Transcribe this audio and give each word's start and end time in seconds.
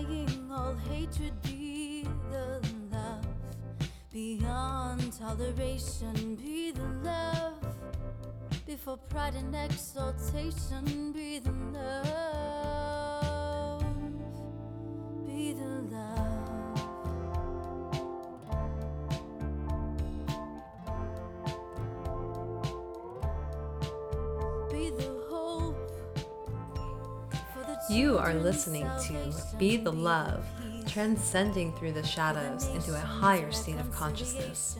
Defying 0.00 0.50
all 0.50 0.74
hatred, 0.88 1.32
be 1.42 2.06
the 2.30 2.60
love. 2.90 3.26
Beyond 4.10 5.12
toleration, 5.12 6.36
be 6.36 6.70
the 6.70 6.86
love. 7.04 7.54
Before 8.66 8.96
pride 8.96 9.34
and 9.34 9.54
exaltation, 9.54 11.12
be 11.12 11.38
the 11.40 11.52
love. 11.72 12.29
You 27.90 28.18
are 28.18 28.34
listening 28.34 28.88
to 29.08 29.34
Be 29.58 29.76
the 29.76 29.90
Love, 29.90 30.46
transcending 30.86 31.72
through 31.72 31.90
the 31.90 32.06
shadows 32.06 32.68
into 32.68 32.94
a 32.94 33.00
higher 33.00 33.50
state 33.50 33.80
of 33.80 33.90
consciousness. 33.90 34.78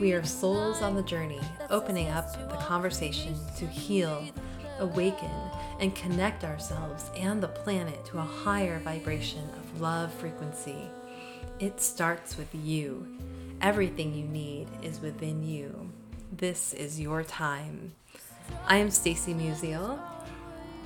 We 0.00 0.14
are 0.14 0.24
souls 0.24 0.80
on 0.80 0.94
the 0.94 1.02
journey, 1.02 1.42
opening 1.68 2.08
up 2.08 2.32
the 2.50 2.56
conversation 2.56 3.36
to 3.58 3.66
heal, 3.66 4.24
awaken, 4.78 5.30
and 5.80 5.94
connect 5.94 6.44
ourselves 6.44 7.10
and 7.14 7.42
the 7.42 7.48
planet 7.48 8.06
to 8.06 8.18
a 8.20 8.22
higher 8.22 8.78
vibration 8.78 9.46
of 9.50 9.82
love 9.82 10.10
frequency. 10.14 10.88
It 11.58 11.82
starts 11.82 12.38
with 12.38 12.48
you. 12.54 13.06
Everything 13.60 14.14
you 14.14 14.24
need 14.24 14.68
is 14.82 15.02
within 15.02 15.46
you. 15.46 15.90
This 16.32 16.72
is 16.72 16.98
your 16.98 17.22
time. 17.22 17.92
I 18.66 18.78
am 18.78 18.90
Stacy 18.90 19.34
Musial. 19.34 20.00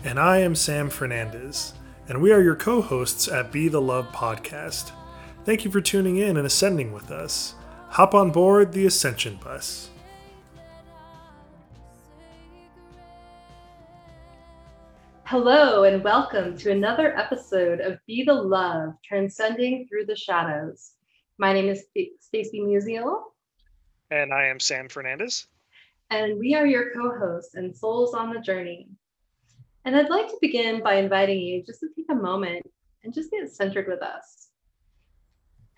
And 0.02 0.18
I 0.18 0.38
am 0.38 0.54
Sam 0.54 0.88
Fernandez, 0.88 1.74
and 2.08 2.20
we 2.22 2.32
are 2.32 2.40
your 2.42 2.56
co 2.56 2.80
hosts 2.80 3.28
at 3.28 3.52
Be 3.52 3.68
the 3.68 3.80
Love 3.80 4.06
podcast. 4.12 4.92
Thank 5.44 5.64
you 5.64 5.70
for 5.70 5.80
tuning 5.80 6.16
in 6.16 6.36
and 6.36 6.46
ascending 6.46 6.92
with 6.92 7.10
us. 7.10 7.54
Hop 7.90 8.14
on 8.14 8.30
board 8.30 8.72
the 8.72 8.86
Ascension 8.86 9.38
Bus. 9.42 9.90
Hello 15.24 15.84
and 15.84 16.02
welcome 16.02 16.56
to 16.58 16.72
another 16.72 17.16
episode 17.16 17.80
of 17.80 17.98
Be 18.06 18.24
the 18.24 18.34
Love, 18.34 18.94
Transcending 19.04 19.86
Through 19.88 20.06
the 20.06 20.16
Shadows. 20.16 20.92
My 21.38 21.52
name 21.52 21.68
is 21.68 21.84
St- 21.94 22.20
Stacy 22.22 22.60
Musial, 22.60 23.22
And 24.10 24.32
I 24.34 24.46
am 24.46 24.58
Sam 24.58 24.88
Fernandez. 24.88 25.46
and 26.10 26.38
we 26.40 26.54
are 26.54 26.66
your 26.66 26.90
co-hosts 26.92 27.54
and 27.54 27.76
souls 27.76 28.14
on 28.14 28.34
the 28.34 28.40
journey. 28.40 28.88
And 29.84 29.96
I'd 29.96 30.10
like 30.10 30.28
to 30.28 30.38
begin 30.40 30.82
by 30.82 30.96
inviting 30.96 31.40
you 31.40 31.62
just 31.64 31.80
to 31.80 31.88
take 31.96 32.06
a 32.10 32.14
moment 32.14 32.66
and 33.02 33.14
just 33.14 33.30
get 33.30 33.50
centered 33.50 33.88
with 33.88 34.02
us. 34.02 34.48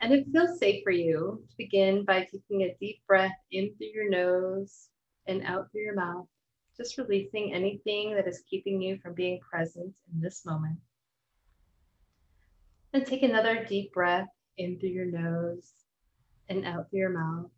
And 0.01 0.13
it 0.13 0.27
feels 0.33 0.59
safe 0.59 0.83
for 0.83 0.91
you, 0.91 1.41
to 1.49 1.57
begin 1.57 2.05
by 2.05 2.25
taking 2.25 2.63
a 2.63 2.77
deep 2.81 3.01
breath 3.07 3.37
in 3.53 3.73
through 3.77 3.93
your 3.95 4.11
nose 4.11 4.89
and 5.27 5.45
out 5.45 5.71
through 5.71 5.83
your 5.83 5.95
mouth, 5.95 6.27
just 6.77 6.99
releasing 6.99 7.55
anything 7.55 8.15
that 8.17 8.27
is 8.27 8.43
keeping 8.51 8.83
you 8.83 8.99
from 8.99 9.15
being 9.15 9.39
present 9.39 9.95
in 10.13 10.21
this 10.21 10.45
moment. 10.45 10.79
And 12.93 13.07
take 13.07 13.23
another 13.23 13.65
deep 13.65 13.93
breath 13.93 14.29
in 14.59 14.81
through 14.81 14.91
your 14.91 15.07
nose 15.07 15.73
and 16.49 16.67
out 16.67 16.91
through 16.91 16.99
your 16.99 17.11
mouth. 17.11 17.51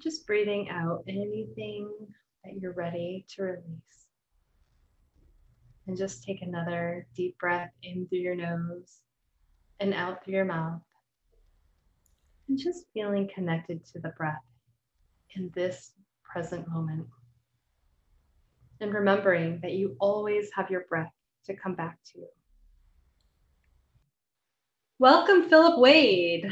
Just 0.00 0.26
breathing 0.26 0.68
out 0.68 1.04
anything 1.06 1.88
that 2.44 2.54
you're 2.60 2.72
ready 2.72 3.24
to 3.36 3.42
release. 3.42 4.01
And 5.86 5.96
just 5.96 6.22
take 6.22 6.42
another 6.42 7.06
deep 7.14 7.38
breath 7.38 7.72
in 7.82 8.06
through 8.06 8.18
your 8.18 8.36
nose 8.36 9.00
and 9.80 9.92
out 9.92 10.24
through 10.24 10.34
your 10.34 10.44
mouth. 10.44 10.80
And 12.48 12.58
just 12.58 12.86
feeling 12.94 13.28
connected 13.34 13.84
to 13.86 13.98
the 13.98 14.10
breath 14.10 14.44
in 15.34 15.50
this 15.54 15.92
present 16.22 16.68
moment. 16.68 17.06
And 18.80 18.94
remembering 18.94 19.60
that 19.62 19.72
you 19.72 19.96
always 20.00 20.50
have 20.54 20.70
your 20.70 20.84
breath 20.88 21.12
to 21.46 21.56
come 21.56 21.74
back 21.74 21.98
to. 22.14 22.24
Welcome, 24.98 25.48
Philip 25.48 25.80
Wade. 25.80 26.48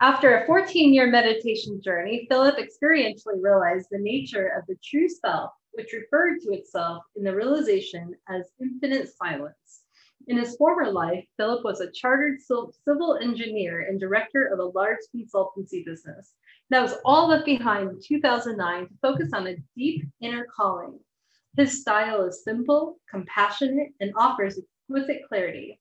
After 0.00 0.38
a 0.38 0.46
14 0.46 0.92
year 0.92 1.06
meditation 1.06 1.80
journey, 1.80 2.26
Philip 2.28 2.56
experientially 2.56 3.40
realized 3.40 3.86
the 3.90 3.98
nature 4.00 4.48
of 4.48 4.66
the 4.66 4.76
true 4.82 5.08
self, 5.08 5.52
which 5.74 5.92
referred 5.92 6.40
to 6.40 6.52
itself 6.52 7.04
in 7.16 7.24
the 7.24 7.34
realization 7.34 8.14
as 8.28 8.50
infinite 8.60 9.08
silence. 9.08 9.82
In 10.26 10.38
his 10.38 10.56
former 10.56 10.90
life, 10.90 11.26
Philip 11.36 11.64
was 11.64 11.80
a 11.80 11.90
chartered 11.90 12.40
civil 12.40 13.18
engineer 13.20 13.80
and 13.80 14.00
director 14.00 14.46
of 14.46 14.58
a 14.58 14.78
large 14.78 15.00
consultancy 15.14 15.84
business. 15.84 16.32
That 16.70 16.82
was 16.82 16.94
all 17.04 17.28
left 17.28 17.44
behind 17.44 17.90
in 17.90 18.00
2009 18.02 18.88
to 18.88 18.94
focus 19.02 19.30
on 19.34 19.48
a 19.48 19.56
deep 19.76 20.04
inner 20.20 20.46
calling. 20.56 20.98
His 21.56 21.82
style 21.82 22.24
is 22.24 22.42
simple, 22.42 22.98
compassionate, 23.10 23.92
and 24.00 24.12
offers 24.16 24.58
exquisite 24.58 25.22
clarity. 25.28 25.78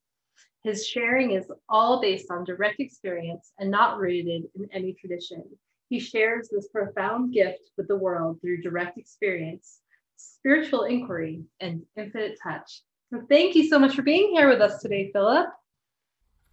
His 0.64 0.88
sharing 0.88 1.31
is 1.31 1.50
all 1.70 2.02
based 2.02 2.30
on 2.30 2.44
direct 2.44 2.80
experience 2.80 3.54
and 3.60 3.72
not 3.72 3.98
rooted 3.98 4.44
in 4.56 4.68
any 4.72 4.94
tradition. 4.94 5.44
He 5.90 6.00
shares 6.00 6.50
this 6.50 6.68
profound 6.68 7.34
gift 7.34 7.72
with 7.78 7.88
the 7.88 7.98
world 7.98 8.42
through 8.42 8.62
direct 8.62 8.98
experience, 8.98 9.80
spiritual 10.18 10.84
inquiry, 10.84 11.44
and 11.59 11.84
infinite 11.97 12.38
touch. 12.41 12.81
So 13.12 13.22
thank 13.29 13.56
you 13.56 13.68
so 13.68 13.79
much 13.79 13.96
for 13.96 14.01
being 14.01 14.31
here 14.31 14.50
with 14.50 14.62
us 14.62 14.81
today, 14.81 15.12
Philip. 15.13 15.47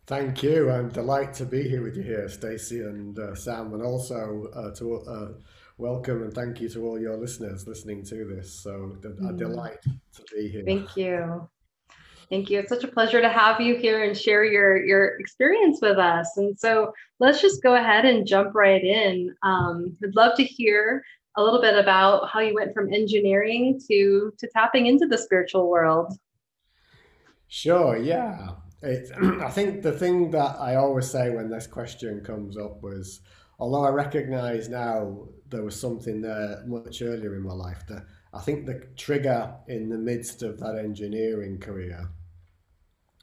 Thank 0.07 0.43
you. 0.43 0.71
I'm 0.71 0.89
delighted 0.89 1.35
to 1.35 1.45
be 1.47 1.69
here 1.69 1.83
with 1.83 1.97
you 1.97 2.03
here, 2.03 2.29
Stacy 2.29 2.81
and 2.81 3.19
uh, 3.19 3.35
Sam, 3.35 3.73
and 3.75 3.83
also 3.83 4.49
uh, 4.55 4.75
to 4.75 4.95
uh, 5.03 5.29
welcome 5.79 6.23
and 6.23 6.33
thank 6.33 6.61
you 6.61 6.69
to 6.71 6.85
all 6.85 7.01
your 7.01 7.17
listeners 7.17 7.67
listening 7.67 8.05
to 8.07 8.25
this. 8.25 8.61
So 8.63 8.97
a 9.05 9.09
Mm. 9.09 9.39
delight 9.39 9.83
to 9.85 10.23
be 10.35 10.49
here. 10.49 10.65
Thank 10.65 10.97
you. 10.97 11.49
Thank 12.29 12.49
you. 12.49 12.61
It's 12.61 12.69
such 12.69 12.85
a 12.85 12.89
pleasure 12.89 13.21
to 13.21 13.29
have 13.29 13.61
you 13.61 13.77
here 13.77 14.05
and 14.05 14.17
share 14.17 14.45
your 14.45 14.85
your 14.85 15.19
experience 15.19 15.81
with 15.81 15.99
us. 15.99 16.37
And 16.37 16.59
so 16.59 16.93
let's 17.19 17.41
just 17.41 17.63
go 17.63 17.75
ahead 17.75 18.05
and 18.05 18.27
jump 18.27 18.55
right 18.55 18.83
in. 18.83 19.35
Um, 19.43 19.97
I'd 20.05 20.15
love 20.15 20.37
to 20.37 20.45
hear 20.45 21.03
a 21.37 21.43
little 21.43 21.61
bit 21.61 21.77
about 21.77 22.29
how 22.29 22.41
you 22.41 22.55
went 22.55 22.75
from 22.75 22.93
engineering 22.93 23.81
to 23.89 24.33
to 24.39 24.49
tapping 24.49 24.87
into 24.87 25.07
the 25.07 25.19
spiritual 25.19 25.71
world. 25.71 26.13
Sure, 27.49 27.97
yeah. 27.97 28.51
It, 28.83 29.11
I 29.43 29.51
think 29.51 29.83
the 29.83 29.93
thing 29.93 30.31
that 30.31 30.57
I 30.61 30.77
always 30.77 31.11
say 31.11 31.31
when 31.31 31.51
this 31.51 31.67
question 31.67 32.23
comes 32.23 32.57
up 32.57 32.83
was, 32.83 33.21
although 33.59 33.85
I 33.85 33.91
recognise 33.91 34.69
now 34.69 35.29
there 35.49 35.65
was 35.65 35.79
something 35.79 36.21
there 36.21 36.63
much 36.67 37.03
earlier 37.03 37.35
in 37.35 37.43
my 37.43 37.53
life, 37.55 37.85
that 37.89 38.07
I 38.33 38.39
think 38.41 38.67
the 38.67 38.87
trigger 38.97 39.53
in 39.69 39.89
the 39.89 39.99
midst 39.99 40.43
of 40.43 40.61
that 40.61 40.79
engineering 40.79 41.59
career 41.59 42.09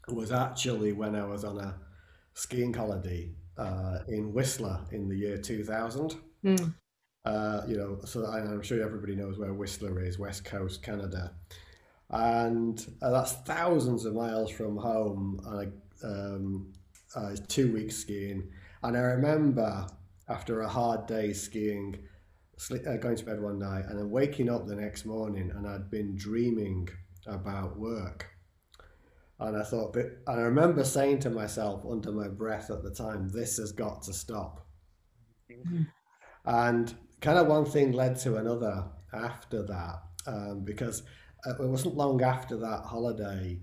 was 0.08 0.32
actually 0.32 0.92
when 0.92 1.14
I 1.14 1.24
was 1.24 1.44
on 1.44 1.58
a 1.58 1.76
skiing 2.34 2.72
holiday 2.72 3.30
uh, 3.56 3.98
in 4.08 4.32
Whistler 4.32 4.80
in 4.92 5.08
the 5.08 5.16
year 5.16 5.38
2000. 5.38 6.16
Mm. 6.44 6.74
Uh, 7.24 7.62
you 7.66 7.76
know, 7.76 7.98
so 8.04 8.24
I- 8.26 8.40
I'm 8.40 8.62
sure 8.62 8.82
everybody 8.82 9.14
knows 9.14 9.38
where 9.38 9.52
Whistler 9.52 10.00
is, 10.00 10.18
West 10.18 10.44
Coast, 10.44 10.82
Canada, 10.82 11.34
and 12.10 12.78
uh, 13.02 13.10
that's 13.10 13.32
thousands 13.32 14.04
of 14.04 14.14
miles 14.14 14.50
from 14.50 14.76
home. 14.76 15.40
And 15.44 15.60
I, 15.60 16.06
um, 16.06 16.72
uh, 17.14 17.36
two 17.48 17.72
weeks 17.72 17.96
skiing, 17.96 18.50
and 18.82 18.96
I 18.96 19.00
remember 19.00 19.86
after 20.28 20.60
a 20.60 20.68
hard 20.68 21.06
day 21.06 21.32
skiing, 21.32 21.98
sli- 22.58 22.86
uh, 22.86 22.96
going 22.96 23.16
to 23.16 23.24
bed 23.24 23.42
one 23.42 23.58
night, 23.58 23.84
and 23.86 23.98
then 23.98 24.10
waking 24.10 24.48
up 24.48 24.66
the 24.66 24.76
next 24.76 25.04
morning, 25.04 25.50
and 25.54 25.66
I'd 25.66 25.90
been 25.90 26.16
dreaming 26.16 26.88
about 27.26 27.78
work. 27.78 28.26
And 29.40 29.56
I 29.56 29.62
thought, 29.64 29.94
and 29.96 30.16
I 30.26 30.34
remember 30.42 30.82
saying 30.84 31.20
to 31.20 31.30
myself 31.30 31.84
under 31.88 32.10
my 32.10 32.28
breath 32.28 32.70
at 32.70 32.82
the 32.82 32.90
time, 32.90 33.28
"This 33.28 33.58
has 33.58 33.72
got 33.72 34.02
to 34.04 34.12
stop." 34.12 34.66
And 36.44 36.94
kind 37.20 37.38
of 37.38 37.46
one 37.46 37.64
thing 37.64 37.92
led 37.92 38.18
to 38.20 38.36
another 38.36 38.84
after 39.12 39.62
that, 39.62 40.02
um, 40.26 40.64
because 40.64 41.02
uh, 41.46 41.62
it 41.62 41.68
wasn't 41.68 41.96
long 41.96 42.22
after 42.22 42.56
that 42.56 42.82
holiday. 42.84 43.58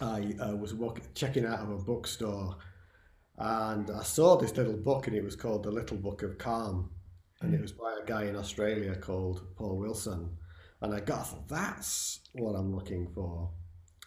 I 0.00 0.34
uh, 0.40 0.56
was 0.56 0.74
walking, 0.74 1.04
checking 1.14 1.44
out 1.44 1.60
of 1.60 1.70
a 1.70 1.78
bookstore, 1.78 2.56
and 3.38 3.90
I 3.90 4.02
saw 4.02 4.36
this 4.36 4.56
little 4.56 4.76
book, 4.76 5.06
and 5.06 5.16
it 5.16 5.24
was 5.24 5.36
called 5.36 5.62
The 5.62 5.70
Little 5.70 5.96
Book 5.96 6.22
of 6.22 6.38
Calm, 6.38 6.90
and 7.40 7.54
it 7.54 7.60
was 7.60 7.72
by 7.72 7.98
a 8.02 8.06
guy 8.06 8.24
in 8.24 8.36
Australia 8.36 8.94
called 8.94 9.42
Paul 9.56 9.78
Wilson. 9.78 10.36
And 10.82 10.94
I 10.94 11.00
got, 11.00 11.20
I 11.20 11.22
thought, 11.24 11.48
that's 11.48 12.20
what 12.32 12.54
I'm 12.54 12.74
looking 12.74 13.08
for. 13.14 13.50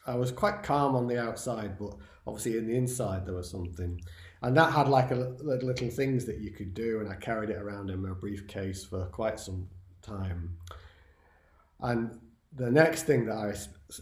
I 0.05 0.15
was 0.15 0.31
quite 0.31 0.63
calm 0.63 0.95
on 0.95 1.07
the 1.07 1.21
outside, 1.21 1.77
but 1.77 1.95
obviously 2.27 2.57
in 2.57 2.67
the 2.67 2.75
inside 2.75 3.25
there 3.25 3.35
was 3.35 3.49
something. 3.49 4.01
And 4.43 4.57
that 4.57 4.73
had 4.73 4.89
like 4.89 5.11
a 5.11 5.15
li- 5.15 5.59
little 5.61 5.89
things 5.89 6.25
that 6.25 6.39
you 6.39 6.51
could 6.51 6.73
do, 6.73 6.99
and 6.99 7.09
I 7.09 7.15
carried 7.15 7.49
it 7.49 7.57
around 7.57 7.89
in 7.89 8.01
my 8.01 8.13
briefcase 8.13 8.83
for 8.83 9.05
quite 9.05 9.39
some 9.39 9.69
time. 10.01 10.57
And 11.79 12.19
the 12.53 12.69
next 12.69 13.03
thing 13.03 13.25
that 13.25 13.37
I 13.37 13.53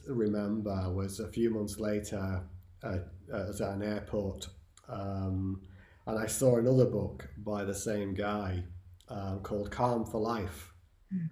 remember 0.08 0.92
was 0.92 1.20
a 1.20 1.28
few 1.28 1.52
months 1.52 1.80
later, 1.80 2.44
uh, 2.84 2.98
I 3.32 3.38
was 3.38 3.62
at 3.62 3.76
an 3.76 3.84
airport, 3.84 4.50
um, 4.90 5.62
and 6.08 6.18
I 6.18 6.26
saw 6.26 6.58
another 6.58 6.86
book 6.86 7.30
by 7.38 7.64
the 7.64 7.76
same 7.76 8.16
guy 8.16 8.64
um, 9.10 9.42
called 9.42 9.70
Calm 9.70 10.06
for 10.06 10.20
Life. 10.20 10.74
Mm. 11.14 11.30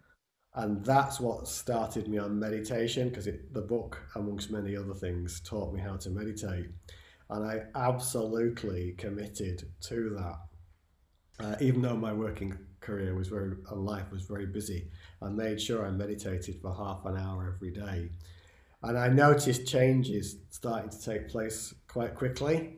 And 0.53 0.85
that's 0.85 1.19
what 1.19 1.47
started 1.47 2.07
me 2.07 2.19
on 2.19 2.39
meditation 2.39 3.09
because 3.09 3.25
the 3.25 3.61
book, 3.61 4.01
amongst 4.15 4.51
many 4.51 4.75
other 4.75 4.93
things, 4.93 5.41
taught 5.41 5.73
me 5.73 5.81
how 5.81 5.95
to 5.97 6.09
meditate. 6.11 6.67
And 7.29 7.45
I 7.45 7.63
absolutely 7.75 8.93
committed 8.97 9.63
to 9.81 10.09
that. 10.17 11.45
Uh, 11.45 11.55
even 11.61 11.81
though 11.81 11.95
my 11.95 12.11
working 12.11 12.57
career 12.81 13.15
was 13.15 13.27
very, 13.27 13.55
and 13.69 13.85
life 13.85 14.11
was 14.11 14.23
very 14.23 14.45
busy, 14.45 14.89
I 15.21 15.29
made 15.29 15.61
sure 15.61 15.85
I 15.85 15.91
meditated 15.91 16.59
for 16.61 16.73
half 16.73 17.05
an 17.05 17.17
hour 17.17 17.53
every 17.55 17.71
day. 17.71 18.09
And 18.81 18.97
I 18.97 19.09
noticed 19.09 19.67
changes 19.67 20.37
starting 20.49 20.89
to 20.89 21.01
take 21.01 21.29
place 21.29 21.73
quite 21.87 22.15
quickly. 22.15 22.77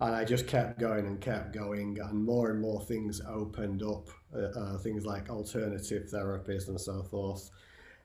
And 0.00 0.14
I 0.14 0.24
just 0.24 0.46
kept 0.46 0.78
going 0.78 1.06
and 1.06 1.20
kept 1.20 1.54
going, 1.54 1.98
and 2.00 2.24
more 2.24 2.50
and 2.50 2.60
more 2.60 2.82
things 2.82 3.20
opened 3.26 3.82
up, 3.82 4.08
uh, 4.34 4.58
uh, 4.58 4.78
things 4.78 5.06
like 5.06 5.30
alternative 5.30 6.08
therapies 6.12 6.68
and 6.68 6.80
so 6.80 7.04
forth. 7.04 7.48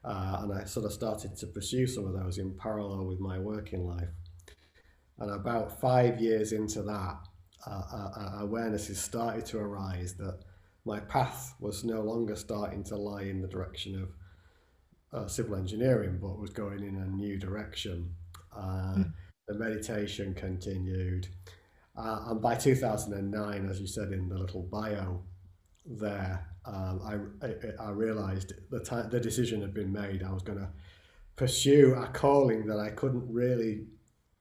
Uh, 0.06 0.38
and 0.42 0.54
I 0.54 0.64
sort 0.64 0.86
of 0.86 0.94
started 0.94 1.36
to 1.38 1.48
pursue 1.48 1.88
some 1.88 2.06
of 2.06 2.14
those 2.14 2.38
in 2.38 2.56
parallel 2.56 3.06
with 3.06 3.20
my 3.20 3.38
working 3.38 3.86
life. 3.86 4.10
And 5.20 5.32
about 5.32 5.80
five 5.80 6.20
years 6.20 6.54
into 6.54 6.82
that, 6.84 7.18
uh, 7.68 7.70
uh, 7.70 8.12
uh 8.16 8.38
awareness 8.42 8.88
has 8.88 9.00
started 9.00 9.46
to 9.48 9.60
arise 9.60 10.16
that 10.16 10.40
my 10.86 11.00
path 11.02 11.56
was 11.60 11.84
no 11.84 12.02
longer 12.02 12.36
starting 12.36 12.84
to 12.86 12.96
lie 12.96 13.24
in 13.24 13.42
the 13.42 13.48
direction 13.48 14.02
of 14.02 14.10
uh, 15.12 15.28
civil 15.28 15.56
engineering, 15.56 16.20
but 16.22 16.40
was 16.40 16.52
going 16.52 16.84
in 16.84 16.96
a 16.96 17.08
new 17.08 17.38
direction. 17.38 18.14
Uh, 18.56 18.96
mm. 18.96 19.14
The 19.48 19.56
meditation 19.56 20.34
continued. 20.34 21.28
Uh, 21.98 22.26
and 22.28 22.42
by 22.42 22.56
2009, 22.56 23.70
as 23.70 23.82
you 23.82 23.88
said 23.88 24.12
in 24.12 24.30
the 24.30 24.38
little 24.38 24.64
bio 24.64 25.22
there, 25.86 26.48
um, 26.66 27.02
I, 27.04 27.46
I, 27.46 27.88
I, 27.88 27.92
realized 27.92 28.54
the, 28.70 28.80
time, 28.80 29.10
the 29.10 29.20
decision 29.20 29.62
had 29.62 29.74
been 29.74 29.92
made. 29.92 30.24
I 30.24 30.32
was 30.32 30.44
going 30.44 30.60
to 30.60 30.70
pursue 31.36 31.96
a 31.96 32.08
calling 32.08 32.68
that 32.68 32.80
I 32.80 32.90
couldn't 32.90 33.32
really 33.32 33.86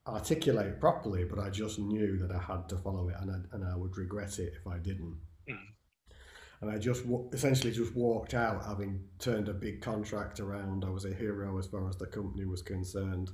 articulate 0.09 0.81
properly, 0.81 1.25
but 1.25 1.39
I 1.39 1.51
just 1.51 1.79
knew 1.79 2.19
that 2.19 2.33
I 2.33 2.39
had 2.39 2.69
to 2.71 2.77
follow 2.79 3.09
it 3.09 3.17
and 3.21 3.31
I, 3.31 3.57
and 3.57 3.65
I 3.65 3.77
would 3.77 3.97
regret 3.97 4.39
it 4.39 4.55
if 4.59 4.67
I 4.67 4.79
didn't. 4.79 5.17
Mm 5.49 5.59
and 6.61 6.71
I 6.71 6.79
just 6.79 7.05
essentially 7.33 7.73
just 7.73 7.95
walked 7.95 8.35
out, 8.35 8.65
having 8.67 9.01
turned 9.19 9.49
a 9.49 9.55
big 9.55 9.81
contract 9.81 10.41
around. 10.41 10.85
I 10.85 10.91
was 10.91 11.05
a 11.05 11.15
hero 11.15 11.59
as 11.59 11.67
far 11.67 11.89
as 11.89 11.97
the 11.97 12.07
company 12.07 12.45
was 12.47 12.63
concerned. 12.63 13.31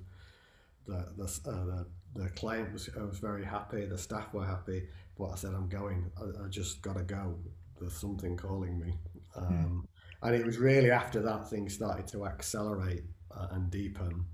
The 0.87 1.07
the 1.17 1.25
uh, 1.25 1.65
the, 1.65 1.87
the 2.15 2.29
client 2.31 2.73
was 2.73 2.91
I 2.99 3.03
was 3.03 3.19
very 3.19 3.45
happy. 3.45 3.87
The 3.87 3.97
staff 3.97 4.33
were 4.35 4.45
happy. 4.45 4.89
But 5.19 5.31
I 5.31 5.37
said, 5.37 5.55
I'm 5.55 5.69
going. 5.69 6.11
I, 6.19 6.45
I 6.45 6.49
just 6.49 6.83
got 6.83 6.97
to 6.97 7.03
go. 7.03 7.39
There's 7.81 7.95
something 7.95 8.37
calling 8.37 8.79
me. 8.79 8.95
Hmm. 9.35 9.45
Um, 9.45 9.87
mm. 9.87 10.29
And 10.29 10.35
it 10.35 10.45
was 10.45 10.59
really 10.59 10.91
after 10.91 11.21
that 11.23 11.49
things 11.49 11.75
started 11.75 12.07
to 12.09 12.27
accelerate 12.27 13.05
uh, 13.35 13.49
and 13.53 13.71
deepen, 13.71 14.25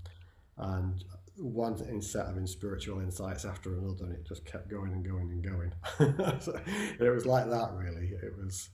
and 0.57 1.03
one 1.37 2.01
set 2.01 2.25
of 2.25 2.49
spiritual 2.49 2.99
insights 2.99 3.45
after 3.45 3.77
another, 3.77 4.05
and 4.05 4.13
it 4.13 4.25
just 4.27 4.45
kept 4.45 4.69
going 4.69 4.91
and 4.91 5.05
going 5.05 5.29
and 5.31 5.43
going. 5.43 6.39
so 6.39 6.59
it 6.99 7.09
was 7.09 7.25
like 7.25 7.49
that, 7.49 7.71
really. 7.73 8.07
It 8.21 8.33
was 8.37 8.69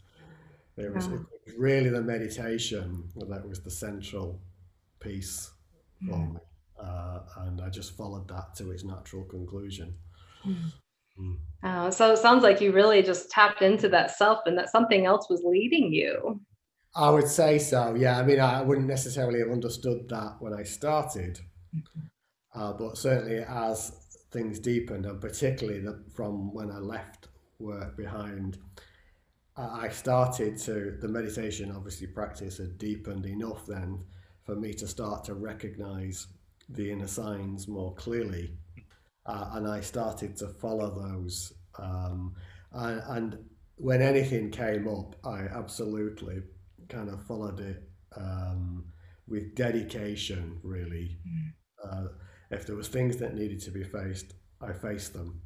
it 0.77 0.94
was, 0.94 1.07
it 1.07 1.12
was 1.12 1.56
really 1.57 1.89
the 1.89 2.01
meditation 2.01 3.09
that 3.15 3.48
was 3.48 3.62
the 3.62 3.71
central 3.71 4.39
piece 5.00 5.51
for 6.07 6.15
mm. 6.15 6.33
me. 6.33 6.39
Uh, 6.80 7.19
and 7.38 7.62
I 7.62 7.69
just 7.69 7.98
followed 7.98 8.27
that 8.27 8.54
to 8.57 8.69
its 8.69 8.83
natural 8.83 9.24
conclusion. 9.24 9.95
Mm. 10.45 10.71
Mm. 11.19 11.38
Oh, 11.63 11.89
so 11.89 12.12
it 12.12 12.19
sounds 12.19 12.44
like 12.44 12.62
you 12.62 12.71
really 12.71 13.01
just 13.01 13.31
tapped 13.31 13.63
into 13.63 13.89
that 13.89 14.12
self 14.12 14.42
and 14.45 14.56
that 14.59 14.69
something 14.69 15.07
else 15.07 15.27
was 15.30 15.42
leading 15.44 15.92
you. 15.92 16.39
I 16.95 17.09
would 17.09 17.27
say 17.27 17.57
so, 17.57 17.95
yeah. 17.95 18.19
I 18.19 18.24
mean, 18.24 18.39
I 18.39 18.62
wouldn't 18.62 18.88
necessarily 18.88 19.39
have 19.39 19.50
understood 19.50 20.07
that 20.09 20.36
when 20.39 20.54
I 20.54 20.62
started, 20.62 21.39
mm-hmm. 21.75 22.06
Uh, 22.57 22.74
but 22.74 22.98
certainly 22.98 23.44
as 23.48 23.92
things 24.31 24.59
deepened, 24.59 25.06
and 25.06 25.21
particularly 25.21 25.80
the, 25.80 26.04
from 26.13 26.54
when 26.54 26.71
I 26.71 26.80
left 26.80 27.27
work 27.59 27.95
behind, 27.95 28.57
I 29.56 29.89
started 29.89 30.57
to, 30.59 30.98
the 31.00 31.07
meditation 31.07 31.71
obviously 31.75 32.07
practice 32.07 32.57
had 32.57 32.77
deepened 32.77 33.25
enough 33.25 33.65
then 33.65 34.04
for 34.44 34.56
me 34.56 34.74
to 34.74 34.88
start 34.88 35.24
to 35.25 35.33
recognize 35.33 36.27
the 36.69 36.92
inner 36.92 37.07
signs 37.07 37.68
more 37.68 37.94
clearly. 37.95 38.51
Uh, 39.25 39.50
and 39.54 39.68
I 39.68 39.81
started 39.81 40.36
to 40.38 40.48
follow 40.48 40.89
those. 40.89 41.54
Um, 41.80 42.33
and, 42.71 43.01
and, 43.07 43.38
when 43.80 44.01
anything 44.01 44.50
came 44.50 44.88
up, 44.88 45.15
I 45.24 45.42
absolutely 45.42 46.42
kind 46.89 47.09
of 47.09 47.21
followed 47.21 47.59
it 47.59 47.88
um, 48.15 48.86
with 49.27 49.54
dedication, 49.54 50.59
really. 50.63 51.19
Mm. 51.27 51.54
Uh, 51.83 52.07
if 52.50 52.66
there 52.66 52.76
was 52.76 52.88
things 52.88 53.18
that 53.18 53.36
needed 53.36 53.62
to 53.62 53.72
be 53.72 53.84
faced, 53.84 54.34
I 54.62 54.74
faced 54.74 55.14
them. 55.14 55.42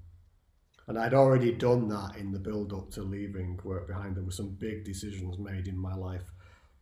And 0.88 0.98
I'd 0.98 1.14
already 1.14 1.52
done 1.52 1.88
that 1.90 2.18
in 2.18 2.32
the 2.32 2.40
build 2.40 2.74
up 2.74 2.92
to 2.92 3.04
leaving 3.04 3.60
work 3.64 3.88
behind. 3.88 4.16
There 4.16 4.24
were 4.24 4.32
some 4.32 4.56
big 4.60 4.84
decisions 4.84 5.38
made 5.38 5.68
in 5.68 5.78
my 5.78 5.96
life 5.96 6.26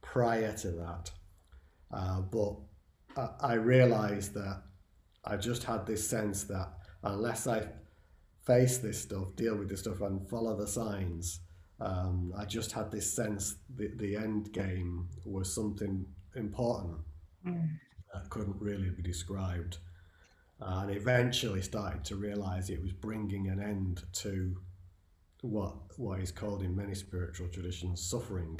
prior 0.01 0.53
to 0.57 0.71
that. 0.71 1.11
Uh, 1.91 2.21
but 2.21 2.55
I, 3.15 3.51
I 3.51 3.53
realized 3.53 4.33
that 4.33 4.63
I 5.25 5.37
just 5.37 5.63
had 5.63 5.85
this 5.85 6.07
sense 6.07 6.43
that 6.45 6.69
unless 7.03 7.45
I 7.47 7.67
face 8.45 8.77
this 8.77 9.01
stuff, 9.01 9.35
deal 9.35 9.55
with 9.55 9.69
this 9.69 9.81
stuff, 9.81 10.01
and 10.01 10.27
follow 10.29 10.55
the 10.55 10.67
signs, 10.67 11.41
um, 11.79 12.33
I 12.37 12.45
just 12.45 12.71
had 12.71 12.91
this 12.91 13.13
sense 13.13 13.55
that 13.75 13.97
the 13.97 14.15
end 14.15 14.51
game 14.51 15.07
was 15.25 15.53
something 15.53 16.05
important 16.35 16.97
mm. 17.45 17.69
that 18.13 18.29
couldn't 18.29 18.59
really 18.59 18.89
be 18.89 19.01
described 19.01 19.77
and 20.61 20.91
eventually 20.91 21.61
started 21.61 22.03
to 22.05 22.15
realize 22.15 22.69
it 22.69 22.81
was 22.81 22.91
bringing 22.91 23.47
an 23.47 23.61
end 23.61 24.03
to 24.11 24.55
what 25.41 25.73
what 25.97 26.19
is 26.19 26.31
called 26.31 26.61
in 26.61 26.75
many 26.75 26.93
spiritual 26.93 27.47
traditions 27.47 28.01
suffering. 28.09 28.59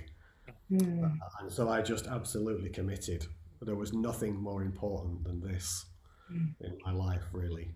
Mm. 0.72 1.18
and 1.42 1.52
so 1.52 1.70
I 1.70 1.82
just 1.82 2.08
absolutely 2.08 2.70
committed. 2.70 3.26
There 3.62 3.76
was 3.76 3.92
nothing 3.92 4.36
more 4.36 4.62
important 4.62 5.24
than 5.24 5.42
this 5.42 5.86
mm. 6.32 6.54
in 6.62 6.78
my 6.86 6.94
life, 6.94 7.24
really. 7.34 7.72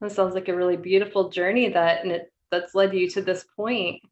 That 0.00 0.12
sounds 0.12 0.34
like 0.34 0.48
a 0.48 0.56
really 0.56 0.76
beautiful 0.76 1.30
journey 1.30 1.70
that 1.70 2.02
and 2.02 2.12
it 2.12 2.32
that's 2.50 2.74
led 2.74 2.92
you 2.92 3.08
to 3.10 3.22
this 3.22 3.44
point. 3.56 4.02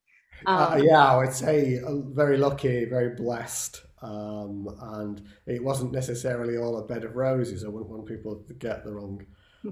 Uh, 0.47 0.51
um, 0.51 0.73
uh, 0.73 0.77
yeah, 0.85 1.05
I 1.05 1.17
would 1.17 1.33
say 1.33 1.81
uh, 1.81 1.97
very 2.01 2.39
lucky, 2.39 2.85
very 2.87 3.15
blessed. 3.15 3.84
Um, 4.05 4.69
and 4.81 5.23
it 5.47 5.65
wasn't 5.65 5.93
necessarily 5.93 6.59
all 6.59 6.77
a 6.77 6.87
bed 6.87 7.05
of 7.05 7.17
roses. 7.17 7.65
I 7.65 7.69
wouldn't 7.69 7.91
want 7.91 8.07
people 8.07 8.37
to 8.47 8.55
get 8.55 8.85
the 8.85 8.93
wrong 8.93 9.25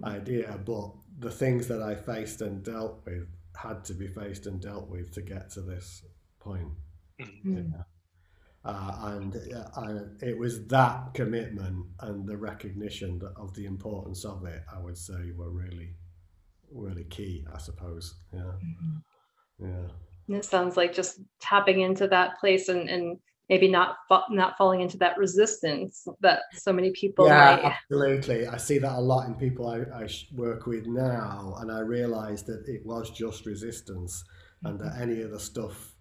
idea, 0.04 0.58
but 0.64 0.90
the 1.18 1.30
things 1.30 1.68
that 1.68 1.82
I 1.82 1.94
faced 1.94 2.40
and 2.40 2.62
dealt 2.62 3.02
with 3.04 3.28
had 3.54 3.84
to 3.84 3.94
be 3.94 4.08
faced 4.08 4.46
and 4.46 4.58
dealt 4.58 4.88
with 4.88 5.12
to 5.14 5.20
get 5.20 5.50
to 5.50 5.60
this 5.60 6.02
point. 6.40 6.72
Mm. 7.20 7.72
Yeah. 7.72 7.82
Uh, 8.64 8.94
and, 9.02 9.36
uh, 9.76 10.26
it 10.26 10.38
was 10.38 10.66
that 10.68 11.12
commitment 11.12 11.84
and 12.00 12.26
the 12.26 12.36
recognition 12.36 13.20
of 13.36 13.52
the 13.54 13.66
importance 13.66 14.24
of 14.24 14.46
it, 14.46 14.62
I 14.72 14.78
would 14.78 14.96
say, 14.96 15.32
were 15.36 15.50
really, 15.50 15.90
really 16.72 17.04
key, 17.04 17.44
I 17.52 17.58
suppose. 17.58 18.14
Yeah. 18.32 18.40
Mm-hmm. 18.40 19.66
Yeah. 19.66 20.36
It 20.38 20.44
sounds 20.44 20.76
like 20.76 20.94
just 20.94 21.20
tapping 21.40 21.80
into 21.80 22.06
that 22.08 22.38
place 22.38 22.68
and, 22.68 22.88
and 22.88 23.18
maybe 23.52 23.68
not 23.68 23.96
not 24.30 24.56
falling 24.56 24.80
into 24.80 24.96
that 24.96 25.18
resistance 25.18 26.08
that 26.20 26.40
so 26.54 26.72
many 26.72 26.90
people 26.92 27.26
yeah 27.26 27.56
might. 27.56 27.64
absolutely 27.64 28.46
i 28.46 28.56
see 28.56 28.78
that 28.78 28.92
a 28.92 29.00
lot 29.12 29.26
in 29.26 29.34
people 29.34 29.68
I, 29.68 29.80
I 30.04 30.08
work 30.34 30.66
with 30.66 30.86
now 30.86 31.54
and 31.58 31.70
i 31.70 31.80
realized 31.80 32.46
that 32.46 32.64
it 32.66 32.80
was 32.86 33.10
just 33.10 33.44
resistance 33.44 34.24
and 34.64 34.80
that 34.80 34.98
any 34.98 35.20
of 35.20 35.32
the 35.32 35.40
stuff 35.40 35.94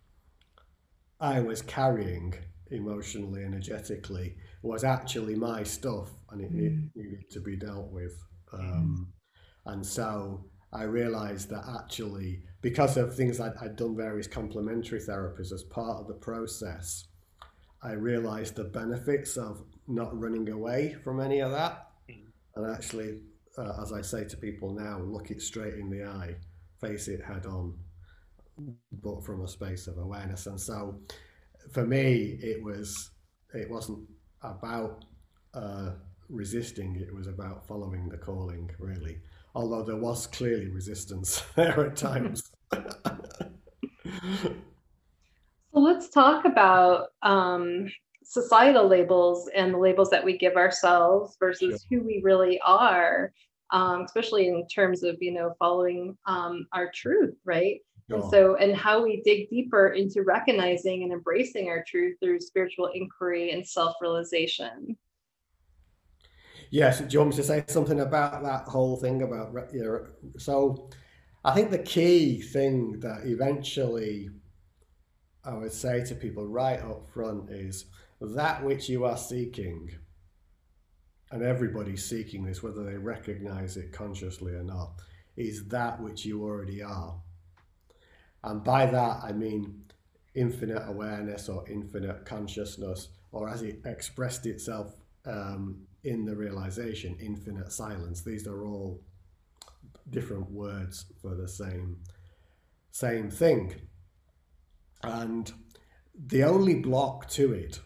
i 1.19 1.41
was 1.41 1.61
carrying 1.61 2.33
emotionally 2.69 3.43
energetically 3.43 4.37
was 4.61 4.85
actually 4.85 5.35
my 5.35 5.61
stuff 5.63 6.09
and 6.29 6.39
it 6.41 6.53
mm. 6.53 6.89
needed 6.95 7.29
to 7.31 7.41
be 7.41 7.57
dealt 7.57 7.91
with 7.91 8.15
um, 8.53 9.09
mm. 9.67 9.73
and 9.73 9.85
so 9.85 10.45
I 10.73 10.83
realized 10.83 11.49
that 11.49 11.65
actually, 11.81 12.43
because 12.61 12.95
of 12.95 13.13
things 13.13 13.41
like 13.41 13.61
I'd 13.61 13.75
done 13.75 13.93
various 13.93 14.25
complementary 14.25 15.01
therapies 15.01 15.51
as 15.51 15.63
part 15.63 15.97
of 15.99 16.07
the 16.07 16.13
process, 16.13 17.07
I 17.83 17.93
realized 17.93 18.55
the 18.55 18.63
benefits 18.63 19.37
of 19.37 19.63
not 19.87 20.17
running 20.19 20.49
away 20.49 20.95
from 21.03 21.19
any 21.19 21.39
of 21.39 21.51
that. 21.51 21.87
Mm. 22.09 22.25
And 22.55 22.75
actually, 22.75 23.21
uh, 23.57 23.81
as 23.81 23.91
I 23.91 24.01
say 24.01 24.25
to 24.25 24.37
people 24.37 24.73
now, 24.73 24.99
look 24.99 25.31
it 25.31 25.41
straight 25.41 25.75
in 25.75 25.89
the 25.89 26.05
eye, 26.05 26.35
face 26.79 27.07
it 27.07 27.23
head 27.23 27.45
on, 27.45 27.73
but 28.91 29.23
from 29.23 29.41
a 29.41 29.47
space 29.47 29.87
of 29.87 29.97
awareness. 29.97 30.45
And 30.45 30.59
so 30.59 30.99
for 31.71 31.85
me, 31.85 32.37
it 32.41 32.63
was, 32.63 33.11
it 33.53 33.69
wasn't 33.69 33.99
about 34.43 35.05
uh, 35.53 35.91
resisting, 36.29 36.95
it 36.95 37.13
was 37.13 37.27
about 37.27 37.67
following 37.67 38.09
the 38.09 38.17
calling, 38.17 38.69
really. 38.79 39.19
Although 39.53 39.83
there 39.83 39.97
was 39.97 40.27
clearly 40.27 40.67
resistance 40.67 41.43
there 41.55 41.87
at 41.87 41.95
times. 41.97 42.51
so 45.73 45.79
let's 45.79 46.09
talk 46.09 46.45
about 46.45 47.07
um, 47.21 47.89
societal 48.23 48.87
labels 48.87 49.49
and 49.55 49.73
the 49.73 49.77
labels 49.77 50.09
that 50.09 50.23
we 50.23 50.37
give 50.37 50.55
ourselves 50.55 51.37
versus 51.39 51.85
sure. 51.89 51.99
who 51.99 52.05
we 52.05 52.21
really 52.23 52.59
are, 52.65 53.31
um, 53.71 54.01
especially 54.01 54.47
in 54.47 54.67
terms 54.67 55.03
of 55.03 55.17
you 55.21 55.31
know 55.31 55.53
following 55.59 56.17
um, 56.25 56.67
our 56.73 56.91
truth, 56.93 57.35
right? 57.45 57.79
And 58.09 58.29
so, 58.29 58.55
and 58.55 58.75
how 58.75 59.03
we 59.03 59.21
dig 59.23 59.49
deeper 59.49 59.89
into 59.89 60.23
recognizing 60.23 61.03
and 61.03 61.13
embracing 61.13 61.69
our 61.69 61.83
truth 61.87 62.17
through 62.21 62.41
spiritual 62.41 62.89
inquiry 62.93 63.51
and 63.51 63.65
self 63.65 63.95
realization. 64.01 64.97
Yes, 66.71 66.99
do 66.99 67.07
you 67.09 67.19
want 67.19 67.31
me 67.31 67.37
to 67.37 67.43
say 67.43 67.63
something 67.67 67.99
about 67.99 68.43
that 68.43 68.63
whole 68.63 68.97
thing 68.97 69.21
about 69.23 69.53
you 69.73 69.83
know, 69.83 70.07
so 70.37 70.89
I 71.43 71.53
think 71.53 71.71
the 71.71 71.79
key 71.79 72.41
thing 72.41 72.99
that 72.99 73.25
eventually 73.25 74.29
I 75.43 75.53
would 75.53 75.73
say 75.73 76.03
to 76.05 76.15
people 76.15 76.47
right 76.47 76.79
up 76.79 77.09
front 77.13 77.49
is 77.49 77.85
that 78.19 78.63
which 78.63 78.87
you 78.89 79.05
are 79.05 79.17
seeking, 79.17 79.89
and 81.31 81.41
everybody's 81.43 82.07
seeking 82.07 82.45
this, 82.45 82.61
whether 82.61 82.83
they 82.83 82.97
recognize 82.97 83.77
it 83.77 83.91
consciously 83.91 84.53
or 84.53 84.63
not, 84.63 84.93
is 85.35 85.67
that 85.69 85.99
which 86.01 86.25
you 86.25 86.43
already 86.43 86.83
are. 86.83 87.15
And 88.43 88.63
by 88.63 88.85
that, 88.85 89.19
I 89.23 89.31
mean 89.31 89.83
infinite 90.35 90.83
awareness 90.87 91.49
or 91.49 91.67
infinite 91.67 92.25
consciousness, 92.25 93.09
or 93.31 93.49
as 93.49 93.63
it 93.63 93.81
expressed 93.85 94.45
itself 94.45 94.95
um, 95.25 95.81
in 96.03 96.25
the 96.25 96.35
realization, 96.35 97.17
infinite 97.19 97.71
silence. 97.71 98.21
These 98.21 98.47
are 98.47 98.63
all 98.63 99.01
different 100.09 100.51
words 100.51 101.05
for 101.21 101.35
the 101.35 101.47
same 101.47 101.97
same 102.91 103.29
thing. 103.29 103.73
And 105.03 105.51
the 106.27 106.43
only 106.43 106.75
block 106.75 107.29
to 107.31 107.53
it, 107.53 107.79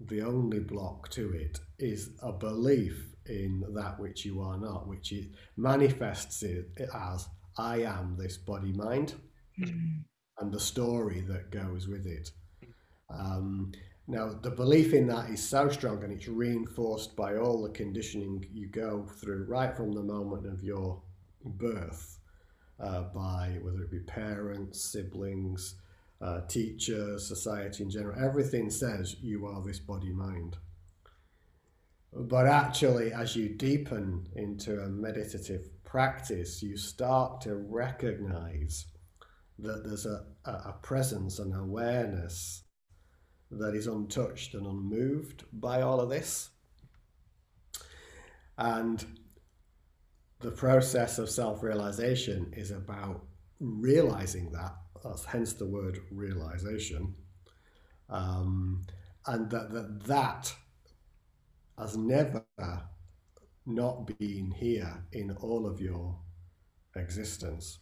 the 0.00 0.22
only 0.22 0.60
block 0.60 1.10
to 1.10 1.32
it 1.32 1.60
is 1.78 2.10
a 2.22 2.32
belief 2.32 3.14
in 3.26 3.64
that 3.74 3.98
which 4.00 4.24
you 4.24 4.40
are 4.40 4.58
not, 4.58 4.88
which 4.88 5.12
it 5.12 5.28
manifests 5.56 6.42
it 6.42 6.70
as 6.94 7.28
I 7.58 7.82
am 7.82 8.16
this 8.16 8.36
body 8.38 8.72
mind 8.72 9.14
mm. 9.60 10.02
and 10.38 10.52
the 10.52 10.60
story 10.60 11.20
that 11.28 11.50
goes 11.50 11.86
with 11.86 12.06
it. 12.06 12.30
Um, 13.10 13.72
now, 14.06 14.32
the 14.42 14.50
belief 14.50 14.92
in 14.92 15.06
that 15.08 15.30
is 15.30 15.46
so 15.46 15.68
strong 15.68 16.02
and 16.02 16.12
it's 16.12 16.26
reinforced 16.26 17.14
by 17.14 17.36
all 17.36 17.62
the 17.62 17.70
conditioning 17.70 18.44
you 18.52 18.68
go 18.68 19.06
through 19.20 19.46
right 19.46 19.76
from 19.76 19.92
the 19.92 20.02
moment 20.02 20.46
of 20.46 20.64
your 20.64 21.00
birth 21.44 22.18
uh, 22.80 23.02
by 23.14 23.58
whether 23.62 23.82
it 23.82 23.90
be 23.90 24.00
parents, 24.00 24.90
siblings, 24.90 25.76
uh, 26.20 26.40
teachers, 26.48 27.26
society 27.26 27.82
in 27.82 27.90
general. 27.90 28.22
Everything 28.22 28.70
says 28.70 29.16
you 29.20 29.46
are 29.46 29.62
this 29.62 29.78
body 29.78 30.12
mind. 30.12 30.56
But 32.12 32.46
actually, 32.46 33.12
as 33.12 33.36
you 33.36 33.50
deepen 33.50 34.26
into 34.34 34.80
a 34.80 34.88
meditative 34.88 35.68
practice, 35.84 36.62
you 36.62 36.76
start 36.76 37.40
to 37.42 37.54
recognize 37.54 38.86
that 39.58 39.84
there's 39.84 40.06
a, 40.06 40.24
a 40.44 40.74
presence 40.82 41.38
and 41.38 41.54
awareness 41.54 42.64
that 43.50 43.74
is 43.74 43.86
untouched 43.86 44.54
and 44.54 44.66
unmoved 44.66 45.44
by 45.52 45.82
all 45.82 46.00
of 46.00 46.08
this. 46.08 46.50
And 48.58 49.04
the 50.40 50.50
process 50.50 51.18
of 51.18 51.30
self 51.30 51.62
realization 51.62 52.52
is 52.56 52.70
about 52.70 53.24
realizing 53.60 54.50
that. 54.52 54.74
Hence 55.26 55.52
the 55.54 55.66
word 55.66 56.00
realization. 56.10 57.14
Um, 58.08 58.86
and 59.26 59.50
that, 59.50 59.70
that 59.72 60.04
that 60.04 60.54
has 61.78 61.96
never 61.96 62.44
not 63.66 64.06
been 64.18 64.50
here 64.50 65.04
in 65.12 65.30
all 65.40 65.66
of 65.66 65.80
your 65.80 66.16
existence. 66.96 67.78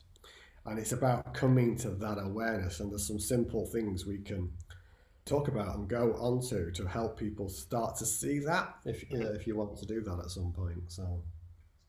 And 0.67 0.79
it's 0.79 0.93
about 0.93 1.35
coming 1.35 1.77
to 1.79 1.91
that 1.91 2.19
awareness. 2.19 2.81
And 2.81 2.91
there's 2.91 3.07
some 3.07 3.19
simple 3.19 3.67
things 3.67 4.07
we 4.07 4.19
can 4.19 4.51
talk 5.25 5.49
about 5.49 5.77
and 5.77 5.89
go 5.89 6.13
onto 6.19 6.71
to 6.73 6.87
help 6.87 7.19
people 7.19 7.49
start 7.49 7.97
to 7.97 8.07
see 8.07 8.39
that 8.41 8.75
if, 8.85 9.11
you 9.11 9.19
know, 9.19 9.31
if 9.33 9.47
you 9.47 9.57
want 9.57 9.77
to 9.79 9.87
do 9.87 10.01
that 10.03 10.19
at 10.19 10.31
some 10.31 10.53
point. 10.53 10.83
So, 10.89 11.23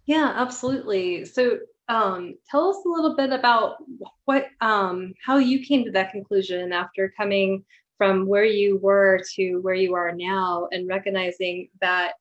yeah, 0.05 0.33
absolutely. 0.35 1.25
So, 1.25 1.59
um, 1.89 2.35
tell 2.49 2.69
us 2.69 2.77
a 2.85 2.89
little 2.89 3.15
bit 3.15 3.31
about 3.31 3.77
what, 4.25 4.47
um, 4.61 5.13
how 5.25 5.37
you 5.37 5.65
came 5.65 5.83
to 5.85 5.91
that 5.91 6.11
conclusion 6.11 6.71
after 6.71 7.13
coming 7.17 7.65
from 7.97 8.27
where 8.27 8.45
you 8.45 8.77
were 8.77 9.19
to 9.35 9.57
where 9.57 9.75
you 9.75 9.93
are 9.93 10.13
now 10.13 10.67
and 10.71 10.87
recognizing 10.87 11.67
that 11.81 12.13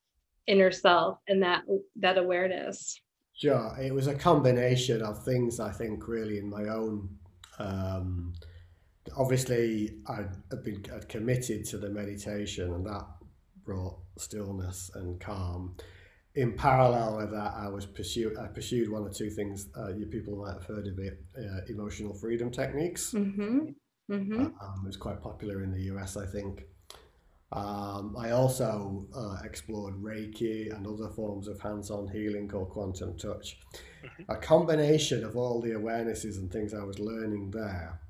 inner 0.48 0.72
self 0.72 1.18
and 1.28 1.42
that 1.42 1.62
that 1.96 2.18
awareness. 2.18 3.00
Sure, 3.34 3.76
it 3.80 3.94
was 3.94 4.08
a 4.08 4.14
combination 4.14 5.00
of 5.02 5.24
things. 5.24 5.60
I 5.60 5.70
think 5.70 6.08
really 6.08 6.38
in 6.38 6.50
my 6.50 6.64
own. 6.64 7.08
Um, 7.60 8.32
obviously, 9.16 9.98
I'd 10.08 10.64
been 10.64 10.84
I'd 10.92 11.08
committed 11.08 11.64
to 11.66 11.78
the 11.78 11.90
meditation, 11.90 12.72
and 12.72 12.84
that 12.86 13.06
brought 13.64 13.98
stillness 14.18 14.90
and 14.94 15.20
calm. 15.20 15.76
In 16.34 16.52
parallel 16.52 17.16
with 17.16 17.30
that, 17.32 17.54
I 17.56 17.68
was 17.68 17.86
pursued. 17.86 18.36
I 18.38 18.46
pursued 18.46 18.90
one 18.90 19.02
or 19.02 19.10
two 19.10 19.30
things. 19.30 19.68
Uh, 19.76 19.94
you 19.94 20.06
people 20.06 20.36
might 20.36 20.52
have 20.52 20.64
heard 20.64 20.86
of 20.86 20.98
it: 20.98 21.18
uh, 21.36 21.60
emotional 21.68 22.14
freedom 22.14 22.50
techniques. 22.50 23.12
Mm-hmm. 23.12 23.70
Mm-hmm. 24.10 24.40
Uh, 24.40 24.44
um, 24.44 24.82
it 24.84 24.86
was 24.86 24.96
quite 24.96 25.20
popular 25.20 25.62
in 25.62 25.72
the 25.72 25.82
US, 25.94 26.16
I 26.16 26.26
think. 26.26 26.64
Um, 27.50 28.14
I 28.18 28.32
also 28.32 29.06
uh, 29.16 29.38
explored 29.42 29.94
Reiki 30.02 30.74
and 30.74 30.86
other 30.86 31.08
forms 31.08 31.48
of 31.48 31.60
hands 31.60 31.90
on 31.90 32.08
healing 32.08 32.46
called 32.46 32.70
quantum 32.70 33.16
touch. 33.16 33.58
Mm-hmm. 34.04 34.30
A 34.30 34.36
combination 34.36 35.24
of 35.24 35.36
all 35.36 35.60
the 35.60 35.70
awarenesses 35.70 36.36
and 36.36 36.52
things 36.52 36.74
I 36.74 36.84
was 36.84 36.98
learning 36.98 37.50
there 37.50 38.00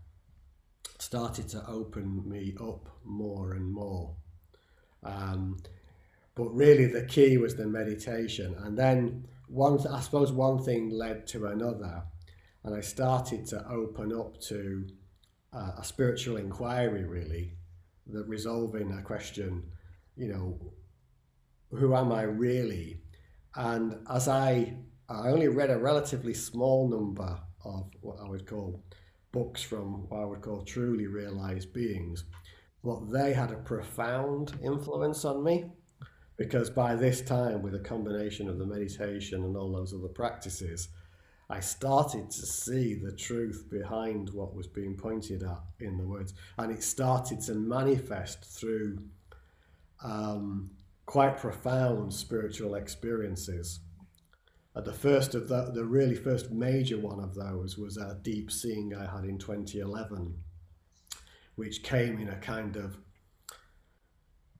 started 0.98 1.48
to 1.48 1.64
open 1.68 2.28
me 2.28 2.56
up 2.60 2.88
more 3.04 3.52
and 3.52 3.72
more. 3.72 4.16
Um, 5.04 5.58
but 6.38 6.54
really, 6.54 6.86
the 6.86 7.04
key 7.04 7.36
was 7.36 7.56
the 7.56 7.66
meditation. 7.66 8.54
And 8.60 8.78
then, 8.78 9.26
one, 9.48 9.84
I 9.88 10.00
suppose, 10.00 10.30
one 10.30 10.62
thing 10.62 10.88
led 10.88 11.26
to 11.28 11.46
another. 11.46 12.04
And 12.62 12.76
I 12.76 12.80
started 12.80 13.44
to 13.48 13.68
open 13.68 14.12
up 14.12 14.40
to 14.42 14.86
uh, 15.52 15.72
a 15.78 15.84
spiritual 15.84 16.36
inquiry, 16.36 17.04
really 17.04 17.58
the 18.06 18.22
resolving 18.24 18.92
a 18.92 19.02
question, 19.02 19.64
you 20.16 20.28
know, 20.28 20.58
who 21.70 21.94
am 21.94 22.12
I 22.12 22.22
really? 22.22 23.00
And 23.56 23.96
as 24.08 24.28
I, 24.28 24.74
I 25.08 25.28
only 25.28 25.48
read 25.48 25.70
a 25.70 25.78
relatively 25.78 26.34
small 26.34 26.88
number 26.88 27.38
of 27.64 27.90
what 28.00 28.18
I 28.24 28.28
would 28.28 28.46
call 28.46 28.82
books 29.32 29.60
from 29.60 30.08
what 30.08 30.20
I 30.20 30.24
would 30.24 30.40
call 30.40 30.62
truly 30.62 31.08
realized 31.08 31.72
beings, 31.72 32.24
but 32.82 33.10
they 33.10 33.32
had 33.32 33.50
a 33.50 33.56
profound 33.56 34.52
influence 34.62 35.24
on 35.24 35.42
me 35.42 35.66
because 36.38 36.70
by 36.70 36.94
this 36.94 37.20
time, 37.20 37.62
with 37.62 37.74
a 37.74 37.80
combination 37.80 38.48
of 38.48 38.58
the 38.58 38.64
meditation 38.64 39.42
and 39.42 39.56
all 39.56 39.72
those 39.72 39.92
other 39.92 40.08
practices, 40.08 40.88
I 41.50 41.60
started 41.60 42.30
to 42.30 42.46
see 42.46 42.94
the 42.94 43.12
truth 43.12 43.66
behind 43.68 44.30
what 44.30 44.54
was 44.54 44.68
being 44.68 44.96
pointed 44.96 45.42
at 45.42 45.60
in 45.80 45.98
the 45.98 46.06
words, 46.06 46.34
and 46.56 46.70
it 46.70 46.82
started 46.82 47.40
to 47.42 47.54
manifest 47.54 48.44
through 48.44 48.98
um, 50.04 50.70
quite 51.06 51.38
profound 51.38 52.14
spiritual 52.14 52.76
experiences. 52.76 53.80
Uh, 54.76 54.80
the 54.80 54.92
first 54.92 55.34
of 55.34 55.48
the, 55.48 55.72
the 55.74 55.84
really 55.84 56.14
first 56.14 56.52
major 56.52 56.98
one 56.98 57.18
of 57.18 57.34
those 57.34 57.76
was 57.76 57.96
a 57.96 58.20
deep 58.22 58.52
seeing 58.52 58.94
I 58.94 59.10
had 59.10 59.24
in 59.24 59.38
2011, 59.38 60.34
which 61.56 61.82
came 61.82 62.20
in 62.20 62.28
a 62.28 62.36
kind 62.36 62.76
of 62.76 62.96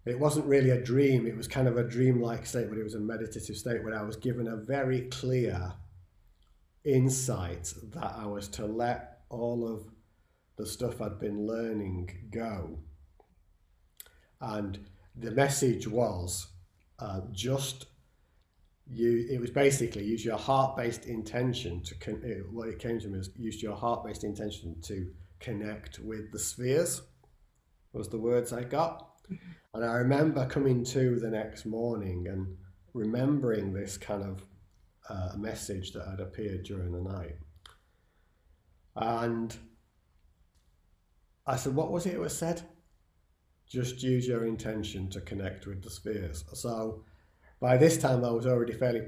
it 0.09 0.19
wasn't 0.19 0.47
really 0.47 0.71
a 0.71 0.83
dream, 0.83 1.27
it 1.27 1.37
was 1.37 1.49
kind 1.49 1.69
of 1.69 1.77
a 1.77 1.85
dream-like 1.85 2.47
state, 2.47 2.69
but 2.69 2.79
it 2.79 2.85
was 2.85 2.95
a 2.95 3.01
meditative 3.01 3.57
state 3.57 3.83
where 3.83 3.99
I 3.99 4.03
was 4.03 4.17
given 4.17 4.49
a 4.49 4.57
very 4.57 5.03
clear 5.03 5.73
insight 6.85 7.73
that 7.95 8.15
I 8.17 8.27
was 8.27 8.49
to 8.49 8.67
let 8.67 9.21
all 9.29 9.69
of 9.69 9.85
the 10.57 10.67
stuff 10.67 11.01
I'd 11.01 11.19
been 11.19 11.47
learning 11.47 12.29
go. 12.31 12.79
And 14.41 14.79
the 15.17 15.31
message 15.31 15.89
was 15.89 16.47
uh, 16.99 17.21
just 17.33 17.87
you, 18.91 19.27
it 19.31 19.41
was 19.41 19.51
basically 19.51 20.05
use 20.05 20.25
your 20.25 20.39
heart 20.39 20.77
based 20.77 21.07
intention 21.07 21.83
to, 21.83 21.95
con- 21.97 22.23
it, 22.25 22.51
what 22.51 22.69
it 22.69 22.79
came 22.79 22.99
to 23.01 23.09
me 23.09 23.19
was 23.19 23.31
use 23.37 23.63
your 23.63 23.77
heart 23.77 24.05
based 24.05 24.25
intention 24.25 24.81
to 24.83 25.11
connect 25.41 25.99
with 25.99 26.33
the 26.33 26.39
spheres, 26.39 27.03
was 27.93 28.09
the 28.09 28.19
words 28.19 28.53
I 28.53 28.63
got. 28.63 29.08
And 29.75 29.85
I 29.85 29.95
remember 29.95 30.47
coming 30.47 30.85
to 30.87 31.19
the 31.19 31.31
next 31.31 31.67
morning 31.67 32.27
and 32.29 32.57
remembering 32.95 33.73
this 33.73 33.99
kind 33.99 34.23
of 34.23 34.43
uh, 35.09 35.37
message 35.37 35.93
that 35.93 36.07
had 36.09 36.21
appeared 36.21 36.65
during 36.65 36.93
the 36.93 37.03
night. 37.03 37.37
And 38.97 39.57
I 41.47 41.57
said, 41.57 41.75
What 41.75 41.93
was 41.93 42.07
it 42.07 42.15
it 42.15 42.21
was 42.21 42.37
said? 42.37 42.63
Just 43.69 44.03
use 44.03 44.27
your 44.27 44.47
intention 44.47 45.11
to 45.11 45.21
connect 45.21 45.67
with 45.67 45.83
the 45.83 45.91
spheres. 45.91 46.45
So 46.55 47.05
by 47.61 47.77
this 47.77 47.99
time, 47.99 48.25
I 48.25 48.31
was 48.31 48.47
already 48.47 48.73
fairly 48.73 49.03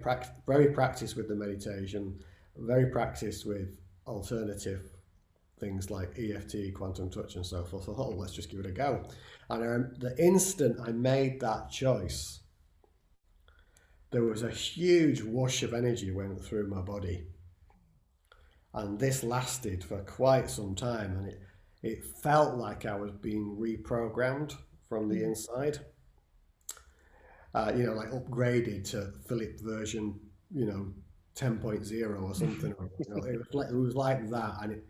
very 0.47 0.69
practiced 0.73 1.17
with 1.17 1.29
the 1.29 1.35
meditation, 1.35 2.21
very 2.57 2.91
practiced 2.91 3.47
with 3.47 3.79
alternative 4.07 4.91
things 5.61 5.91
like 5.91 6.19
EFT, 6.19 6.75
quantum 6.75 7.11
touch, 7.11 7.37
and 7.37 7.47
so 7.47 7.63
forth. 7.65 7.85
I 7.85 7.93
thought, 7.93 8.13
oh, 8.15 8.17
let's 8.17 8.33
just 8.33 8.51
give 8.51 8.61
it 8.61 8.67
a 8.67 8.73
go. 8.73 9.05
And 9.49 9.63
um, 9.63 9.93
the 9.99 10.17
instant 10.19 10.79
I 10.83 10.93
made 10.93 11.41
that 11.41 11.71
choice, 11.71 12.41
there 14.11 14.25
was 14.25 14.43
a 14.43 14.51
huge 14.51 15.23
whoosh 15.23 15.63
of 15.63 15.75
energy 15.75 16.11
went 16.11 16.43
through 16.43 16.69
my 16.69 16.81
body. 16.81 17.27
And 18.73 18.99
this 18.99 19.23
lasted 19.23 19.85
for 19.85 20.01
quite 20.03 20.49
some 20.49 20.75
time, 20.75 21.17
and 21.17 21.29
it, 21.29 21.41
it 21.83 22.05
felt 22.23 22.57
like 22.57 22.87
I 22.87 22.97
was 22.97 23.13
being 23.13 23.57
reprogrammed 23.61 24.57
from 24.89 25.09
the 25.09 25.23
inside. 25.25 25.79
Uh, 27.53 27.73
you 27.77 27.85
know, 27.85 27.95
like 27.95 28.11
upgraded 28.11 28.89
to 28.91 29.13
Philip 29.27 29.61
version, 29.61 30.21
you 30.55 30.67
know, 30.67 30.93
10.0 31.35 32.23
or 32.23 32.35
something. 32.35 32.75
you 32.99 33.07
know, 33.09 33.25
it, 33.25 33.39
was 33.39 33.55
like, 33.55 33.69
it 33.71 33.75
was 33.75 33.95
like 33.95 34.31
that. 34.31 34.55
And 34.63 34.73
it, 34.73 34.85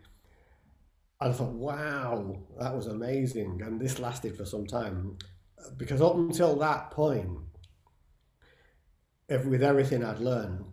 and 1.21 1.33
I 1.33 1.37
thought, 1.37 1.53
wow, 1.53 2.39
that 2.59 2.75
was 2.75 2.87
amazing. 2.87 3.61
And 3.63 3.81
this 3.81 3.99
lasted 3.99 4.37
for 4.37 4.45
some 4.45 4.67
time. 4.67 5.19
Because 5.77 6.01
up 6.01 6.15
until 6.15 6.57
that 6.57 6.91
point, 6.91 7.39
if, 9.29 9.45
with 9.45 9.63
everything 9.63 10.03
I'd 10.03 10.21
learned, 10.21 10.65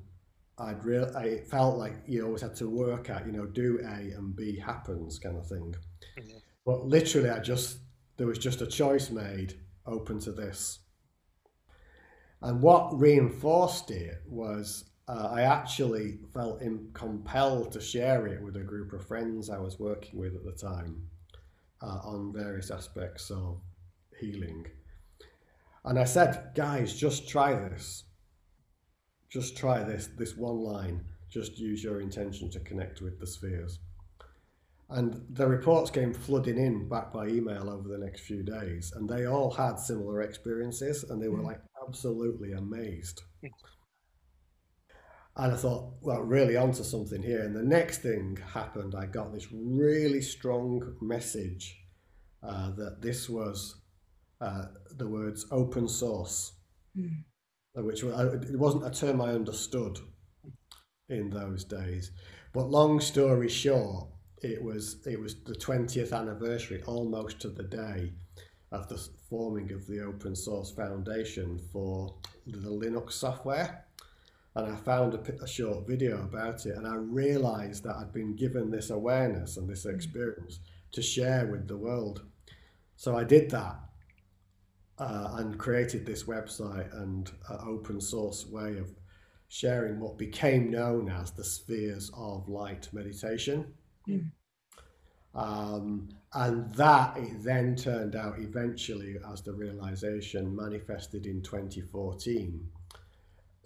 I'd 0.57 0.83
real 0.85 1.11
I 1.15 1.39
felt 1.39 1.77
like 1.77 1.95
you 2.07 2.25
always 2.25 2.41
had 2.41 2.55
to 2.55 2.69
work 2.69 3.09
at, 3.09 3.25
you 3.25 3.33
know, 3.33 3.45
do 3.45 3.79
A 3.83 4.15
and 4.15 4.35
B 4.35 4.57
happens 4.57 5.19
kind 5.19 5.37
of 5.37 5.45
thing. 5.47 5.75
Mm-hmm. 6.17 6.37
But 6.65 6.85
literally, 6.85 7.29
I 7.29 7.39
just, 7.39 7.79
there 8.15 8.27
was 8.27 8.39
just 8.39 8.61
a 8.61 8.67
choice 8.67 9.09
made 9.09 9.59
open 9.85 10.19
to 10.21 10.31
this. 10.31 10.79
And 12.41 12.61
what 12.61 12.97
reinforced 12.97 13.91
it 13.91 14.21
was 14.25 14.86
uh, 15.07 15.29
I 15.31 15.41
actually 15.43 16.19
felt 16.33 16.61
in, 16.61 16.89
compelled 16.93 17.71
to 17.71 17.81
share 17.81 18.27
it 18.27 18.41
with 18.41 18.57
a 18.57 18.63
group 18.63 18.91
of 18.93 19.07
friends 19.07 19.49
I 19.49 19.57
was 19.57 19.79
working 19.79 20.19
with 20.19 20.35
at 20.35 20.43
the 20.43 20.51
time 20.51 21.01
uh, 21.81 21.99
on 22.03 22.33
various 22.33 22.71
aspects 22.71 23.31
of 23.31 23.61
healing. 24.19 24.65
And 25.85 25.97
I 25.97 26.03
said, 26.03 26.51
guys, 26.55 26.93
just 26.93 27.29
try 27.29 27.53
this. 27.53 28.03
Just 29.29 29.55
try 29.55 29.83
this, 29.83 30.09
this 30.17 30.35
one 30.35 30.59
line. 30.59 31.03
Just 31.29 31.57
use 31.57 31.83
your 31.83 32.01
intention 32.01 32.49
to 32.51 32.59
connect 32.59 33.01
with 33.01 33.19
the 33.19 33.27
spheres. 33.27 33.79
And 34.89 35.25
the 35.29 35.47
reports 35.47 35.91
came 35.91 36.13
flooding 36.13 36.57
in 36.57 36.87
back 36.87 37.11
by 37.11 37.27
email 37.27 37.69
over 37.69 37.89
the 37.89 37.97
next 37.97 38.21
few 38.21 38.41
days, 38.41 38.93
and 38.95 39.07
they 39.07 39.25
all 39.25 39.51
had 39.51 39.79
similar 39.79 40.21
experiences, 40.21 41.03
and 41.03 41.21
they 41.21 41.27
were 41.27 41.41
like 41.41 41.59
absolutely 41.85 42.53
amazed. 42.53 43.23
And 45.37 45.53
I 45.53 45.55
thought, 45.55 45.93
well, 46.01 46.21
really 46.21 46.57
onto 46.57 46.83
something 46.83 47.21
here. 47.21 47.43
And 47.43 47.55
the 47.55 47.61
next 47.61 47.99
thing 47.99 48.39
happened, 48.53 48.95
I 48.95 49.05
got 49.05 49.31
this 49.31 49.47
really 49.51 50.21
strong 50.21 50.95
message 50.99 51.79
uh, 52.41 52.71
that 52.71 53.03
this 53.03 53.29
was 53.29 53.75
uh, 54.41 54.65
the 54.97 55.07
words 55.07 55.45
open 55.51 55.87
source, 55.87 56.53
mm. 56.97 57.23
which 57.75 58.03
was, 58.03 58.33
it 58.49 58.57
wasn't 58.57 58.87
a 58.87 58.89
term 58.89 59.21
I 59.21 59.29
understood 59.29 59.99
in 61.07 61.29
those 61.29 61.63
days. 61.63 62.11
But 62.51 62.71
long 62.71 62.99
story 62.99 63.49
short, 63.49 64.07
it 64.41 64.63
was 64.63 65.05
it 65.05 65.19
was 65.19 65.35
the 65.43 65.55
20th 65.55 66.13
anniversary, 66.13 66.81
almost 66.83 67.39
to 67.41 67.49
the 67.49 67.63
day, 67.63 68.13
of 68.71 68.87
the 68.89 68.97
forming 69.29 69.71
of 69.71 69.85
the 69.87 70.01
open 70.01 70.35
source 70.35 70.71
foundation 70.71 71.59
for 71.71 72.15
the 72.45 72.69
Linux 72.69 73.13
software 73.13 73.86
and 74.57 74.73
I 74.73 74.75
found 74.75 75.13
a, 75.13 75.43
a, 75.43 75.47
short 75.47 75.87
video 75.87 76.17
about 76.23 76.65
it, 76.65 76.75
and 76.75 76.87
I 76.87 76.95
realized 76.95 77.83
that 77.83 77.95
I'd 77.95 78.11
been 78.11 78.35
given 78.35 78.71
this 78.71 78.89
awareness 78.89 79.57
and 79.57 79.69
this 79.69 79.85
experience 79.85 80.59
to 80.93 81.01
share 81.01 81.45
with 81.45 81.67
the 81.67 81.77
world. 81.77 82.23
So 82.95 83.15
I 83.15 83.23
did 83.23 83.51
that 83.51 83.75
uh, 84.97 85.35
and 85.35 85.59
created 85.59 86.07
this 86.07 86.23
website 86.23 86.91
and 86.99 87.31
uh, 87.47 87.57
open 87.67 88.01
source 88.01 88.47
way 88.47 88.79
of 88.79 88.89
sharing 89.47 89.99
what 89.99 90.17
became 90.17 90.71
known 90.71 91.07
as 91.07 91.29
the 91.29 91.43
spheres 91.43 92.09
of 92.17 92.49
light 92.49 92.89
meditation. 92.93 93.73
Mm. 94.09 94.31
Um, 95.35 96.09
and 96.33 96.73
that 96.73 97.15
it 97.17 97.43
then 97.43 97.75
turned 97.75 98.15
out 98.15 98.39
eventually 98.39 99.17
as 99.31 99.43
the 99.43 99.53
realization 99.53 100.55
manifested 100.55 101.27
in 101.27 101.43
2014 101.43 102.67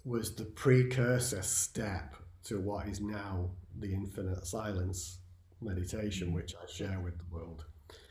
was 0.04 0.34
the 0.34 0.44
precursor 0.44 1.42
step 1.42 2.16
to 2.44 2.58
what 2.58 2.88
is 2.88 3.00
now 3.00 3.50
the 3.78 3.92
infinite 3.92 4.46
silence 4.46 5.18
meditation, 5.60 6.28
mm. 6.28 6.34
which 6.34 6.54
I 6.60 6.70
share 6.70 7.00
with 7.00 7.18
the 7.18 7.24
world. 7.30 7.64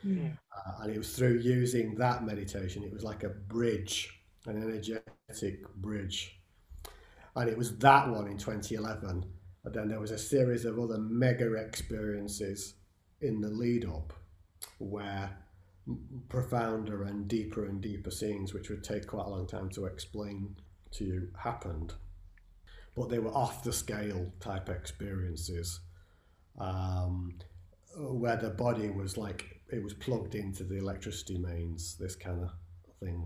Mm. 0.05 0.37
Uh, 0.55 0.83
and 0.83 0.93
it 0.93 0.97
was 0.97 1.15
through 1.15 1.39
using 1.39 1.95
that 1.95 2.23
meditation, 2.23 2.83
it 2.83 2.93
was 2.93 3.03
like 3.03 3.23
a 3.23 3.29
bridge, 3.29 4.21
an 4.45 4.61
energetic 4.61 5.73
bridge. 5.75 6.39
And 7.35 7.49
it 7.49 7.57
was 7.57 7.77
that 7.77 8.09
one 8.09 8.27
in 8.27 8.37
2011. 8.37 9.25
And 9.63 9.73
then 9.73 9.87
there 9.87 9.99
was 9.99 10.11
a 10.11 10.17
series 10.17 10.65
of 10.65 10.79
other 10.79 10.97
mega 10.97 11.53
experiences 11.53 12.75
in 13.21 13.41
the 13.41 13.49
lead 13.49 13.85
up 13.85 14.13
where 14.79 15.29
profounder 16.29 17.03
and 17.03 17.27
deeper 17.27 17.65
and 17.65 17.81
deeper 17.81 18.11
scenes, 18.11 18.53
which 18.53 18.69
would 18.69 18.83
take 18.83 19.07
quite 19.07 19.25
a 19.25 19.29
long 19.29 19.47
time 19.47 19.69
to 19.69 19.85
explain 19.85 20.55
to 20.93 21.05
you 21.05 21.27
happened, 21.37 21.93
but 22.95 23.09
they 23.09 23.19
were 23.19 23.33
off 23.33 23.63
the 23.63 23.73
scale 23.73 24.31
type 24.39 24.69
experiences 24.69 25.79
um, 26.59 27.33
where 27.97 28.37
the 28.37 28.49
body 28.49 28.89
was 28.89 29.17
like 29.17 29.61
it 29.71 29.83
was 29.83 29.93
plugged 29.93 30.35
into 30.35 30.63
the 30.63 30.77
electricity 30.77 31.37
mains, 31.37 31.95
this 31.97 32.15
kind 32.15 32.43
of 32.43 32.51
thing. 32.99 33.25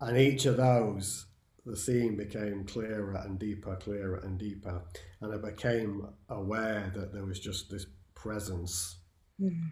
And 0.00 0.16
each 0.16 0.46
of 0.46 0.56
those, 0.56 1.26
the 1.66 1.76
scene 1.76 2.16
became 2.16 2.64
clearer 2.64 3.14
and 3.24 3.38
deeper, 3.38 3.74
clearer 3.76 4.20
and 4.22 4.38
deeper. 4.38 4.82
And 5.20 5.34
I 5.34 5.50
became 5.50 6.06
aware 6.28 6.92
that 6.94 7.12
there 7.12 7.24
was 7.24 7.40
just 7.40 7.70
this 7.70 7.86
presence, 8.14 8.98
mm. 9.40 9.70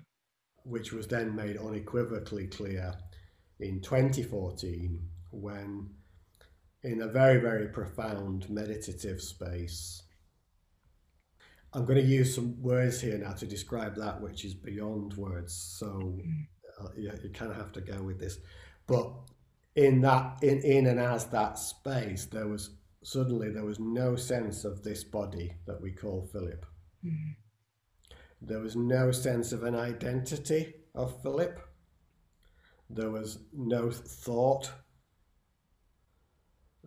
which 0.64 0.92
was 0.92 1.06
then 1.06 1.34
made 1.36 1.56
unequivocally 1.56 2.48
clear 2.48 2.94
in 3.60 3.80
2014 3.80 5.00
when 5.30 5.90
in 6.86 7.02
a 7.02 7.08
very, 7.08 7.40
very 7.40 7.66
profound 7.66 8.48
meditative 8.48 9.20
space. 9.20 10.02
I'm 11.72 11.84
going 11.84 12.00
to 12.00 12.06
use 12.06 12.34
some 12.34 12.62
words 12.62 13.00
here 13.00 13.18
now 13.18 13.32
to 13.32 13.46
describe 13.46 13.96
that 13.96 14.20
which 14.20 14.44
is 14.44 14.54
beyond 14.54 15.14
words. 15.14 15.52
So 15.52 16.20
uh, 16.80 16.88
you, 16.96 17.10
you 17.22 17.30
kind 17.30 17.50
of 17.50 17.56
have 17.56 17.72
to 17.72 17.80
go 17.80 18.02
with 18.02 18.20
this. 18.20 18.38
But 18.86 19.12
in 19.74 20.00
that, 20.02 20.38
in, 20.42 20.60
in 20.60 20.86
and 20.86 21.00
as 21.00 21.26
that 21.26 21.58
space, 21.58 22.24
there 22.26 22.46
was 22.46 22.70
suddenly 23.02 23.50
there 23.50 23.64
was 23.64 23.80
no 23.80 24.14
sense 24.14 24.64
of 24.64 24.84
this 24.84 25.02
body 25.02 25.54
that 25.66 25.82
we 25.82 25.90
call 25.90 26.28
Philip. 26.32 26.64
Mm-hmm. 27.04 27.32
There 28.40 28.60
was 28.60 28.76
no 28.76 29.10
sense 29.10 29.50
of 29.50 29.64
an 29.64 29.74
identity 29.74 30.74
of 30.94 31.20
Philip. 31.22 31.58
There 32.88 33.10
was 33.10 33.40
no 33.52 33.90
thought 33.90 34.70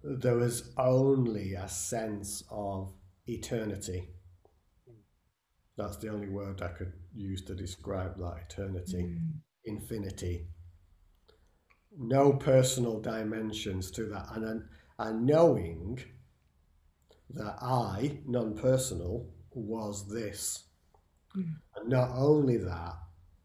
there 0.04 0.36
was 0.36 0.72
only 0.78 1.54
a 1.54 1.68
sense 1.68 2.44
of 2.50 2.94
eternity. 3.28 4.10
That's 5.78 5.98
the 5.98 6.10
only 6.10 6.30
word 6.30 6.62
I 6.62 6.70
could 6.70 6.94
use 7.14 7.44
to 7.46 7.56
describe 7.56 8.18
that 8.18 8.46
eternity, 8.50 9.04
mm. 9.04 9.18
infinity. 9.66 10.48
No 11.98 12.34
personal 12.34 13.00
dimensions 13.00 13.92
to 13.92 14.06
that, 14.06 14.28
and, 14.36 14.64
and 15.00 15.26
knowing 15.26 16.00
that 17.32 17.56
I, 17.62 18.20
non 18.26 18.56
personal, 18.56 19.28
was 19.52 20.08
this. 20.08 20.66
Mm. 21.36 21.56
And 21.76 21.90
not 21.90 22.10
only 22.14 22.58
that, 22.58 22.96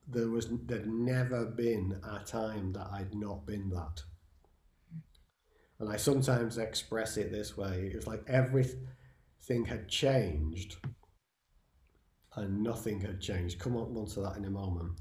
there 0.06 0.28
was 0.28 0.48
there'd 0.66 0.86
never 0.86 1.46
been 1.46 1.98
a 2.04 2.24
time 2.24 2.72
that 2.72 2.88
I'd 2.92 3.14
not 3.14 3.46
been 3.46 3.70
that. 3.70 4.02
And 5.84 5.92
I 5.92 5.98
sometimes 5.98 6.56
express 6.56 7.18
it 7.18 7.30
this 7.30 7.58
way 7.58 7.90
it's 7.92 8.06
like 8.06 8.24
everything 8.26 9.66
had 9.66 9.86
changed 9.86 10.76
and 12.36 12.62
nothing 12.62 13.02
had 13.02 13.20
changed. 13.20 13.58
Come 13.58 13.76
on 13.76 14.06
to 14.06 14.20
that 14.22 14.38
in 14.38 14.46
a 14.46 14.50
moment. 14.50 14.92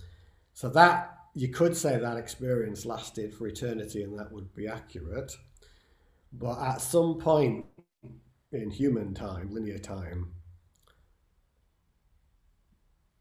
So 0.51 0.67
that 0.71 1.19
you 1.35 1.47
could 1.47 1.77
say 1.77 1.97
that 1.97 2.17
experience 2.17 2.85
lasted 2.85 3.33
for 3.33 3.47
eternity 3.47 4.03
and 4.03 4.19
that 4.19 4.33
would 4.33 4.53
be 4.53 4.67
accurate. 4.67 5.31
But 6.33 6.59
at 6.59 6.81
some 6.81 7.17
point 7.17 7.65
in 8.51 8.69
human 8.69 9.13
time, 9.13 9.53
linear 9.53 9.79
time, 9.79 10.33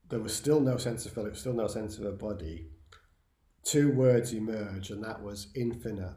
there 0.09 0.19
was 0.19 0.35
still 0.35 0.59
no 0.59 0.79
sense 0.79 1.07
of 1.07 1.13
Philip, 1.13 1.37
still 1.37 1.55
no 1.55 1.69
sense 1.69 1.97
of 1.97 2.07
a 2.07 2.11
body. 2.11 2.71
Two 3.63 3.93
words 3.93 4.33
emerge, 4.33 4.91
and 4.91 5.05
that 5.05 5.23
was 5.23 5.47
infinite 5.55 6.17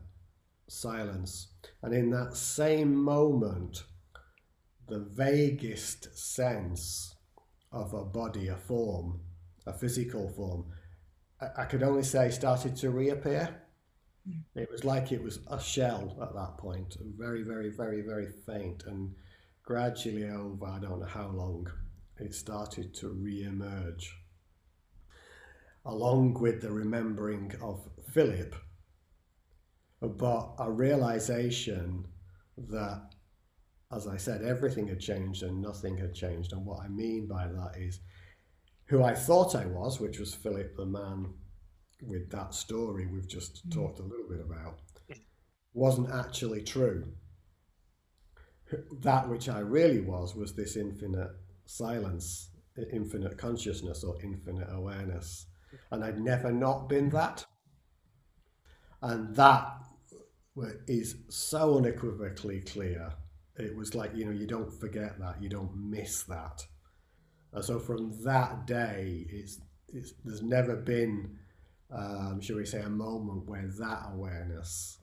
silence. 0.67 1.47
And 1.82 1.93
in 1.93 2.10
that 2.12 2.36
same 2.36 2.95
moment, 2.95 3.84
the 4.88 4.99
vaguest 4.99 6.17
sense 6.17 7.15
of 7.71 7.93
a 7.93 8.06
body, 8.06 8.47
a 8.47 8.56
form, 8.56 9.19
a 9.65 9.73
physical 9.73 10.30
form, 10.30 10.65
I 11.58 11.65
could 11.65 11.84
only 11.84 12.04
say 12.04 12.30
started 12.30 12.75
to 12.78 12.91
reappear. 12.91 13.62
Mm. 14.28 14.43
It 14.56 14.71
was 14.71 14.84
like 14.84 15.12
it 15.12 15.21
was 15.21 15.39
a 15.49 15.60
shell 15.60 16.17
at 16.21 16.34
that 16.34 16.58
point, 16.58 16.97
very, 17.17 17.43
very, 17.43 17.69
very, 17.69 18.01
very 18.01 18.28
faint, 18.45 18.84
and 18.88 19.13
gradually 19.63 20.30
over 20.30 20.65
I 20.65 20.80
don't 20.80 20.99
know 20.99 21.06
how 21.06 21.28
long, 21.28 21.67
it 22.17 22.34
started 22.34 22.93
to 22.95 23.10
re-emerge. 23.10 24.15
Along 25.86 26.34
with 26.34 26.62
the 26.62 26.71
remembering 26.71 27.54
of 27.62 27.88
Philip, 28.12 28.56
but 30.01 30.53
a 30.60 30.71
realization 30.71 32.05
that, 32.58 33.15
as 33.91 34.08
I 34.08 34.17
said, 34.17 34.43
everything 34.43 34.88
had 34.88 34.99
changed 34.99 35.43
and 35.43 35.62
nothing 35.62 35.97
had 35.97 36.13
changed. 36.13 36.53
And 36.53 36.65
what 36.65 36.84
I 36.84 36.88
mean 36.88 37.27
by 37.27 37.47
that 37.47 37.73
is 37.77 37.99
who 38.86 39.03
I 39.03 39.13
thought 39.13 39.55
I 39.55 39.65
was, 39.65 39.99
which 39.99 40.19
was 40.19 40.36
Philip, 40.36 40.75
the 40.75 40.86
man 40.86 41.34
with 42.01 42.29
that 42.31 42.53
story 42.53 43.08
we've 43.08 43.27
just 43.27 43.67
mm. 43.67 43.73
talked 43.73 43.99
a 43.99 44.03
little 44.03 44.27
bit 44.29 44.41
about, 44.41 44.79
wasn't 45.73 46.10
actually 46.12 46.62
true. 46.62 47.05
That 49.01 49.29
which 49.29 49.49
I 49.49 49.60
really 49.60 50.01
was 50.01 50.36
was 50.36 50.53
this 50.53 50.75
infinite 50.75 51.31
silence, 51.65 52.49
infinite 52.91 53.38
consciousness, 53.38 54.03
or 54.03 54.15
infinite 54.23 54.67
awareness. 54.71 55.47
And 55.91 56.03
I'd 56.03 56.19
never 56.19 56.51
not 56.51 56.89
been 56.89 57.10
that. 57.10 57.45
And 59.01 59.36
that 59.36 59.85
is 60.87 61.15
so 61.29 61.77
unequivocally 61.77 62.61
clear. 62.61 63.11
It 63.57 63.75
was 63.75 63.95
like, 63.95 64.15
you 64.15 64.25
know, 64.25 64.31
you 64.31 64.47
don't 64.47 64.71
forget 64.71 65.19
that, 65.19 65.41
you 65.41 65.49
don't 65.49 65.75
miss 65.75 66.23
that. 66.23 66.65
And 67.53 67.63
so 67.63 67.79
from 67.79 68.11
that 68.23 68.67
day, 68.67 69.25
it's, 69.29 69.59
it's 69.93 70.13
there's 70.23 70.41
never 70.41 70.75
been, 70.75 71.37
um, 71.91 72.41
shall 72.41 72.57
we 72.57 72.65
say, 72.65 72.81
a 72.81 72.89
moment 72.89 73.47
where 73.47 73.69
that 73.79 74.09
awareness 74.13 74.97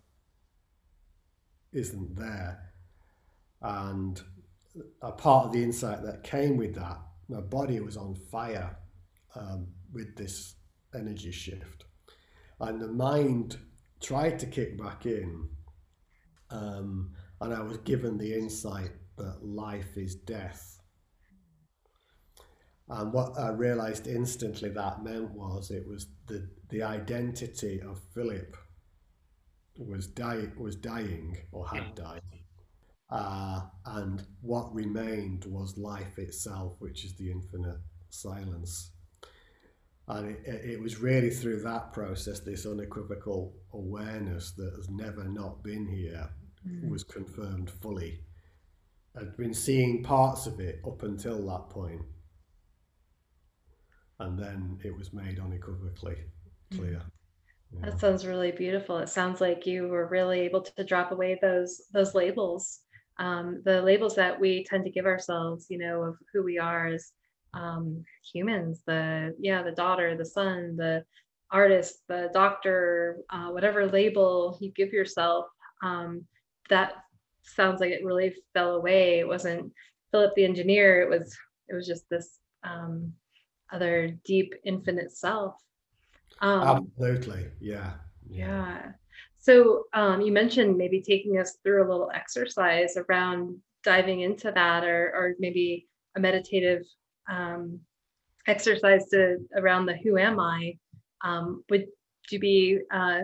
isn't 1.72 2.14
there. 2.16 2.72
And 3.62 4.20
a 5.00 5.12
part 5.12 5.46
of 5.46 5.52
the 5.52 5.62
insight 5.62 6.02
that 6.02 6.24
came 6.24 6.56
with 6.56 6.74
that, 6.74 6.98
my 7.28 7.40
body 7.40 7.80
was 7.80 7.96
on 7.96 8.14
fire 8.14 8.76
um, 9.34 9.68
with 9.92 10.16
this 10.16 10.56
energy 10.94 11.30
shift. 11.30 11.84
And 12.60 12.80
the 12.80 12.88
mind 12.88 13.56
tried 14.02 14.38
to 14.40 14.46
kick 14.46 14.78
back 14.78 15.06
in. 15.06 15.48
Um, 16.50 17.12
and 17.40 17.54
I 17.54 17.62
was 17.62 17.78
given 17.78 18.18
the 18.18 18.34
insight 18.34 18.90
that 19.16 19.38
life 19.42 19.96
is 19.96 20.14
death. 20.14 20.78
And 22.88 23.12
what 23.12 23.38
I 23.38 23.50
realized 23.50 24.06
instantly 24.06 24.68
that 24.70 25.02
meant 25.02 25.30
was 25.30 25.70
it 25.70 25.86
was 25.88 26.08
the, 26.26 26.48
the 26.68 26.82
identity 26.82 27.80
of 27.80 28.00
Philip 28.14 28.56
was, 29.78 30.06
die, 30.08 30.48
was 30.58 30.76
dying 30.76 31.38
or 31.52 31.66
had 31.68 31.94
died. 31.94 32.20
Uh, 33.10 33.62
and 33.84 34.24
what 34.40 34.74
remained 34.74 35.44
was 35.46 35.76
life 35.76 36.18
itself, 36.18 36.74
which 36.78 37.04
is 37.04 37.14
the 37.16 37.30
infinite 37.30 37.78
silence. 38.10 38.91
And 40.08 40.36
it, 40.44 40.64
it 40.64 40.80
was 40.80 40.98
really 40.98 41.30
through 41.30 41.62
that 41.62 41.92
process, 41.92 42.40
this 42.40 42.66
unequivocal 42.66 43.54
awareness 43.72 44.52
that 44.52 44.72
has 44.76 44.88
never 44.90 45.24
not 45.24 45.62
been 45.62 45.86
here 45.86 46.28
mm. 46.66 46.90
was 46.90 47.04
confirmed 47.04 47.70
fully. 47.70 48.20
I'd 49.16 49.36
been 49.36 49.54
seeing 49.54 50.02
parts 50.02 50.46
of 50.46 50.58
it 50.58 50.80
up 50.86 51.02
until 51.02 51.46
that 51.46 51.70
point, 51.70 52.02
and 54.18 54.38
then 54.38 54.78
it 54.82 54.96
was 54.96 55.12
made 55.12 55.38
unequivocally 55.38 56.16
clear. 56.74 57.02
Mm. 57.02 57.02
Yeah. 57.74 57.90
That 57.90 58.00
sounds 58.00 58.26
really 58.26 58.52
beautiful. 58.52 58.98
It 58.98 59.08
sounds 59.08 59.40
like 59.40 59.66
you 59.66 59.88
were 59.88 60.06
really 60.06 60.40
able 60.40 60.62
to 60.62 60.84
drop 60.84 61.12
away 61.12 61.38
those 61.40 61.82
those 61.92 62.14
labels, 62.14 62.80
um, 63.18 63.62
the 63.64 63.80
labels 63.82 64.14
that 64.16 64.38
we 64.38 64.64
tend 64.64 64.84
to 64.84 64.90
give 64.90 65.06
ourselves, 65.06 65.66
you 65.70 65.78
know, 65.78 66.02
of 66.02 66.16
who 66.32 66.42
we 66.42 66.58
are 66.58 66.88
as 66.88 67.12
um, 67.54 68.04
humans 68.32 68.82
the 68.86 69.34
yeah 69.38 69.62
the 69.62 69.72
daughter 69.72 70.16
the 70.16 70.24
son 70.24 70.76
the 70.76 71.04
artist 71.50 72.00
the 72.08 72.30
doctor 72.32 73.18
uh, 73.30 73.48
whatever 73.48 73.86
label 73.86 74.56
you 74.60 74.70
give 74.72 74.92
yourself 74.92 75.46
um, 75.82 76.24
that 76.68 76.94
sounds 77.42 77.80
like 77.80 77.90
it 77.90 78.04
really 78.04 78.34
fell 78.54 78.74
away. 78.74 79.18
It 79.18 79.28
wasn't 79.28 79.72
philip 80.10 80.34
the 80.34 80.44
engineer. 80.44 81.02
It 81.02 81.10
was 81.10 81.36
it 81.68 81.74
was 81.74 81.86
just 81.86 82.08
this 82.08 82.38
um, 82.64 83.12
other 83.72 84.16
deep 84.24 84.54
infinite 84.64 85.12
self. 85.12 85.54
Um, 86.40 86.90
absolutely. 86.98 87.46
Yeah. 87.60 87.92
Yeah, 88.28 88.46
yeah. 88.46 88.92
so 89.38 89.84
um, 89.92 90.20
you 90.20 90.32
mentioned 90.32 90.78
maybe 90.78 91.02
taking 91.02 91.38
us 91.38 91.58
through 91.62 91.86
a 91.86 91.90
little 91.90 92.10
exercise 92.14 92.96
around 92.96 93.58
diving 93.84 94.20
into 94.20 94.52
that 94.52 94.84
or 94.84 95.12
or 95.14 95.34
maybe 95.38 95.88
a 96.16 96.20
meditative 96.20 96.82
um, 97.28 97.80
exercise 98.46 99.06
to 99.10 99.38
around 99.56 99.86
the 99.86 99.96
who 99.98 100.18
am 100.18 100.40
I. 100.40 100.76
Um, 101.22 101.64
would 101.70 101.86
you 102.30 102.38
be 102.38 102.80
uh, 102.92 103.20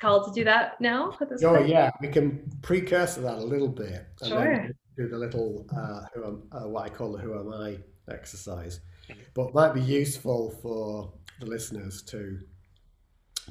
called 0.00 0.26
to 0.26 0.32
do 0.32 0.44
that 0.44 0.80
now? 0.80 1.16
oh 1.20 1.56
point? 1.56 1.68
yeah, 1.68 1.90
we 2.00 2.08
can 2.08 2.50
precursor 2.62 3.20
that 3.22 3.38
a 3.38 3.44
little 3.44 3.68
bit. 3.68 4.06
And 4.22 4.28
sure. 4.28 4.68
do 4.96 5.08
the 5.08 5.18
little 5.18 5.66
uh, 5.76 6.02
who 6.14 6.24
am, 6.24 6.42
uh, 6.52 6.68
what 6.68 6.84
I 6.84 6.88
call 6.88 7.12
the 7.12 7.18
who 7.18 7.38
am 7.38 7.52
I 7.52 7.78
exercise, 8.12 8.80
but 9.34 9.54
might 9.54 9.74
be 9.74 9.80
useful 9.80 10.50
for 10.62 11.12
the 11.40 11.46
listeners 11.46 12.02
to 12.02 12.38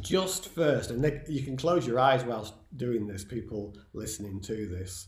just 0.01 0.49
first, 0.49 0.91
and 0.91 1.03
they, 1.03 1.21
you 1.27 1.43
can 1.43 1.57
close 1.57 1.85
your 1.85 1.99
eyes 1.99 2.23
whilst 2.23 2.53
doing 2.77 3.07
this. 3.07 3.23
People 3.23 3.75
listening 3.93 4.41
to 4.41 4.67
this, 4.67 5.07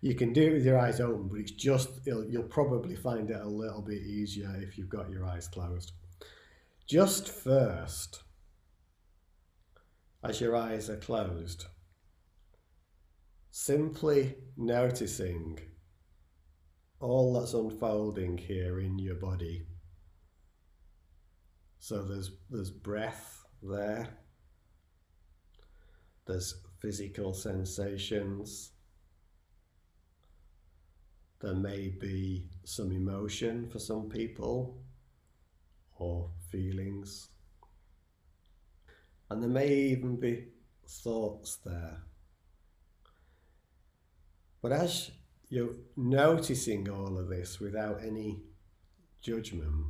you 0.00 0.14
can 0.14 0.32
do 0.32 0.42
it 0.42 0.52
with 0.54 0.64
your 0.64 0.78
eyes 0.78 1.00
open, 1.00 1.28
but 1.28 1.40
it's 1.40 1.50
just, 1.50 1.88
you'll 2.06 2.42
probably 2.44 2.96
find 2.96 3.30
it 3.30 3.40
a 3.40 3.48
little 3.48 3.82
bit 3.82 4.02
easier 4.02 4.50
if 4.60 4.78
you've 4.78 4.88
got 4.88 5.10
your 5.10 5.26
eyes 5.26 5.46
closed. 5.48 5.92
Just 6.86 7.28
first, 7.28 8.22
as 10.24 10.40
your 10.40 10.56
eyes 10.56 10.88
are 10.88 10.96
closed, 10.96 11.66
simply 13.50 14.36
noticing 14.56 15.58
all 17.00 17.34
that's 17.34 17.54
unfolding 17.54 18.38
here 18.38 18.80
in 18.80 18.98
your 18.98 19.14
body. 19.14 19.66
So 21.78 22.02
there's 22.02 22.32
there's 22.50 22.70
breath 22.70 23.44
there. 23.62 24.08
There's 26.26 26.60
physical 26.80 27.32
sensations. 27.32 28.72
There 31.40 31.54
may 31.54 31.88
be 31.88 32.48
some 32.64 32.92
emotion 32.92 33.66
for 33.68 33.78
some 33.78 34.10
people 34.10 34.82
or 35.96 36.30
feelings. 36.50 37.28
And 39.30 39.42
there 39.42 39.50
may 39.50 39.72
even 39.72 40.20
be 40.20 40.48
thoughts 40.86 41.58
there. 41.64 42.02
But 44.60 44.72
as 44.72 45.10
you're 45.48 45.76
noticing 45.96 46.90
all 46.90 47.18
of 47.18 47.28
this 47.28 47.58
without 47.58 48.00
any 48.04 48.42
judgment, 49.22 49.86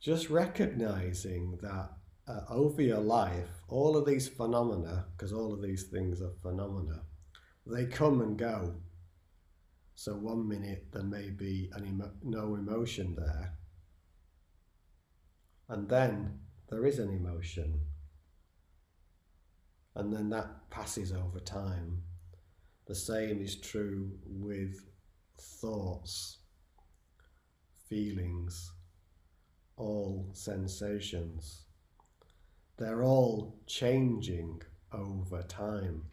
just 0.00 0.30
recognizing 0.30 1.58
that 1.60 1.90
uh, 2.28 2.40
over 2.48 2.82
your 2.82 3.00
life, 3.00 3.48
all 3.68 3.96
of 3.96 4.06
these 4.06 4.28
phenomena, 4.28 5.06
because 5.16 5.32
all 5.32 5.52
of 5.52 5.60
these 5.60 5.84
things 5.84 6.22
are 6.22 6.32
phenomena, 6.42 7.02
they 7.68 7.86
come 7.86 8.20
and 8.20 8.38
go. 8.38 8.74
So 9.94 10.14
one 10.14 10.48
minute 10.48 10.86
there 10.92 11.02
may 11.02 11.30
be 11.30 11.70
emo- 11.76 12.12
no 12.22 12.54
emotion 12.54 13.14
there, 13.16 13.54
and 15.68 15.88
then 15.88 16.38
there 16.70 16.86
is 16.86 16.98
an 16.98 17.10
emotion, 17.10 17.80
and 19.94 20.12
then 20.12 20.30
that 20.30 20.70
passes 20.70 21.12
over 21.12 21.40
time. 21.40 22.02
The 22.86 22.94
same 22.94 23.42
is 23.42 23.56
true 23.56 24.12
with 24.24 24.88
thoughts, 25.36 26.38
feelings, 27.88 28.72
all 29.76 30.30
sensations. 30.32 31.64
They're 32.76 33.02
all 33.02 33.58
changing 33.66 34.62
over 34.92 35.42
time. 35.42 36.04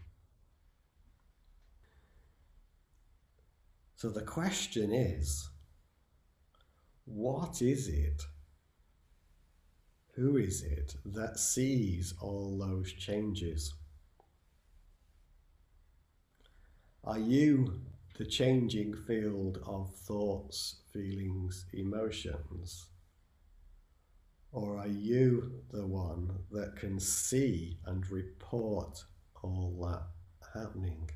So 3.96 4.10
the 4.10 4.22
question 4.22 4.92
is 4.92 5.50
what 7.06 7.62
is 7.62 7.88
it? 7.88 8.24
Who 10.16 10.38
is 10.38 10.64
it 10.64 10.96
that 11.06 11.40
sees 11.40 12.14
all 12.20 12.58
those 12.58 12.92
changes? 12.92 13.74
Are 17.04 17.20
you 17.20 17.82
the 18.18 18.26
changing 18.26 18.96
field 19.08 19.60
of 19.66 19.94
thoughts, 19.94 20.78
feelings, 20.92 21.66
emotions? 21.74 22.88
Or 24.52 24.78
are 24.78 24.88
you 24.88 25.62
the 25.72 25.86
one 25.86 26.40
that 26.52 26.78
can 26.78 27.00
see 27.00 27.78
and 27.86 28.10
report 28.10 29.04
all 29.44 29.78
that 29.84 30.60
happening? 30.60 31.10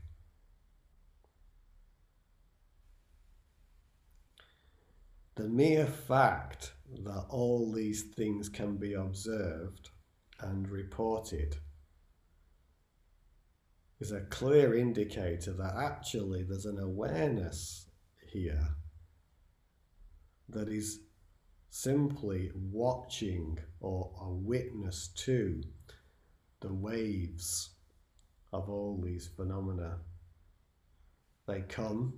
The 5.39 5.47
mere 5.47 5.85
fact 5.85 6.73
that 7.05 7.25
all 7.29 7.71
these 7.71 8.03
things 8.03 8.49
can 8.49 8.75
be 8.75 8.93
observed 8.93 9.89
and 10.41 10.67
reported 10.67 11.55
is 14.01 14.11
a 14.11 14.25
clear 14.25 14.75
indicator 14.75 15.53
that 15.53 15.75
actually 15.77 16.43
there's 16.43 16.65
an 16.65 16.77
awareness 16.77 17.87
here 18.33 18.67
that 20.49 20.67
is 20.67 20.99
simply 21.69 22.51
watching 22.53 23.59
or 23.79 24.11
a 24.21 24.29
witness 24.29 25.07
to 25.19 25.63
the 26.59 26.73
waves 26.73 27.69
of 28.51 28.69
all 28.69 29.01
these 29.01 29.29
phenomena. 29.37 29.99
They 31.47 31.61
come, 31.61 32.15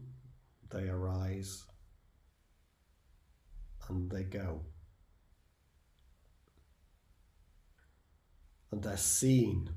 they 0.71 0.89
arise, 0.89 1.65
they 4.09 4.23
go. 4.23 4.61
And 8.71 8.81
they're 8.81 8.97
seen 8.97 9.69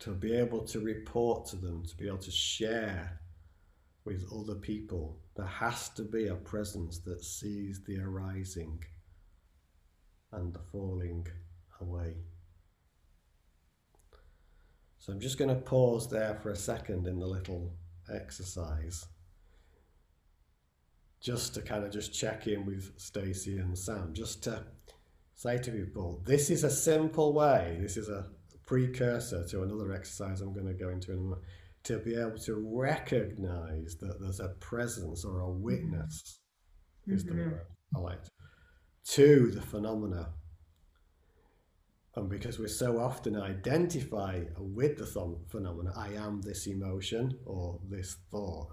to 0.00 0.10
be 0.10 0.34
able 0.34 0.64
to 0.66 0.80
report 0.80 1.46
to 1.48 1.56
them, 1.56 1.84
to 1.84 1.96
be 1.96 2.06
able 2.06 2.18
to 2.18 2.30
share 2.30 3.20
with 4.04 4.24
other 4.32 4.54
people. 4.54 5.18
There 5.36 5.46
has 5.46 5.88
to 5.90 6.02
be 6.02 6.28
a 6.28 6.34
presence 6.34 6.98
that 7.00 7.22
sees 7.22 7.82
the 7.84 8.00
arising 8.00 8.82
and 10.32 10.54
the 10.54 10.60
falling 10.72 11.26
away. 11.80 12.16
So 14.98 15.12
I'm 15.12 15.20
just 15.20 15.38
going 15.38 15.48
to 15.48 15.60
pause 15.60 16.08
there 16.08 16.38
for 16.42 16.50
a 16.50 16.56
second 16.56 17.06
in 17.06 17.18
the 17.18 17.26
little 17.26 17.72
exercise 18.12 19.06
just 21.20 21.54
to 21.54 21.62
kind 21.62 21.84
of 21.84 21.92
just 21.92 22.12
check 22.12 22.46
in 22.46 22.64
with 22.64 22.92
Stacy 22.96 23.58
and 23.58 23.78
Sam, 23.78 24.12
just 24.14 24.42
to 24.44 24.64
say 25.34 25.58
to 25.58 25.70
people, 25.70 26.22
this 26.24 26.50
is 26.50 26.64
a 26.64 26.70
simple 26.70 27.32
way, 27.34 27.78
this 27.80 27.96
is 27.96 28.08
a 28.08 28.26
precursor 28.66 29.46
to 29.48 29.62
another 29.62 29.92
exercise 29.92 30.40
I'm 30.40 30.54
going 30.54 30.66
to 30.66 30.74
go 30.74 30.88
into 30.88 31.12
in 31.12 31.18
a 31.18 31.20
moment, 31.20 31.42
to 31.84 31.98
be 31.98 32.14
able 32.14 32.38
to 32.38 32.54
recognize 32.54 33.96
that 34.00 34.20
there's 34.20 34.40
a 34.40 34.48
presence 34.60 35.24
or 35.24 35.40
a 35.40 35.50
witness, 35.50 36.40
mm-hmm. 37.02 37.14
is 37.14 37.24
the 37.24 37.32
mm-hmm. 37.32 37.50
word 37.50 37.66
I 37.94 37.98
like, 37.98 38.20
to 39.08 39.50
the 39.50 39.62
phenomena. 39.62 40.30
And 42.16 42.28
because 42.28 42.58
we 42.58 42.68
so 42.68 42.98
often 42.98 43.36
identify 43.36 44.42
with 44.58 44.98
the 44.98 45.06
phenomena, 45.48 45.92
I 45.96 46.08
am 46.14 46.40
this 46.42 46.66
emotion 46.66 47.38
or 47.44 47.78
this 47.88 48.16
thought 48.30 48.72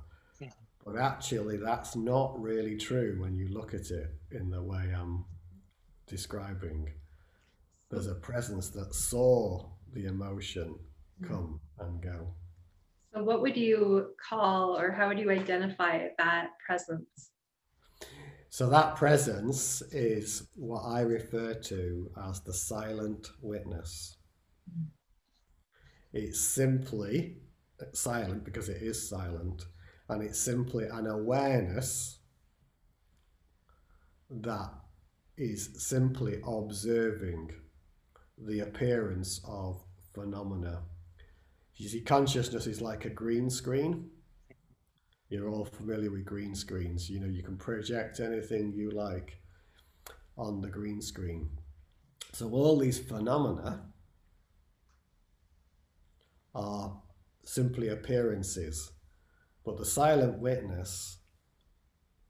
but 0.88 0.96
actually, 0.96 1.58
that's 1.58 1.98
not 1.98 2.42
really 2.42 2.78
true 2.78 3.18
when 3.20 3.36
you 3.36 3.50
look 3.50 3.74
at 3.74 3.92
it 3.92 4.16
in 4.32 4.50
the 4.50 4.64
way 4.64 4.94
I'm 4.98 5.26
describing. 6.08 6.94
There's 7.90 8.08
a 8.08 8.16
presence 8.16 8.70
that 8.70 8.96
saw 8.96 9.70
the 9.92 10.06
emotion 10.06 10.80
come 11.28 11.60
and 11.78 12.02
go. 12.02 12.36
So, 13.14 13.22
what 13.22 13.42
would 13.42 13.58
you 13.58 14.12
call 14.30 14.78
or 14.78 14.92
how 14.92 15.10
would 15.10 15.20
you 15.20 15.30
identify 15.30 16.08
that 16.18 16.52
presence? 16.66 17.32
So, 18.50 18.70
that 18.70 18.96
presence 18.96 19.82
is 19.92 20.48
what 20.56 20.84
I 20.84 21.02
refer 21.02 21.54
to 21.54 22.12
as 22.30 22.40
the 22.40 22.54
silent 22.54 23.28
witness. 23.42 24.16
Mm-hmm. 24.72 24.86
It's 26.14 26.40
simply 26.40 27.40
silent 27.92 28.46
because 28.46 28.70
it 28.70 28.82
is 28.82 29.10
silent 29.10 29.66
and 30.10 30.24
it's 30.24 30.40
simply 30.40 30.86
an 30.86 31.08
awareness 31.08 32.20
that 34.30 34.72
is 35.38 35.70
simply 35.78 36.42
observing 36.46 37.52
the 38.38 38.60
appearance 38.62 39.42
of 39.48 39.84
phenomena. 40.14 40.84
You 41.76 41.90
see, 41.90 42.02
consciousness 42.02 42.68
is 42.68 42.82
like 42.82 43.06
a 43.06 43.10
green 43.10 43.50
screen. 43.50 44.10
You're 45.30 45.50
all 45.50 45.66
familiar 45.66 46.10
with 46.10 46.26
green 46.26 46.56
screens. 46.56 47.10
You 47.10 47.20
know, 47.20 47.28
you 47.28 47.44
can 47.44 47.58
project 47.58 48.20
anything 48.20 48.74
you 48.74 48.92
like 48.92 49.42
on 50.38 50.62
the 50.62 50.70
green 50.70 51.02
screen. 51.02 51.50
So, 52.34 52.50
all 52.52 52.78
these 52.78 53.00
phenomena 53.00 53.86
are 56.56 56.98
simply 57.44 57.90
appearances 57.90 58.92
but 59.68 59.78
the 59.78 59.86
silent 59.86 60.40
witness 60.40 61.18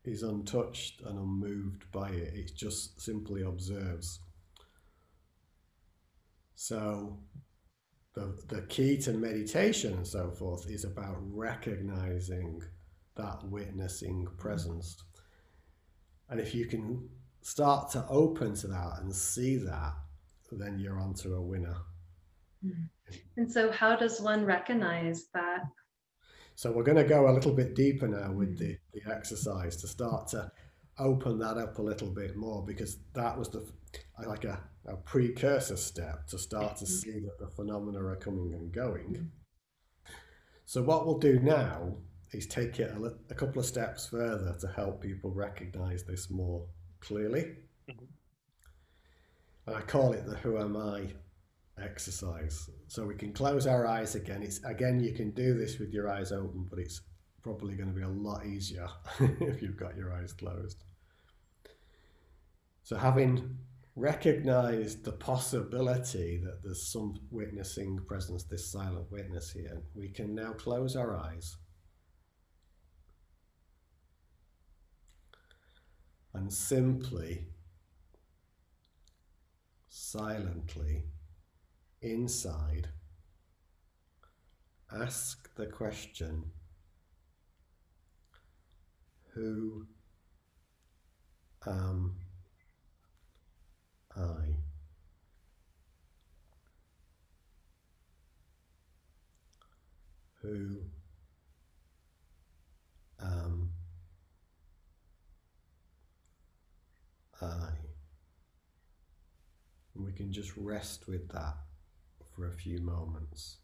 is 0.03 0.23
untouched 0.23 1.01
and 1.01 1.19
unmoved 1.19 1.83
by 1.91 2.09
it. 2.09 2.33
It 2.33 2.55
just 2.55 2.99
simply 2.99 3.43
observes. 3.43 4.21
So 6.55 7.19
the, 8.15 8.35
the 8.47 8.63
key 8.63 8.97
to 9.01 9.11
meditation 9.13 9.93
and 9.93 10.07
so 10.07 10.31
forth 10.31 10.67
is 10.67 10.83
about 10.83 11.17
recognizing 11.31 12.63
that 13.17 13.43
witnessing 13.43 14.25
presence. 14.39 14.97
And 16.31 16.39
if 16.39 16.55
you 16.55 16.65
can 16.65 17.07
start 17.41 17.91
to 17.91 18.03
open 18.09 18.55
to 18.55 18.67
that 18.67 19.01
and 19.01 19.15
see 19.15 19.57
that, 19.57 19.93
then 20.51 20.79
you're 20.79 20.99
onto 20.99 21.35
a 21.35 21.41
winner. 21.41 21.77
Hmm. 22.63 22.85
And 23.35 23.51
so, 23.51 23.71
how 23.71 23.95
does 23.95 24.19
one 24.19 24.43
recognize 24.43 25.27
that 25.35 25.65
so 26.57 26.71
we're 26.71 26.81
going 26.81 26.97
to 26.97 27.03
go 27.03 27.29
a 27.29 27.31
little 27.31 27.53
bit 27.53 27.75
deeper 27.75 28.07
now 28.07 28.31
with 28.31 28.57
the, 28.57 28.79
the 28.91 29.01
exercise 29.13 29.77
to 29.77 29.87
start 29.87 30.27
to 30.29 30.51
open 30.97 31.37
that 31.37 31.55
up 31.55 31.77
a 31.77 31.81
little 31.83 32.09
bit 32.09 32.35
more 32.35 32.65
because 32.65 32.97
that 33.13 33.37
was 33.37 33.49
the 33.49 33.63
like 34.25 34.43
a, 34.43 34.59
a 34.87 34.95
precursor 34.95 35.77
step 35.77 36.25
to 36.25 36.39
start 36.39 36.75
to 36.77 36.87
see 36.87 37.19
that 37.19 37.37
the 37.37 37.45
phenomena 37.45 38.03
are 38.03 38.15
coming 38.15 38.55
and 38.55 38.71
going. 38.71 39.29
So 40.65 40.81
what 40.81 41.05
we'll 41.05 41.19
do 41.19 41.39
now 41.39 41.93
is 42.31 42.47
take 42.47 42.79
it 42.79 42.91
a, 42.91 43.13
a 43.29 43.35
couple 43.35 43.59
of 43.59 43.67
steps 43.67 44.07
further 44.07 44.57
to 44.59 44.67
help 44.69 44.99
people 44.99 45.29
recognize 45.29 46.05
this 46.05 46.31
more 46.31 46.65
clearly. 47.01 47.55
Mm-hmm. 47.87 48.05
And 49.67 49.75
I 49.75 49.81
call 49.81 50.13
it 50.13 50.25
the 50.25 50.37
who 50.37 50.57
am 50.57 50.75
I 50.75 51.09
exercise. 51.81 52.69
So 52.87 53.05
we 53.05 53.15
can 53.15 53.33
close 53.33 53.67
our 53.67 53.85
eyes 53.85 54.15
again. 54.15 54.43
It's 54.43 54.63
again 54.63 54.99
you 54.99 55.13
can 55.13 55.31
do 55.31 55.57
this 55.57 55.79
with 55.79 55.91
your 55.91 56.09
eyes 56.09 56.31
open, 56.31 56.67
but 56.69 56.79
it's 56.79 57.01
probably 57.43 57.75
going 57.75 57.89
to 57.89 57.95
be 57.95 58.03
a 58.03 58.09
lot 58.09 58.45
easier 58.45 58.87
if 59.19 59.61
you've 59.61 59.77
got 59.77 59.95
your 59.95 60.13
eyes 60.13 60.33
closed. 60.33 60.83
So 62.83 62.95
having 62.95 63.57
recognized 63.95 65.03
the 65.03 65.11
possibility 65.11 66.39
that 66.43 66.61
there's 66.63 66.91
some 66.91 67.15
witnessing 67.31 67.99
presence, 68.07 68.43
this 68.43 68.71
silent 68.71 69.11
witness 69.11 69.51
here, 69.51 69.81
we 69.95 70.09
can 70.09 70.35
now 70.35 70.53
close 70.53 70.95
our 70.95 71.15
eyes. 71.15 71.57
And 76.33 76.53
simply, 76.53 77.47
silently 79.89 81.05
inside, 82.01 82.89
ask 84.93 85.53
the 85.55 85.65
question 85.65 86.51
Who 89.33 89.85
am 91.65 92.15
I? 94.15 94.55
Who 100.41 100.77
am 103.21 103.69
I? 107.41 107.69
And 109.93 110.05
we 110.05 110.11
can 110.13 110.31
just 110.31 110.51
rest 110.55 111.07
with 111.07 111.29
that 111.29 111.66
for 112.37 112.47
a 112.47 112.51
few 112.53 112.79
moments. 112.79 113.57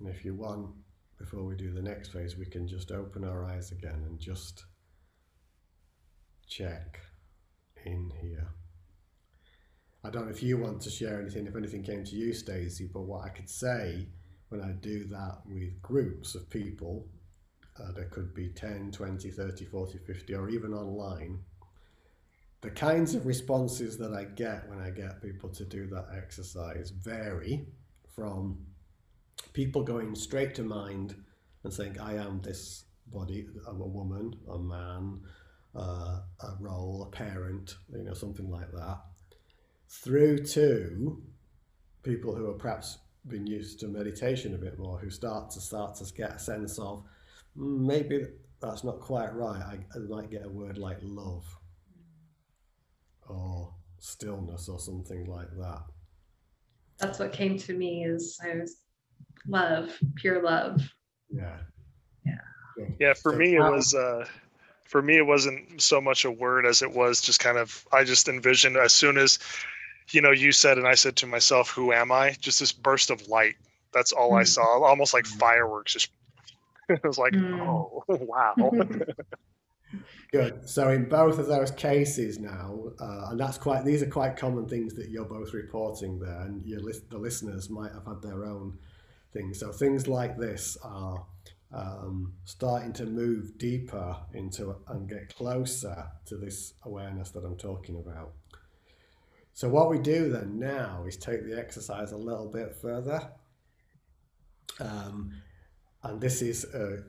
And 0.00 0.08
if 0.08 0.24
you 0.24 0.34
want, 0.34 0.70
before 1.18 1.44
we 1.44 1.54
do 1.54 1.72
the 1.72 1.80
next 1.80 2.08
phase, 2.08 2.36
we 2.36 2.46
can 2.46 2.66
just 2.66 2.90
open 2.90 3.24
our 3.24 3.44
eyes 3.44 3.70
again 3.70 4.02
and 4.04 4.18
just 4.18 4.64
check 6.48 7.00
in 7.86 8.10
here. 8.20 8.48
I 10.02 10.10
don't 10.10 10.26
know 10.26 10.32
if 10.32 10.42
you 10.42 10.58
want 10.58 10.82
to 10.82 10.90
share 10.90 11.20
anything, 11.20 11.46
if 11.46 11.56
anything 11.56 11.84
came 11.84 12.04
to 12.04 12.16
you, 12.16 12.34
Stacy, 12.34 12.90
but 12.92 13.02
what 13.02 13.24
I 13.24 13.28
could 13.28 13.48
say 13.48 14.08
when 14.48 14.60
I 14.60 14.72
do 14.72 15.04
that 15.04 15.38
with 15.46 15.80
groups 15.80 16.34
of 16.34 16.50
people, 16.50 17.06
uh, 17.80 17.92
there 17.92 18.06
could 18.06 18.34
be 18.34 18.48
10, 18.48 18.92
20, 18.92 19.30
30, 19.30 19.64
40, 19.64 19.98
50, 19.98 20.34
or 20.34 20.48
even 20.48 20.72
online. 20.72 21.40
The 22.60 22.70
kinds 22.70 23.14
of 23.14 23.26
responses 23.26 23.98
that 23.98 24.12
I 24.12 24.24
get 24.24 24.68
when 24.68 24.80
I 24.80 24.90
get 24.90 25.22
people 25.22 25.50
to 25.50 25.64
do 25.64 25.86
that 25.88 26.06
exercise 26.16 26.90
vary 26.90 27.66
from 28.14 28.58
people 29.52 29.82
going 29.82 30.14
straight 30.14 30.54
to 30.54 30.62
mind 30.62 31.14
and 31.64 31.72
saying, 31.72 31.98
I 32.00 32.14
am 32.14 32.40
this 32.42 32.84
body, 33.08 33.46
I'm 33.66 33.80
a 33.80 33.86
woman, 33.86 34.36
a 34.48 34.58
man, 34.58 35.20
uh, 35.74 36.20
a 36.40 36.56
role, 36.60 37.02
a 37.02 37.14
parent, 37.14 37.76
you 37.92 38.04
know, 38.04 38.14
something 38.14 38.50
like 38.50 38.70
that, 38.72 39.00
through 39.88 40.38
to 40.44 41.22
people 42.02 42.34
who 42.34 42.48
are 42.48 42.54
perhaps 42.54 42.98
been 43.26 43.46
used 43.46 43.80
to 43.80 43.88
meditation 43.88 44.54
a 44.54 44.58
bit 44.58 44.78
more, 44.78 44.98
who 44.98 45.10
start 45.10 45.50
to 45.50 45.60
start 45.60 45.96
to 45.96 46.12
get 46.14 46.36
a 46.36 46.38
sense 46.38 46.78
of 46.78 47.04
maybe 47.56 48.26
that's 48.60 48.84
not 48.84 49.00
quite 49.00 49.34
right. 49.34 49.60
I, 49.62 49.78
I 49.94 49.98
might 50.08 50.30
get 50.30 50.44
a 50.44 50.48
word 50.48 50.78
like 50.78 50.98
love 51.02 51.44
or 53.28 53.74
stillness 53.98 54.68
or 54.68 54.78
something 54.78 55.26
like 55.26 55.50
that. 55.58 55.82
That's 56.98 57.18
what 57.18 57.32
came 57.32 57.58
to 57.58 57.74
me 57.74 58.04
is 58.04 58.38
I 58.42 58.56
was 58.56 58.76
love, 59.46 59.98
pure 60.16 60.42
love. 60.42 60.80
Yeah. 61.30 61.58
Yeah. 62.24 62.86
Yeah, 62.98 63.14
for 63.14 63.32
So 63.32 63.38
me 63.38 63.56
it 63.56 63.60
was 63.60 63.94
uh 63.94 64.26
for 64.84 65.02
me 65.02 65.16
it 65.18 65.26
wasn't 65.26 65.80
so 65.80 66.00
much 66.00 66.24
a 66.24 66.30
word 66.30 66.66
as 66.66 66.82
it 66.82 66.92
was 66.92 67.20
just 67.20 67.40
kind 67.40 67.58
of 67.58 67.86
I 67.92 68.04
just 68.04 68.28
envisioned 68.28 68.76
as 68.76 68.92
soon 68.92 69.16
as 69.18 69.38
you 70.10 70.20
know 70.20 70.30
you 70.30 70.52
said 70.52 70.78
and 70.78 70.86
I 70.86 70.94
said 70.94 71.16
to 71.16 71.26
myself, 71.26 71.70
Who 71.70 71.92
am 71.92 72.12
I? 72.12 72.36
Just 72.40 72.60
this 72.60 72.72
burst 72.72 73.10
of 73.10 73.26
light. 73.28 73.56
That's 73.92 74.12
all 74.12 74.34
I 74.34 74.42
Mm. 74.42 74.48
saw. 74.48 74.82
Almost 74.82 75.14
like 75.14 75.26
fireworks 75.26 75.92
just 75.92 76.10
it 76.88 77.02
was 77.04 77.18
like, 77.18 77.32
Mm. 77.32 77.60
oh 77.60 78.02
wow. 78.08 78.54
Good. 80.32 80.68
So 80.68 80.88
in 80.90 81.08
both 81.08 81.38
of 81.38 81.46
those 81.46 81.70
cases 81.70 82.40
now, 82.40 82.80
uh, 83.00 83.28
and 83.30 83.38
that's 83.38 83.58
quite 83.58 83.84
these 83.84 84.02
are 84.02 84.10
quite 84.10 84.36
common 84.36 84.66
things 84.68 84.94
that 84.94 85.08
you're 85.10 85.24
both 85.24 85.54
reporting 85.54 86.18
there, 86.18 86.40
and 86.40 86.62
your 86.66 86.80
lis- 86.80 87.02
the 87.08 87.18
listeners 87.18 87.70
might 87.70 87.92
have 87.92 88.04
had 88.06 88.20
their 88.20 88.44
own 88.44 88.78
things. 89.32 89.60
So 89.60 89.70
things 89.70 90.08
like 90.08 90.36
this 90.36 90.76
are 90.82 91.24
um, 91.72 92.32
starting 92.44 92.92
to 92.94 93.06
move 93.06 93.56
deeper 93.58 94.16
into 94.32 94.74
and 94.88 95.08
get 95.08 95.34
closer 95.34 96.06
to 96.26 96.36
this 96.36 96.74
awareness 96.84 97.30
that 97.30 97.44
I'm 97.44 97.56
talking 97.56 97.96
about. 97.96 98.32
So 99.52 99.68
what 99.68 99.88
we 99.88 99.98
do 100.00 100.30
then 100.30 100.58
now 100.58 101.04
is 101.06 101.16
take 101.16 101.44
the 101.44 101.56
exercise 101.56 102.10
a 102.10 102.16
little 102.16 102.50
bit 102.50 102.74
further, 102.82 103.30
um, 104.80 105.32
and 106.04 106.20
this 106.20 106.42
is. 106.42 106.64
Uh, 106.66 107.02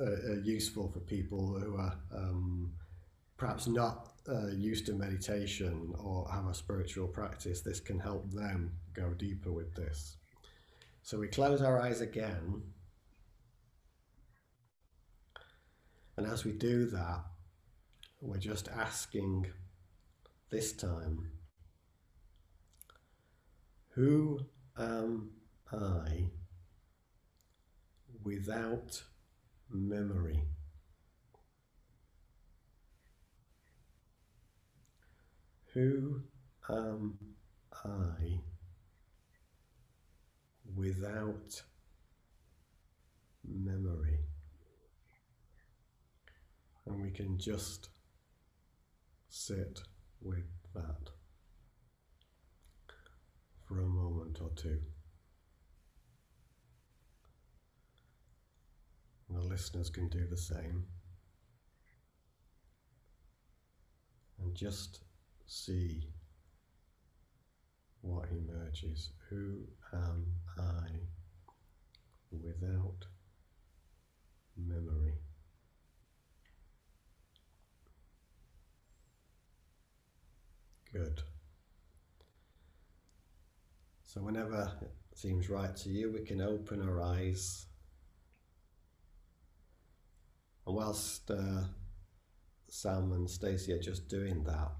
uh, 0.00 0.40
useful 0.42 0.88
for 0.88 0.98
people 0.98 1.56
who 1.58 1.76
are 1.76 1.96
um, 2.12 2.72
perhaps 3.36 3.66
not 3.66 4.12
uh, 4.28 4.48
used 4.48 4.86
to 4.86 4.92
meditation 4.92 5.94
or 5.98 6.28
have 6.32 6.46
a 6.46 6.54
spiritual 6.54 7.06
practice. 7.06 7.60
This 7.60 7.80
can 7.80 7.98
help 7.98 8.28
them 8.32 8.72
go 8.92 9.10
deeper 9.10 9.52
with 9.52 9.74
this. 9.74 10.16
So 11.02 11.18
we 11.18 11.28
close 11.28 11.62
our 11.62 11.80
eyes 11.80 12.00
again. 12.00 12.62
And 16.16 16.26
as 16.26 16.44
we 16.44 16.52
do 16.52 16.86
that, 16.86 17.24
we're 18.20 18.38
just 18.38 18.68
asking 18.68 19.46
this 20.50 20.72
time, 20.72 21.30
who 23.90 24.40
am 24.78 25.30
I 25.72 26.30
without 28.24 29.02
memory. 29.70 30.40
Who 35.74 36.22
am 36.68 37.18
I 37.72 38.40
without 40.74 41.62
memory? 43.46 44.20
And 46.86 47.02
we 47.02 47.10
can 47.10 47.38
just 47.38 47.88
sit 49.28 49.80
with 50.22 50.44
that 50.74 51.10
for 53.66 53.80
a 53.80 53.86
moment 53.86 54.38
or 54.40 54.50
two. 54.54 54.80
And 59.34 59.42
the 59.42 59.48
listeners 59.48 59.90
can 59.90 60.08
do 60.08 60.26
the 60.26 60.36
same. 60.36 60.84
And 64.38 64.54
just 64.54 65.00
see 65.46 66.08
what 68.00 68.28
emerges. 68.30 69.10
Who 69.30 69.62
am 69.92 70.26
I 70.58 70.88
without 72.30 73.06
memory? 74.56 75.14
Good. 80.92 81.22
So, 84.04 84.20
whenever 84.20 84.70
it 84.80 84.92
seems 85.18 85.50
right 85.50 85.74
to 85.78 85.88
you, 85.88 86.12
we 86.12 86.20
can 86.20 86.40
open 86.40 86.88
our 86.88 87.02
eyes. 87.02 87.66
And 90.66 90.76
whilst 90.76 91.30
uh, 91.30 91.64
Sam 92.68 93.12
and 93.12 93.28
Stacy 93.28 93.72
are 93.72 93.80
just 93.80 94.08
doing 94.08 94.44
that, 94.44 94.72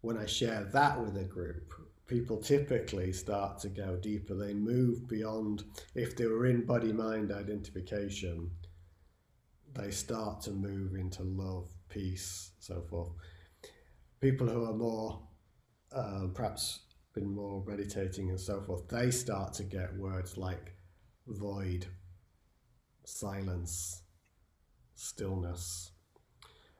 when 0.00 0.16
I 0.16 0.26
share 0.26 0.64
that 0.72 1.00
with 1.00 1.16
a 1.16 1.24
group, 1.24 1.72
people 2.06 2.38
typically 2.38 3.12
start 3.12 3.58
to 3.60 3.68
go 3.68 3.96
deeper. 3.96 4.34
They 4.34 4.54
move 4.54 5.08
beyond, 5.08 5.64
if 5.94 6.16
they 6.16 6.26
were 6.26 6.46
in 6.46 6.64
body 6.64 6.92
mind 6.92 7.32
identification, 7.32 8.50
they 9.74 9.90
start 9.90 10.40
to 10.42 10.52
move 10.52 10.94
into 10.94 11.22
love, 11.22 11.68
peace, 11.88 12.52
so 12.58 12.80
forth. 12.88 13.10
People 14.20 14.48
who 14.48 14.64
are 14.64 14.74
more, 14.74 15.22
uh, 15.92 16.28
perhaps 16.34 16.80
been 17.14 17.34
more 17.34 17.64
meditating 17.66 18.30
and 18.30 18.40
so 18.40 18.60
forth, 18.60 18.88
they 18.88 19.10
start 19.10 19.52
to 19.54 19.64
get 19.64 19.96
words 19.96 20.36
like 20.36 20.74
void, 21.26 21.86
silence, 23.08 24.02
stillness. 24.94 25.92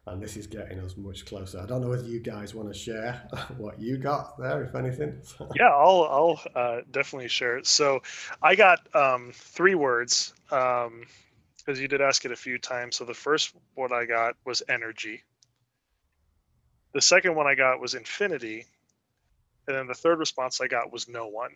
And 0.07 0.23
this 0.23 0.39
is 0.39 0.47
getting 0.47 0.81
us 0.81 0.97
much 0.97 1.27
closer. 1.27 1.61
I 1.61 1.67
don't 1.67 1.83
know 1.83 1.91
whether 1.91 2.07
you 2.07 2.21
guys 2.21 2.55
want 2.55 2.73
to 2.73 2.79
share 2.79 3.29
what 3.59 3.79
you 3.79 3.99
got 3.99 4.39
there, 4.39 4.65
if 4.65 4.75
anything. 4.75 5.21
yeah, 5.55 5.69
I'll 5.69 6.03
I'll 6.05 6.41
uh, 6.55 6.81
definitely 6.91 7.29
share 7.29 7.59
it. 7.59 7.67
So 7.67 8.03
I 8.43 8.55
got 8.55 8.95
um, 8.95 9.33
three 9.35 9.75
words 9.75 10.33
because 10.49 11.79
you 11.79 11.89
did 11.89 12.01
ask 12.01 12.25
it 12.25 12.33
a 12.33 12.37
few 12.37 12.59
times. 12.59 12.97
So 12.97 13.05
the 13.05 13.13
first 13.13 13.55
one 13.75 13.93
I 13.93 14.07
got 14.07 14.35
was 14.47 14.63
energy. 14.67 15.25
The 16.95 17.03
second 17.03 17.35
one 17.35 17.47
I 17.47 17.55
got 17.55 17.79
was 17.79 17.93
infinity, 17.95 18.65
and 19.67 19.77
then 19.77 19.87
the 19.87 19.95
third 19.95 20.19
response 20.19 20.63
I 20.63 20.69
got 20.69 20.91
was 20.91 21.07
no 21.07 21.29
one. 21.29 21.51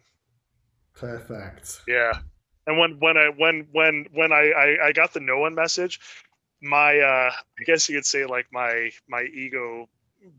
Perfect. 0.95 1.81
Yeah, 1.89 2.19
and 2.67 2.79
when 2.79 2.99
when 3.01 3.17
I 3.17 3.31
when 3.37 3.67
when 3.73 4.07
when 4.13 4.33
I 4.33 4.53
I, 4.57 4.87
I 4.89 4.93
got 4.93 5.13
the 5.13 5.21
no 5.21 5.39
one 5.39 5.55
message, 5.55 6.01
my 6.63 6.99
uh, 6.99 7.31
I 7.33 7.65
guess 7.65 7.89
you 7.89 7.97
could 7.97 8.07
say 8.07 8.25
like 8.25 8.47
my 8.53 8.91
my 9.09 9.23
ego 9.23 9.89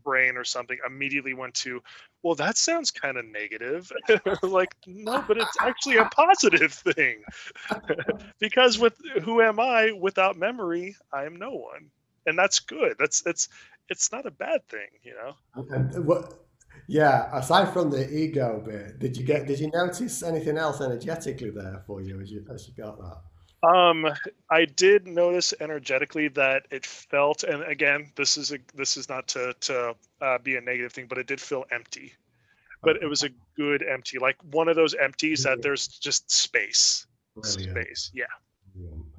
brain 0.02 0.36
or 0.36 0.44
something 0.44 0.78
immediately 0.86 1.34
went 1.34 1.52
to 1.52 1.82
well 2.22 2.34
that 2.34 2.56
sounds 2.56 2.90
kind 2.90 3.16
of 3.16 3.24
negative. 3.26 3.92
Like 4.42 4.74
no 4.86 5.22
but 5.26 5.36
it's 5.36 5.56
actually 5.60 5.96
a 5.98 6.06
positive 6.06 6.72
thing. 6.72 7.22
Because 8.40 8.78
with 8.78 8.96
who 9.22 9.40
am 9.40 9.60
i 9.60 9.92
without 9.92 10.36
memory? 10.36 10.96
I 11.12 11.24
am 11.24 11.36
no 11.36 11.50
one. 11.50 11.90
And 12.26 12.38
that's 12.38 12.60
good. 12.60 12.96
That's 12.98 13.24
it's 13.26 13.48
it's 13.88 14.10
not 14.12 14.26
a 14.26 14.30
bad 14.30 14.66
thing 14.68 14.88
you 15.02 15.14
know? 15.14 15.34
What 16.02 16.43
Yeah, 16.86 17.28
aside 17.36 17.72
from 17.72 17.90
the 17.90 18.12
ego 18.12 18.62
bit, 18.64 18.98
did 18.98 19.16
you 19.16 19.24
get 19.24 19.46
did 19.46 19.58
you 19.58 19.70
notice 19.70 20.22
anything 20.22 20.58
else 20.58 20.80
energetically 20.80 21.50
there 21.50 21.82
for 21.86 22.02
you 22.02 22.20
as 22.20 22.30
you 22.30 22.44
as 22.52 22.68
you 22.68 22.74
got 22.74 22.98
that? 22.98 23.22
Um, 23.64 24.06
I 24.50 24.66
did 24.66 25.06
notice 25.06 25.54
energetically 25.58 26.28
that 26.28 26.66
it 26.70 26.84
felt, 26.84 27.44
and 27.44 27.62
again, 27.62 28.12
this 28.14 28.36
is 28.36 28.52
a 28.52 28.58
this 28.74 28.96
is 28.96 29.08
not 29.08 29.28
to 29.28 29.54
to 29.60 29.94
uh, 30.20 30.38
be 30.38 30.56
a 30.56 30.60
negative 30.60 30.92
thing, 30.92 31.06
but 31.08 31.18
it 31.18 31.26
did 31.26 31.40
feel 31.40 31.64
empty. 31.70 32.12
But 32.82 32.96
it 33.02 33.06
was 33.06 33.22
a 33.22 33.30
good 33.56 33.82
empty, 33.82 34.18
like 34.18 34.36
one 34.52 34.68
of 34.68 34.76
those 34.76 34.94
empties 34.94 35.44
that 35.44 35.62
there's 35.62 35.88
just 35.88 36.30
space, 36.30 37.06
Brilliant. 37.34 37.70
space. 37.70 38.10
Yeah. 38.12 38.24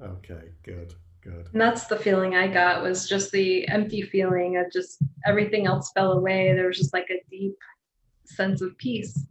Okay, 0.00 0.52
good, 0.62 0.94
good. 1.26 1.48
And 1.52 1.60
that's 1.60 1.86
the 1.86 1.96
feeling 1.96 2.34
I 2.34 2.46
got 2.48 2.82
was 2.82 3.08
just 3.08 3.32
the 3.32 3.68
empty 3.68 4.02
feeling 4.02 4.56
of 4.56 4.72
just 4.72 5.02
everything 5.26 5.66
else 5.66 5.90
fell 5.92 6.12
away. 6.12 6.52
There 6.52 6.66
was 6.66 6.78
just 6.78 6.92
like 6.92 7.08
a 7.10 7.22
deep 7.30 7.56
sense 8.24 8.60
of 8.62 8.76
peace. 8.78 9.26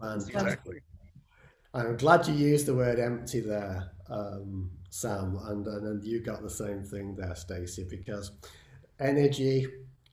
Fantastic. 0.00 0.34
Exactly. 0.34 0.80
I'm 1.74 1.96
glad 1.96 2.26
you 2.26 2.34
used 2.34 2.66
the 2.66 2.74
word 2.74 2.98
empty 2.98 3.40
there, 3.40 3.92
um, 4.08 4.70
Sam, 4.90 5.38
and, 5.44 5.66
and 5.66 5.86
and 5.86 6.04
you 6.04 6.20
got 6.20 6.42
the 6.42 6.50
same 6.50 6.82
thing 6.82 7.14
there, 7.14 7.34
Stacy, 7.34 7.86
because 7.88 8.32
energy 8.98 9.66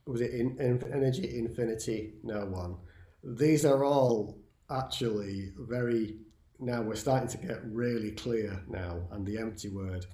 was 0.06 0.20
it 0.20 0.32
in, 0.32 0.56
in, 0.60 0.82
energy 0.92 1.38
infinity? 1.38 2.14
No 2.22 2.46
one. 2.46 2.76
These 3.24 3.64
are 3.64 3.84
all 3.84 4.38
actually 4.70 5.52
very. 5.58 6.16
Now 6.58 6.82
we're 6.82 6.96
starting 6.96 7.28
to 7.28 7.38
get 7.38 7.58
really 7.64 8.12
clear 8.12 8.62
now, 8.68 9.08
and 9.12 9.26
the 9.26 9.38
empty 9.38 9.68
word 9.68 10.06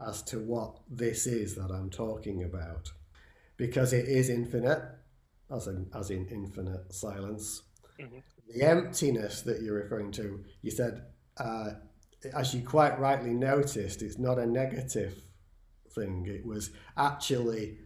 as 0.00 0.22
to 0.24 0.38
what 0.40 0.80
this 0.90 1.26
is 1.26 1.54
that 1.54 1.70
I'm 1.70 1.90
talking 1.90 2.42
about, 2.42 2.92
because 3.56 3.92
it 3.92 4.06
is 4.08 4.28
infinite, 4.28 4.82
as 5.50 5.66
in 5.66 5.90
as 5.94 6.10
in 6.10 6.26
infinite 6.28 6.92
silence. 6.92 7.62
Mhm. 7.98 8.22
The 8.48 8.62
emptiness 8.62 9.42
that 9.42 9.62
you're 9.62 9.80
referring 9.82 10.12
to, 10.12 10.44
you 10.62 10.70
said, 10.70 11.06
uh, 11.36 11.74
as 12.34 12.54
you 12.54 12.62
quite 12.66 12.98
rightly 12.98 13.34
noticed, 13.34 14.02
it's 14.02 14.18
not 14.18 14.38
a 14.38 14.46
negative 14.46 15.22
thing. 15.90 16.26
It 16.26 16.44
was 16.44 16.70
actually, 16.96 17.78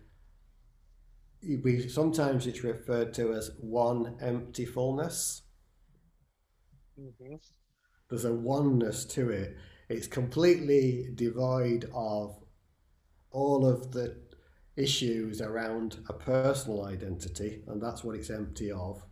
we 1.42 1.88
sometimes 1.88 2.46
it's 2.46 2.64
referred 2.64 3.14
to 3.14 3.32
as 3.32 3.50
one 3.60 4.16
empty 4.20 4.64
fullness. 4.64 5.42
hmm 6.96 7.36
There's 8.08 8.24
a 8.24 8.32
oneness 8.34 9.04
to 9.06 9.30
it. 9.30 9.56
It's 9.88 10.06
completely 10.06 11.08
devoid 11.14 11.90
of 11.94 12.38
all 13.30 13.66
of 13.66 13.92
the 13.92 14.16
issues 14.76 15.40
around 15.40 15.98
a 16.08 16.12
personal 16.12 16.84
identity, 16.84 17.62
and 17.66 17.82
that's 17.82 18.04
what 18.04 18.16
it's 18.16 18.30
empty 18.30 18.70
of 18.70 19.02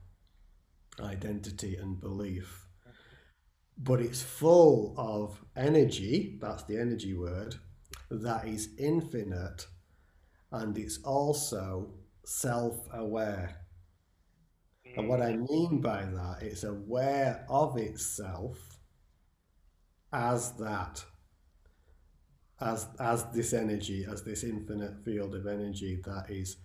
identity 1.00 1.76
and 1.76 2.00
belief. 2.00 2.66
But 3.78 4.00
it's 4.00 4.22
full 4.22 4.94
of 4.98 5.42
energy, 5.56 6.38
that's 6.40 6.64
the 6.64 6.78
energy 6.78 7.14
word, 7.14 7.56
that 8.10 8.46
is 8.46 8.70
infinite, 8.78 9.66
and 10.52 10.76
it's 10.78 10.98
also 11.04 11.94
self 12.24 12.86
aware. 12.92 13.66
And 14.96 15.08
what 15.08 15.20
I 15.20 15.32
mm. 15.32 15.48
mean 15.50 15.80
by 15.80 16.04
that, 16.04 16.38
it's 16.42 16.64
aware 16.64 17.44
of 17.48 17.76
itself 17.76 18.75
as 20.16 20.52
that, 20.52 21.04
as 22.60 22.88
as 22.98 23.24
this 23.32 23.52
energy, 23.52 24.06
as 24.10 24.22
this 24.24 24.42
infinite 24.42 25.04
field 25.04 25.34
of 25.34 25.46
energy 25.46 26.00
that 26.04 26.30
is, 26.30 26.56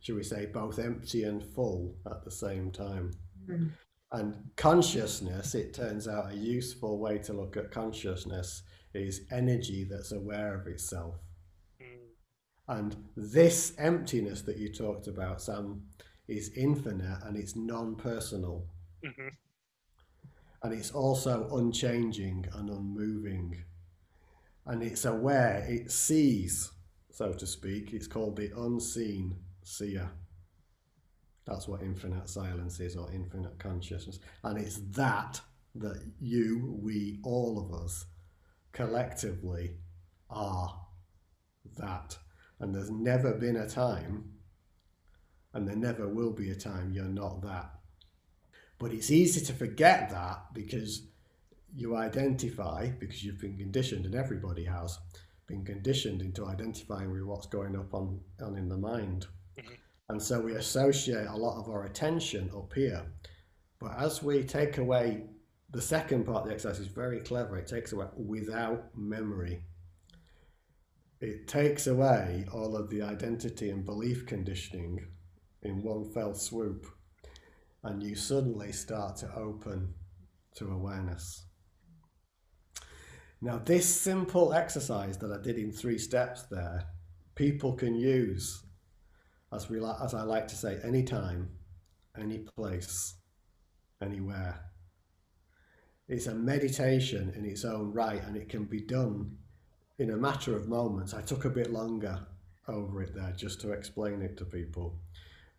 shall 0.00 0.16
we 0.16 0.22
say, 0.22 0.46
both 0.46 0.78
empty 0.78 1.24
and 1.24 1.42
full 1.44 1.96
at 2.06 2.24
the 2.24 2.30
same 2.30 2.70
time. 2.70 3.10
Mhm. 3.48 3.72
And 4.12 4.50
consciousness, 4.56 5.54
it 5.54 5.74
turns 5.74 6.06
out, 6.06 6.32
a 6.32 6.36
useful 6.36 6.98
way 6.98 7.18
to 7.18 7.32
look 7.32 7.56
at 7.56 7.70
consciousness 7.72 8.62
is 8.94 9.26
energy 9.32 9.84
that's 9.84 10.12
aware 10.12 10.54
of 10.54 10.66
itself. 10.66 11.16
Mm. 11.80 12.08
And 12.68 12.96
this 13.16 13.74
emptiness 13.78 14.42
that 14.42 14.58
you 14.58 14.72
talked 14.72 15.08
about, 15.08 15.40
Sam, 15.40 15.88
is 16.28 16.50
infinite 16.50 17.20
and 17.24 17.36
it's 17.36 17.56
non 17.56 17.96
personal. 17.96 18.68
hmm 19.02 19.28
And 20.62 20.72
it's 20.72 20.92
also 20.92 21.48
unchanging 21.56 22.46
and 22.54 22.70
unmoving. 22.70 23.64
And 24.64 24.82
it's 24.82 25.04
aware, 25.04 25.66
it 25.68 25.90
sees, 25.90 26.70
so 27.10 27.32
to 27.32 27.46
speak. 27.46 27.92
It's 27.92 28.06
called 28.06 28.36
the 28.36 28.52
unseen 28.56 29.36
seer. 29.64 30.10
That's 31.44 31.66
what 31.66 31.82
infinite 31.82 32.28
silence 32.28 32.78
is, 32.78 32.96
or 32.96 33.10
infinite 33.12 33.58
consciousness. 33.58 34.20
And 34.44 34.58
it's 34.58 34.78
that 34.92 35.40
that 35.74 36.00
you, 36.20 36.78
we, 36.82 37.18
all 37.24 37.58
of 37.58 37.82
us, 37.82 38.04
collectively 38.72 39.76
are 40.30 40.78
that. 41.76 42.16
And 42.60 42.74
there's 42.74 42.90
never 42.90 43.32
been 43.32 43.56
a 43.56 43.68
time, 43.68 44.30
and 45.52 45.66
there 45.66 45.76
never 45.76 46.06
will 46.06 46.32
be 46.32 46.50
a 46.50 46.54
time 46.54 46.92
you're 46.92 47.04
not 47.04 47.42
that. 47.42 47.70
But 48.82 48.92
it's 48.92 49.12
easy 49.12 49.40
to 49.46 49.52
forget 49.52 50.10
that 50.10 50.52
because 50.52 51.02
you 51.72 51.94
identify, 51.94 52.90
because 52.90 53.22
you've 53.22 53.40
been 53.40 53.56
conditioned, 53.56 54.06
and 54.06 54.16
everybody 54.16 54.64
has 54.64 54.98
been 55.46 55.64
conditioned 55.64 56.20
into 56.20 56.46
identifying 56.46 57.12
with 57.12 57.22
what's 57.22 57.46
going 57.46 57.76
up 57.76 57.94
on, 57.94 58.20
on 58.42 58.56
in 58.56 58.68
the 58.68 58.76
mind. 58.76 59.28
Mhm. 59.56 59.76
And 60.08 60.20
so 60.20 60.40
we 60.40 60.56
associate 60.56 61.28
a 61.28 61.36
lot 61.36 61.60
of 61.60 61.68
our 61.68 61.84
attention 61.84 62.50
up 62.50 62.72
here. 62.74 63.06
But 63.78 63.96
as 63.98 64.20
we 64.20 64.42
take 64.42 64.78
away 64.78 65.28
the 65.70 65.80
second 65.80 66.24
part 66.24 66.42
of 66.42 66.48
the 66.48 66.54
exercise 66.54 66.80
is 66.80 66.88
very 66.88 67.20
clever. 67.20 67.56
It 67.56 67.66
takes 67.66 67.92
away 67.92 68.08
without 68.16 68.98
memory. 68.98 69.64
It 71.20 71.48
takes 71.48 71.86
away 71.86 72.46
all 72.52 72.76
of 72.76 72.90
the 72.90 73.02
identity 73.02 73.70
and 73.70 73.84
belief 73.84 74.26
conditioning 74.26 75.06
in 75.62 75.82
one 75.82 76.04
fell 76.12 76.34
swoop, 76.34 76.86
and 77.84 78.02
you 78.02 78.14
suddenly 78.14 78.72
start 78.72 79.16
to 79.16 79.34
open 79.34 79.94
to 80.54 80.70
awareness. 80.70 81.46
Now, 83.40 83.58
this 83.58 83.86
simple 83.86 84.52
exercise 84.52 85.18
that 85.18 85.32
I 85.32 85.42
did 85.42 85.58
in 85.58 85.72
three 85.72 85.98
steps 85.98 86.42
there, 86.44 86.86
people 87.34 87.72
can 87.72 87.96
use, 87.96 88.62
as 89.52 89.68
we 89.68 89.84
as 89.84 90.14
I 90.14 90.22
like 90.22 90.46
to 90.48 90.56
say, 90.56 90.78
anytime, 90.84 91.50
any 92.16 92.38
place, 92.38 93.14
anywhere. 94.00 94.60
It's 96.08 96.26
a 96.26 96.34
meditation 96.34 97.32
in 97.34 97.44
its 97.44 97.64
own 97.64 97.92
right, 97.92 98.22
and 98.22 98.36
it 98.36 98.48
can 98.48 98.64
be 98.64 98.80
done 98.80 99.38
in 99.98 100.10
a 100.10 100.16
matter 100.16 100.54
of 100.56 100.68
moments. 100.68 101.14
I 101.14 101.22
took 101.22 101.44
a 101.44 101.50
bit 101.50 101.72
longer 101.72 102.20
over 102.68 103.02
it 103.02 103.14
there 103.14 103.32
just 103.36 103.60
to 103.62 103.72
explain 103.72 104.22
it 104.22 104.36
to 104.36 104.44
people, 104.44 105.00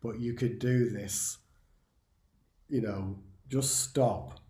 but 0.02 0.20
you 0.20 0.32
could 0.32 0.58
do 0.58 0.88
this. 0.88 1.38
You 2.68 2.80
know, 2.80 3.18
just 3.48 3.80
stop 3.80 4.40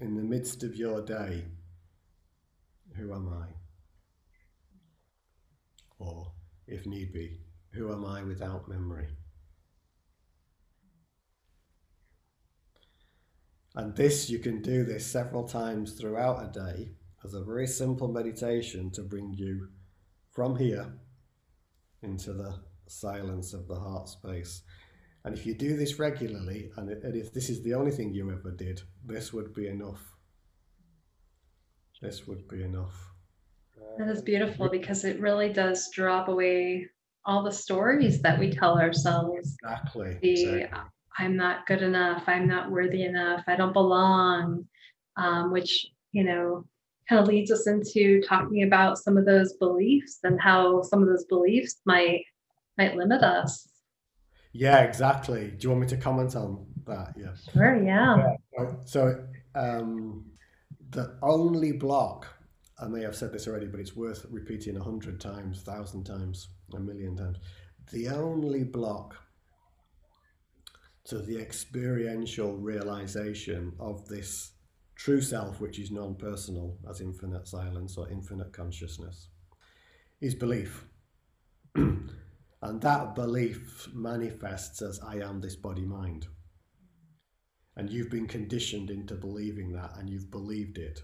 in 0.00 0.16
the 0.16 0.22
midst 0.22 0.62
of 0.62 0.76
your 0.76 1.02
day. 1.02 1.44
Who 2.96 3.14
am 3.14 3.28
I? 3.28 3.46
Or, 5.98 6.32
if 6.66 6.86
need 6.86 7.12
be, 7.12 7.38
who 7.72 7.92
am 7.92 8.04
I 8.04 8.22
without 8.22 8.68
memory? 8.68 9.08
And 13.74 13.94
this, 13.94 14.28
you 14.28 14.40
can 14.40 14.62
do 14.62 14.84
this 14.84 15.06
several 15.06 15.46
times 15.46 15.92
throughout 15.92 16.44
a 16.44 16.52
day 16.52 16.90
as 17.24 17.34
a 17.34 17.44
very 17.44 17.66
simple 17.66 18.08
meditation 18.08 18.90
to 18.92 19.02
bring 19.02 19.32
you 19.32 19.68
from 20.32 20.56
here 20.56 20.94
into 22.02 22.32
the 22.32 22.56
silence 22.88 23.52
of 23.52 23.68
the 23.68 23.78
heart 23.78 24.08
space. 24.08 24.62
And 25.24 25.34
if 25.34 25.44
you 25.44 25.54
do 25.54 25.76
this 25.76 25.98
regularly, 25.98 26.70
and 26.76 26.88
and 26.88 27.14
if 27.14 27.32
this 27.32 27.50
is 27.50 27.62
the 27.62 27.74
only 27.74 27.90
thing 27.90 28.14
you 28.14 28.30
ever 28.30 28.50
did, 28.50 28.82
this 29.04 29.32
would 29.32 29.52
be 29.54 29.66
enough. 29.68 30.02
This 32.00 32.26
would 32.26 32.48
be 32.48 32.62
enough. 32.62 33.10
That 33.98 34.08
is 34.08 34.22
beautiful 34.22 34.68
because 34.70 35.04
it 35.04 35.20
really 35.20 35.52
does 35.52 35.90
drop 35.92 36.28
away 36.28 36.88
all 37.26 37.42
the 37.42 37.52
stories 37.52 38.22
that 38.22 38.38
we 38.38 38.50
tell 38.50 38.78
ourselves. 38.78 39.56
Exactly. 39.62 40.18
The 40.22 40.30
exactly. 40.30 40.80
I'm 41.18 41.36
not 41.36 41.66
good 41.66 41.82
enough, 41.82 42.22
I'm 42.26 42.46
not 42.46 42.70
worthy 42.70 43.02
enough, 43.02 43.42
I 43.46 43.56
don't 43.56 43.74
belong, 43.74 44.66
um, 45.16 45.52
which, 45.52 45.86
you 46.12 46.24
know, 46.24 46.64
kind 47.08 47.20
of 47.20 47.28
leads 47.28 47.50
us 47.50 47.66
into 47.66 48.22
talking 48.22 48.62
about 48.62 48.96
some 48.96 49.18
of 49.18 49.26
those 49.26 49.54
beliefs 49.54 50.20
and 50.22 50.40
how 50.40 50.82
some 50.82 51.02
of 51.02 51.08
those 51.08 51.24
beliefs 51.24 51.80
might 51.84 52.22
might 52.78 52.96
limit 52.96 53.22
us. 53.22 53.68
Yeah, 54.52 54.80
exactly. 54.80 55.50
Do 55.50 55.56
you 55.60 55.70
want 55.70 55.82
me 55.82 55.86
to 55.88 55.96
comment 55.96 56.34
on 56.34 56.66
that? 56.86 57.14
Yeah. 57.16 57.34
Sure, 57.52 57.82
yeah. 57.82 58.34
So 58.84 59.24
um, 59.54 60.24
the 60.90 61.16
only 61.22 61.72
block, 61.72 62.26
I 62.78 62.88
may 62.88 63.02
have 63.02 63.14
said 63.14 63.32
this 63.32 63.46
already, 63.46 63.66
but 63.66 63.80
it's 63.80 63.94
worth 63.94 64.26
repeating 64.30 64.76
a 64.76 64.82
hundred 64.82 65.20
times, 65.20 65.62
thousand 65.62 66.04
times, 66.04 66.48
a 66.74 66.80
million 66.80 67.16
times. 67.16 67.38
The 67.92 68.08
only 68.08 68.64
block 68.64 69.14
to 71.04 71.18
the 71.18 71.38
experiential 71.38 72.56
realization 72.56 73.72
of 73.78 74.06
this 74.08 74.52
true 74.96 75.20
self, 75.20 75.60
which 75.60 75.78
is 75.78 75.90
non 75.90 76.14
personal, 76.16 76.76
as 76.88 77.00
infinite 77.00 77.46
silence 77.46 77.96
or 77.96 78.08
infinite 78.10 78.52
consciousness, 78.52 79.28
is 80.20 80.34
belief. 80.34 80.86
and 82.62 82.80
that 82.82 83.14
belief 83.14 83.88
manifests 83.92 84.82
as 84.82 85.00
I 85.00 85.16
am 85.16 85.40
this 85.40 85.56
body 85.56 85.84
mind. 85.84 86.26
And 87.76 87.90
you've 87.90 88.10
been 88.10 88.26
conditioned 88.26 88.90
into 88.90 89.14
believing 89.14 89.72
that, 89.72 89.96
and 89.96 90.10
you've 90.10 90.30
believed 90.30 90.76
it. 90.76 91.00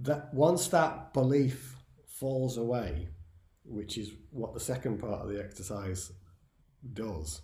That 0.00 0.32
once 0.32 0.68
that 0.68 1.12
belief 1.12 1.76
falls 2.06 2.56
away, 2.56 3.08
which 3.64 3.98
is 3.98 4.12
what 4.30 4.54
the 4.54 4.60
second 4.60 4.98
part 4.98 5.22
of 5.22 5.28
the 5.28 5.42
exercise 5.42 6.12
does, 6.92 7.42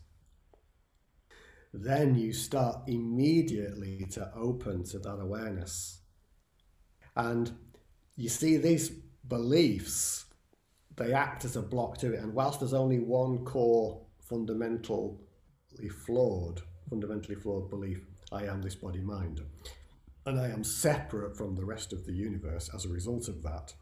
then 1.72 2.14
you 2.14 2.32
start 2.32 2.82
immediately 2.86 4.06
to 4.12 4.30
open 4.36 4.84
to 4.84 4.98
that 5.00 5.18
awareness. 5.20 6.02
And 7.16 7.50
you 8.16 8.28
see, 8.28 8.56
these 8.56 8.90
beliefs, 9.26 10.23
they 10.96 11.12
act 11.12 11.44
as 11.44 11.56
a 11.56 11.62
block 11.62 11.98
to 11.98 12.12
it. 12.14 12.20
And 12.20 12.34
whilst 12.34 12.60
there's 12.60 12.74
only 12.74 12.98
one 12.98 13.44
core 13.44 14.00
fundamentally 14.20 15.18
flawed, 16.04 16.62
fundamentally 16.88 17.34
flawed 17.34 17.70
belief, 17.70 18.00
I 18.32 18.44
am 18.44 18.62
this 18.62 18.74
body 18.74 19.00
mind, 19.00 19.40
and 20.26 20.40
I 20.40 20.48
am 20.48 20.64
separate 20.64 21.36
from 21.36 21.54
the 21.54 21.64
rest 21.64 21.92
of 21.92 22.06
the 22.06 22.12
universe 22.12 22.70
as 22.74 22.84
a 22.84 22.88
result 22.88 23.28
of 23.28 23.42
that. 23.42 23.74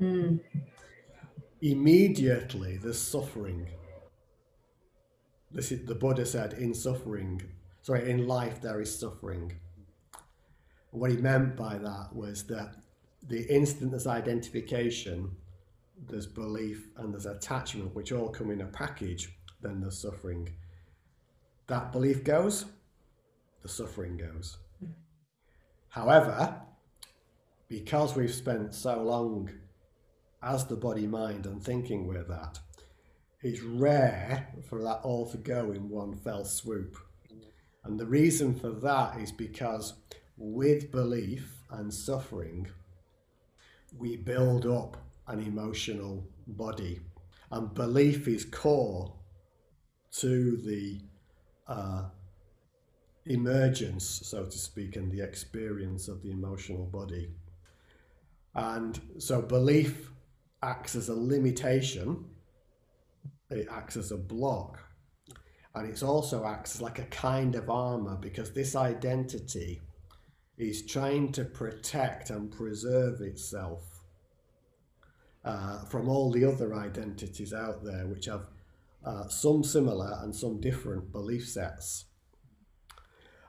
Mm. 0.00 0.40
Immediately, 1.60 2.78
there's 2.78 2.98
suffering 2.98 3.66
this 5.52 5.72
is, 5.72 5.84
the 5.84 5.94
Buddha 5.94 6.24
said, 6.24 6.52
in 6.54 6.74
suffering, 6.74 7.42
sorry, 7.82 8.08
in 8.10 8.28
life 8.28 8.60
there 8.60 8.80
is 8.80 8.96
suffering. 8.96 9.52
What 10.92 11.10
he 11.10 11.16
meant 11.16 11.56
by 11.56 11.78
that 11.78 12.08
was 12.14 12.44
that 12.44 12.76
the 13.26 13.52
instant 13.52 13.90
there's 13.90 14.06
identification, 14.06 15.36
there's 16.08 16.26
belief, 16.26 16.88
and 16.96 17.12
there's 17.12 17.26
attachment, 17.26 17.94
which 17.94 18.12
all 18.12 18.28
come 18.28 18.50
in 18.50 18.60
a 18.60 18.66
package, 18.66 19.32
then 19.60 19.80
there's 19.80 20.00
suffering. 20.00 20.48
That 21.66 21.92
belief 21.92 22.24
goes, 22.24 22.64
the 23.62 23.68
suffering 23.68 24.16
goes. 24.16 24.58
However, 25.88 26.60
because 27.68 28.16
we've 28.16 28.32
spent 28.32 28.74
so 28.74 29.02
long 29.02 29.50
as 30.42 30.64
the 30.66 30.76
body 30.76 31.06
mind 31.06 31.46
and 31.46 31.62
thinking 31.62 32.06
with 32.06 32.28
that, 32.28 32.58
it's 33.42 33.60
rare 33.62 34.48
for 34.68 34.82
that 34.82 35.00
all 35.02 35.30
to 35.30 35.36
go 35.36 35.72
in 35.72 35.88
one 35.88 36.14
fell 36.14 36.44
swoop. 36.44 36.96
And 37.84 37.98
the 37.98 38.06
reason 38.06 38.54
for 38.54 38.70
that 38.70 39.18
is 39.18 39.32
because 39.32 39.94
with 40.36 40.90
belief 40.90 41.62
and 41.70 41.92
suffering, 41.92 42.68
we 43.96 44.16
build 44.16 44.66
up 44.66 44.96
an 45.30 45.40
emotional 45.42 46.26
body. 46.46 47.00
And 47.50 47.72
belief 47.74 48.28
is 48.28 48.44
core 48.44 49.12
to 50.18 50.56
the 50.58 51.00
uh, 51.66 52.04
emergence, 53.26 54.20
so 54.24 54.44
to 54.44 54.58
speak, 54.58 54.96
and 54.96 55.10
the 55.10 55.22
experience 55.22 56.08
of 56.08 56.22
the 56.22 56.30
emotional 56.30 56.86
body. 56.86 57.30
And 58.54 59.00
so 59.18 59.40
belief 59.40 60.10
acts 60.62 60.94
as 60.94 61.08
a 61.08 61.14
limitation 61.14 62.24
it 63.50 63.66
acts 63.70 63.96
as 63.96 64.12
a 64.12 64.16
block. 64.16 64.78
And 65.74 65.88
it 65.88 66.02
also 66.02 66.44
acts 66.44 66.80
like 66.80 66.98
a 66.98 67.04
kind 67.04 67.54
of 67.54 67.70
armor 67.70 68.16
because 68.16 68.52
this 68.52 68.74
identity 68.74 69.80
is 70.58 70.86
trying 70.86 71.32
to 71.32 71.44
protect 71.44 72.30
and 72.30 72.50
preserve 72.50 73.20
itself 73.20 73.89
uh, 75.44 75.84
from 75.84 76.08
all 76.08 76.30
the 76.30 76.44
other 76.44 76.74
identities 76.74 77.52
out 77.52 77.84
there, 77.84 78.06
which 78.06 78.26
have 78.26 78.48
uh, 79.04 79.28
some 79.28 79.64
similar 79.64 80.18
and 80.22 80.34
some 80.34 80.60
different 80.60 81.12
belief 81.12 81.48
sets. 81.48 82.06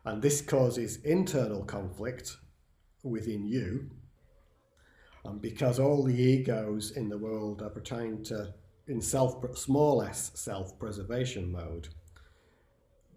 And 0.05 0.21
this 0.21 0.41
causes 0.41 0.97
internal 1.03 1.63
conflict 1.63 2.37
within 3.03 3.45
you. 3.45 3.91
And 5.23 5.41
because 5.41 5.79
all 5.79 6.03
the 6.03 6.19
egos 6.19 6.91
in 6.91 7.09
the 7.09 7.17
world 7.17 7.61
are 7.61 7.79
trying 7.81 8.23
to 8.25 8.53
in 8.87 9.01
self 9.01 9.57
small 9.57 10.01
s 10.01 10.31
self 10.33 10.77
preservation 10.79 11.51
mode, 11.51 11.89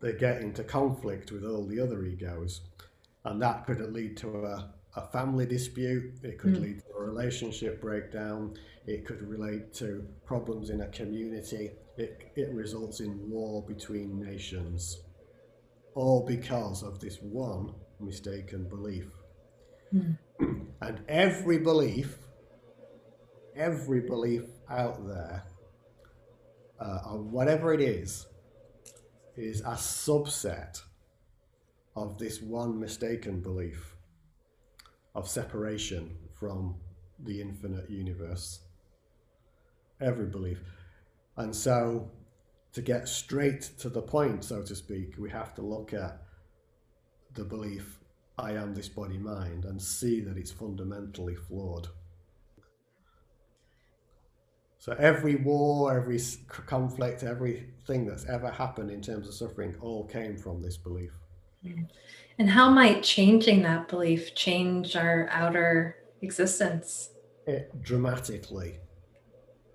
they 0.00 0.12
get 0.12 0.42
into 0.42 0.62
conflict 0.62 1.32
with 1.32 1.44
all 1.44 1.66
the 1.66 1.80
other 1.80 2.04
egos, 2.04 2.60
and 3.24 3.40
that 3.40 3.64
could 3.64 3.80
lead 3.92 4.16
to 4.18 4.44
a, 4.44 4.74
a 4.96 5.02
family 5.08 5.46
dispute. 5.46 6.14
It 6.22 6.38
could 6.38 6.54
mm. 6.54 6.62
lead 6.62 6.78
to 6.80 6.94
a 6.98 7.02
relationship 7.02 7.80
breakdown. 7.80 8.54
It 8.86 9.04
could 9.04 9.22
relate 9.22 9.72
to 9.74 10.06
problems 10.24 10.70
in 10.70 10.82
a 10.82 10.88
community. 10.88 11.70
It, 11.96 12.32
it 12.36 12.52
results 12.52 13.00
in 13.00 13.30
war 13.30 13.62
between 13.62 14.20
nations, 14.20 15.02
all 15.94 16.24
because 16.26 16.82
of 16.82 17.00
this 17.00 17.18
one 17.20 17.74
mistaken 18.00 18.68
belief. 18.68 19.06
Mm. 19.94 20.18
And 20.80 21.00
every 21.08 21.58
belief, 21.58 22.18
every 23.56 24.00
belief 24.00 24.42
out 24.68 25.06
there 25.06 25.44
uh, 26.80 26.98
whatever 27.16 27.72
it 27.72 27.80
is, 27.80 28.26
is 29.36 29.60
a 29.60 29.72
subset 29.74 30.80
of 31.96 32.18
this 32.18 32.40
one 32.40 32.78
mistaken 32.78 33.40
belief 33.40 33.93
of 35.14 35.28
separation 35.28 36.16
from 36.32 36.74
the 37.18 37.40
infinite 37.40 37.88
universe. 37.90 38.60
Every 40.00 40.26
belief. 40.26 40.60
And 41.36 41.54
so, 41.54 42.10
to 42.72 42.82
get 42.82 43.08
straight 43.08 43.62
to 43.78 43.88
the 43.88 44.02
point, 44.02 44.44
so 44.44 44.62
to 44.62 44.74
speak, 44.74 45.14
we 45.18 45.30
have 45.30 45.54
to 45.54 45.62
look 45.62 45.94
at 45.94 46.22
the 47.34 47.44
belief, 47.44 47.98
I 48.38 48.52
am 48.52 48.74
this 48.74 48.88
body 48.88 49.18
mind, 49.18 49.64
and 49.64 49.80
see 49.80 50.20
that 50.20 50.36
it's 50.36 50.50
fundamentally 50.50 51.36
flawed. 51.36 51.88
So 54.78 54.92
every 54.98 55.36
war, 55.36 55.96
every 55.96 56.20
conflict, 56.66 57.22
everything 57.22 58.04
that's 58.04 58.26
ever 58.26 58.50
happened 58.50 58.90
in 58.90 59.00
terms 59.00 59.26
of 59.26 59.34
suffering 59.34 59.74
all 59.80 60.04
came 60.04 60.36
from 60.36 60.60
this 60.60 60.76
belief. 60.76 61.12
And 62.38 62.50
how 62.50 62.68
might 62.70 63.02
changing 63.02 63.62
that 63.62 63.88
belief 63.88 64.34
change 64.34 64.96
our 64.96 65.28
outer 65.30 65.96
existence? 66.20 67.10
It, 67.46 67.82
dramatically. 67.82 68.76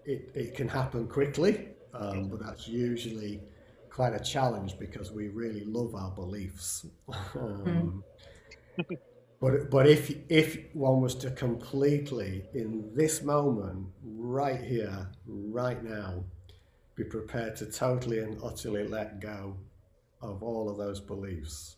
It, 0.06 0.32
it 0.34 0.56
can 0.56 0.68
happen 0.68 1.08
quickly, 1.08 1.70
um, 1.94 2.28
but 2.28 2.40
that's 2.44 2.68
usually 2.68 3.42
quite 3.90 4.14
a 4.14 4.20
challenge 4.20 4.78
because 4.80 5.12
we 5.12 5.28
really 5.28 5.64
love 5.66 5.96
our 5.96 6.12
beliefs. 6.12 6.86
um, 7.36 8.04
mm. 8.78 8.98
But 9.42 9.70
but 9.70 9.88
if 9.88 10.14
if 10.30 10.58
one 10.74 11.02
was 11.02 11.16
to 11.16 11.32
completely 11.32 12.44
in 12.54 12.92
this 12.94 13.22
moment, 13.24 13.88
right 14.04 14.62
here, 14.62 15.08
right 15.26 15.82
now, 15.82 16.26
be 16.96 17.06
prepared 17.06 17.56
to 17.58 17.66
totally 17.66 18.20
and 18.20 18.38
utterly 18.44 18.86
let 18.86 19.22
go 19.22 19.56
of 20.22 20.44
all 20.44 20.70
of 20.70 20.78
those 20.78 21.00
beliefs, 21.00 21.78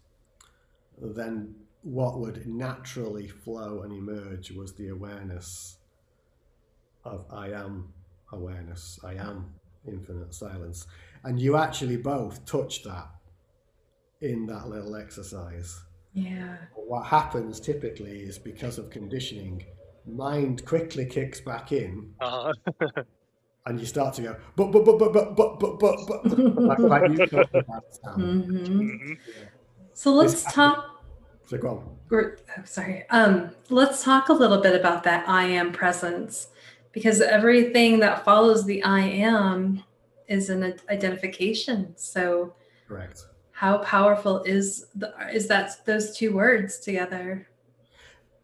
then 1.02 1.56
what 1.84 2.20
would 2.20 2.46
naturally 2.46 3.28
flow 3.28 3.82
and 3.82 3.92
emerge 3.92 4.52
was 4.52 4.74
the 4.76 4.90
awareness 4.90 5.78
of 7.04 7.26
I 7.32 7.50
am 7.50 7.94
awareness, 8.32 9.00
I 9.04 9.16
am 9.16 9.54
infinite 9.88 10.34
silence. 10.34 10.88
And 11.24 11.40
you 11.40 11.58
actually 11.58 11.98
both 11.98 12.46
touch 12.46 12.84
that 12.84 13.10
in 14.22 14.46
that 14.48 14.70
little 14.70 14.96
exercise. 14.96 15.82
Yeah. 16.14 16.58
What 16.76 17.06
happens 17.06 17.60
typically 17.60 18.22
is 18.22 18.38
because 18.38 18.78
of 18.78 18.90
conditioning, 18.90 19.66
mind 20.06 20.66
quickly 20.66 21.06
kicks 21.06 21.42
back 21.42 21.72
in. 21.72 22.14
Uh-huh. 22.20 22.54
and 23.66 23.80
you 23.80 23.86
start 23.86 24.14
to 24.16 24.22
go, 24.22 24.36
but, 24.56 24.72
but, 24.72 24.86
but, 24.86 25.00
but, 25.00 25.14
but, 25.14 25.36
but, 25.36 25.60
but, 25.60 25.80
but, 25.80 26.24
but, 26.24 26.80
like, 26.80 26.80
like 26.80 27.12
you 27.12 27.18
mm-hmm. 27.26 28.52
mm-hmm. 28.52 29.14
So 29.94 30.14
let's 30.14 30.44
talk. 30.52 30.91
So 31.52 31.58
go 31.58 31.70
on. 31.70 31.98
Oh, 32.58 32.64
sorry. 32.64 33.04
Um, 33.10 33.52
let's 33.70 34.06
talk 34.06 34.30
a 34.30 34.34
little 34.34 34.62
bit 34.62 34.74
about 34.74 35.04
that 35.04 35.28
I 35.28 35.44
am 35.44 35.74
presence 35.74 36.48
because 36.94 37.20
everything 37.20 38.00
that 38.00 38.24
follows 38.24 38.66
the 38.66 38.82
I 38.84 39.02
am 39.02 39.84
is 40.30 40.50
an 40.50 40.76
identification. 40.90 41.94
So, 41.98 42.56
correct 42.88 43.26
how 43.52 43.80
powerful 43.80 44.42
is 44.44 44.88
the, 44.96 45.14
is 45.32 45.48
that 45.50 45.86
those 45.86 46.18
two 46.18 46.34
words 46.34 46.80
together? 46.80 47.48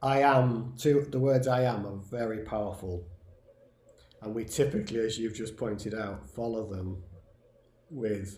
I 0.01 0.22
am 0.22 0.74
two 0.78 1.08
the 1.10 1.18
words 1.18 1.47
I 1.47 1.64
am 1.64 1.88
are 1.88 2.01
very 2.12 2.43
powerful. 2.43 3.08
And 4.22 4.36
we 4.36 4.43
typically, 4.43 4.99
as 4.99 5.18
you've 5.18 5.34
just 5.34 5.55
pointed 5.55 5.95
out, 5.95 6.30
follow 6.30 6.70
them 6.70 7.01
with 7.89 8.38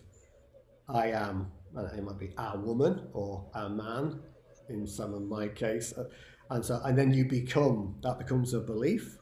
I 0.88 1.08
am 1.08 1.50
it 1.76 2.02
might 2.02 2.18
be 2.18 2.32
a 2.38 2.56
woman 2.56 3.08
or 3.12 3.50
a 3.54 3.68
man 3.68 4.20
in 4.70 4.86
some 4.86 5.14
of 5.14 5.22
my 5.22 5.48
case. 5.48 5.92
Uh, 5.96 6.04
and 6.50 6.64
so, 6.64 6.80
and 6.84 6.96
then 6.96 7.12
you 7.12 7.24
become, 7.24 7.96
that 8.02 8.18
becomes 8.18 8.54
a 8.54 8.60
belief. 8.60 9.18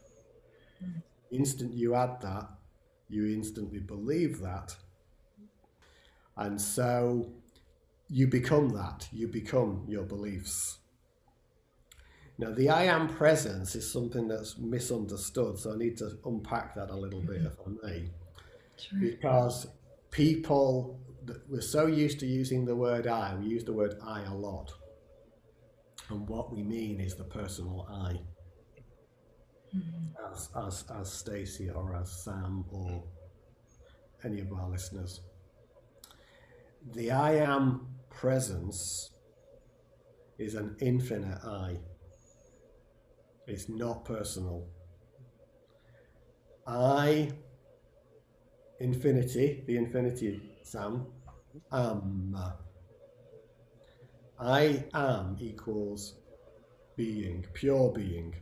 Mm. 0.83 1.03
Instant 1.31 1.75
you 1.75 1.95
add 1.95 2.21
that, 2.23 2.49
you 3.09 3.27
instantly 3.27 3.81
believe 3.81 4.41
that. 4.41 4.77
And 6.37 6.61
so 6.61 7.33
you 8.09 8.27
become 8.27 8.71
that, 8.71 9.09
you 9.13 9.29
become 9.29 9.85
your 9.89 10.05
beliefs. 10.05 10.79
Now, 12.39 12.53
the 12.53 12.71
I 12.71 12.85
am 12.85 13.09
presence 13.09 13.75
is 13.75 13.91
something 13.93 14.29
that's 14.29 14.57
misunderstood, 14.59 15.59
so 15.59 15.73
I 15.73 15.77
need 15.77 15.97
to 15.99 16.17
unpack 16.25 16.77
that 16.77 16.91
a 16.91 16.95
little 16.95 17.21
bit, 17.21 17.43
if 17.43 17.59
I 17.59 17.87
may. 17.87 18.11
Sure. 18.77 19.01
Because 19.01 19.67
people, 20.13 21.01
we're 21.49 21.61
so 21.61 21.87
used 21.87 22.21
to 22.21 22.27
using 22.27 22.65
the 22.65 22.77
word 22.77 23.09
I, 23.09 23.35
we 23.35 23.47
use 23.47 23.65
the 23.65 23.73
word 23.73 23.97
I 24.07 24.23
a 24.23 24.33
lot. 24.33 24.73
And 26.11 26.29
what 26.29 26.53
we 26.53 26.63
mean 26.63 27.01
is 27.01 27.15
the 27.15 27.25
personal 27.25 27.87
I. 27.91 28.21
Mm-hmm. 29.77 30.33
As, 30.33 30.49
as, 30.57 30.85
as 30.99 31.13
Stacy 31.13 31.69
or 31.71 31.95
as 31.97 32.25
Sam 32.25 32.65
or 32.71 33.05
any 34.25 34.41
of 34.41 34.53
our 34.53 34.69
listeners. 34.69 35.21
The 36.95 37.11
I 37.11 37.35
am 37.37 37.87
presence 38.09 39.11
is 40.39 40.55
an 40.55 40.77
infinite 40.81 41.39
I. 41.45 41.79
It's 43.47 43.69
not 43.69 44.05
personal. 44.05 44.67
I, 46.67 47.31
infinity, 48.81 49.65
the 49.67 49.77
infinity, 49.77 50.41
Sam, 50.63 51.07
am. 51.73 52.35
I 54.41 54.85
am 54.95 55.37
equals 55.41 56.15
being, 56.97 57.45
pure 57.55 57.93
being, 57.93 58.35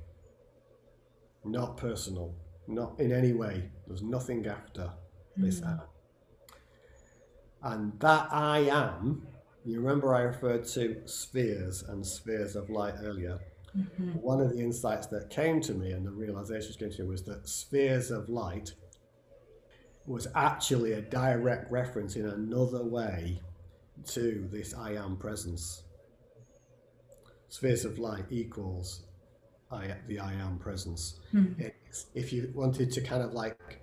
not 1.44 1.76
personal, 1.76 2.34
not 2.68 2.98
in 2.98 3.12
any 3.12 3.32
way. 3.32 3.70
There's 3.86 4.02
nothing 4.02 4.46
after 4.46 4.90
this 5.36 5.60
mm. 5.60 5.70
am. 5.70 5.80
And 7.62 8.00
that 8.00 8.28
I 8.30 8.60
am, 8.60 9.26
you 9.64 9.80
remember 9.80 10.14
I 10.14 10.20
referred 10.22 10.64
to 10.68 11.02
spheres 11.06 11.82
and 11.82 12.04
spheres 12.06 12.56
of 12.56 12.70
light 12.70 12.94
earlier. 13.02 13.38
Mm-hmm. 13.76 14.12
One 14.12 14.40
of 14.40 14.50
the 14.50 14.60
insights 14.60 15.06
that 15.08 15.30
came 15.30 15.60
to 15.62 15.74
me 15.74 15.92
and 15.92 16.06
the 16.06 16.10
realizations 16.10 16.76
came 16.76 16.90
to 16.90 17.02
me 17.02 17.08
was 17.08 17.22
that 17.24 17.48
spheres 17.48 18.10
of 18.10 18.28
light 18.28 18.72
was 20.06 20.28
actually 20.34 20.92
a 20.92 21.02
direct 21.02 21.70
reference 21.70 22.16
in 22.16 22.26
another 22.26 22.84
way 22.84 23.40
to 24.06 24.48
this 24.52 24.72
I 24.74 24.92
am 24.92 25.16
presence. 25.16 25.82
Spheres 27.48 27.84
of 27.84 27.98
light 27.98 28.24
equals 28.30 29.04
I, 29.70 29.94
the 30.06 30.18
I 30.18 30.32
am 30.34 30.58
presence. 30.58 31.20
Mm-hmm. 31.34 31.68
if 32.14 32.32
you 32.32 32.52
wanted 32.54 32.90
to 32.92 33.00
kind 33.00 33.22
of 33.22 33.32
like 33.32 33.80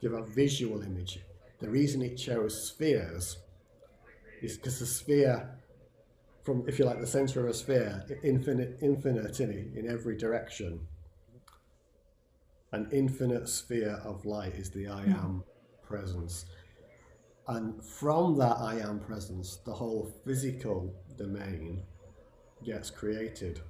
give 0.00 0.12
a 0.12 0.22
visual 0.22 0.82
image, 0.82 1.20
the 1.60 1.70
reason 1.70 2.02
it 2.02 2.16
chose 2.16 2.68
spheres 2.68 3.38
is 4.40 4.56
because 4.56 4.80
the 4.80 4.86
sphere, 4.86 5.48
from 6.42 6.64
if 6.66 6.78
you 6.78 6.84
like 6.84 7.00
the 7.00 7.06
center 7.06 7.40
of 7.40 7.46
a 7.46 7.54
sphere, 7.54 8.04
infinite, 8.24 8.78
infinite 8.82 9.38
in, 9.38 9.72
in 9.76 9.88
every 9.88 10.16
direction. 10.16 10.80
An 12.72 12.88
infinite 12.90 13.48
sphere 13.48 14.00
of 14.02 14.24
light 14.24 14.54
is 14.54 14.70
the 14.70 14.88
I 14.88 15.02
am 15.04 15.44
presence. 15.82 16.46
And 17.46 17.84
from 17.84 18.38
that 18.38 18.56
I 18.58 18.78
am 18.80 18.98
presence, 18.98 19.58
the 19.64 19.74
whole 19.74 20.10
physical 20.24 20.94
domain 21.16 21.82
gets 22.64 22.90
created. 22.90 23.60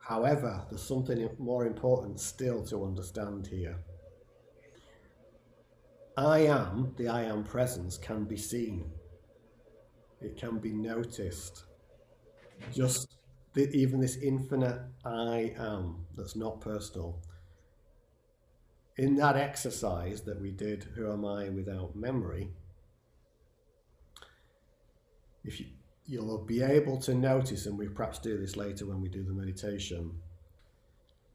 However, 0.00 0.64
there's 0.68 0.82
something 0.82 1.28
more 1.38 1.66
important 1.66 2.18
still 2.20 2.64
to 2.66 2.84
understand 2.84 3.46
here. 3.46 3.76
I 6.16 6.40
am, 6.40 6.94
the 6.96 7.08
I 7.08 7.22
am 7.24 7.44
presence, 7.44 7.96
can 7.96 8.24
be 8.24 8.36
seen. 8.36 8.90
It 10.20 10.36
can 10.36 10.58
be 10.58 10.72
noticed. 10.72 11.64
Just 12.72 13.16
the, 13.54 13.70
even 13.70 14.00
this 14.00 14.16
infinite 14.16 14.80
I 15.04 15.54
am 15.58 16.06
that's 16.16 16.34
not 16.34 16.60
personal. 16.60 17.20
In 18.96 19.14
that 19.16 19.36
exercise 19.36 20.22
that 20.22 20.40
we 20.40 20.50
did, 20.50 20.84
Who 20.96 21.12
Am 21.12 21.24
I 21.24 21.50
Without 21.50 21.94
Memory, 21.94 22.48
if 25.44 25.60
you, 25.60 25.66
you'll 26.08 26.38
be 26.38 26.62
able 26.62 26.96
to 26.96 27.14
notice, 27.14 27.66
and 27.66 27.78
we 27.78 27.86
perhaps 27.86 28.18
do 28.18 28.38
this 28.38 28.56
later 28.56 28.86
when 28.86 29.02
we 29.02 29.10
do 29.10 29.22
the 29.22 29.32
meditation, 29.32 30.10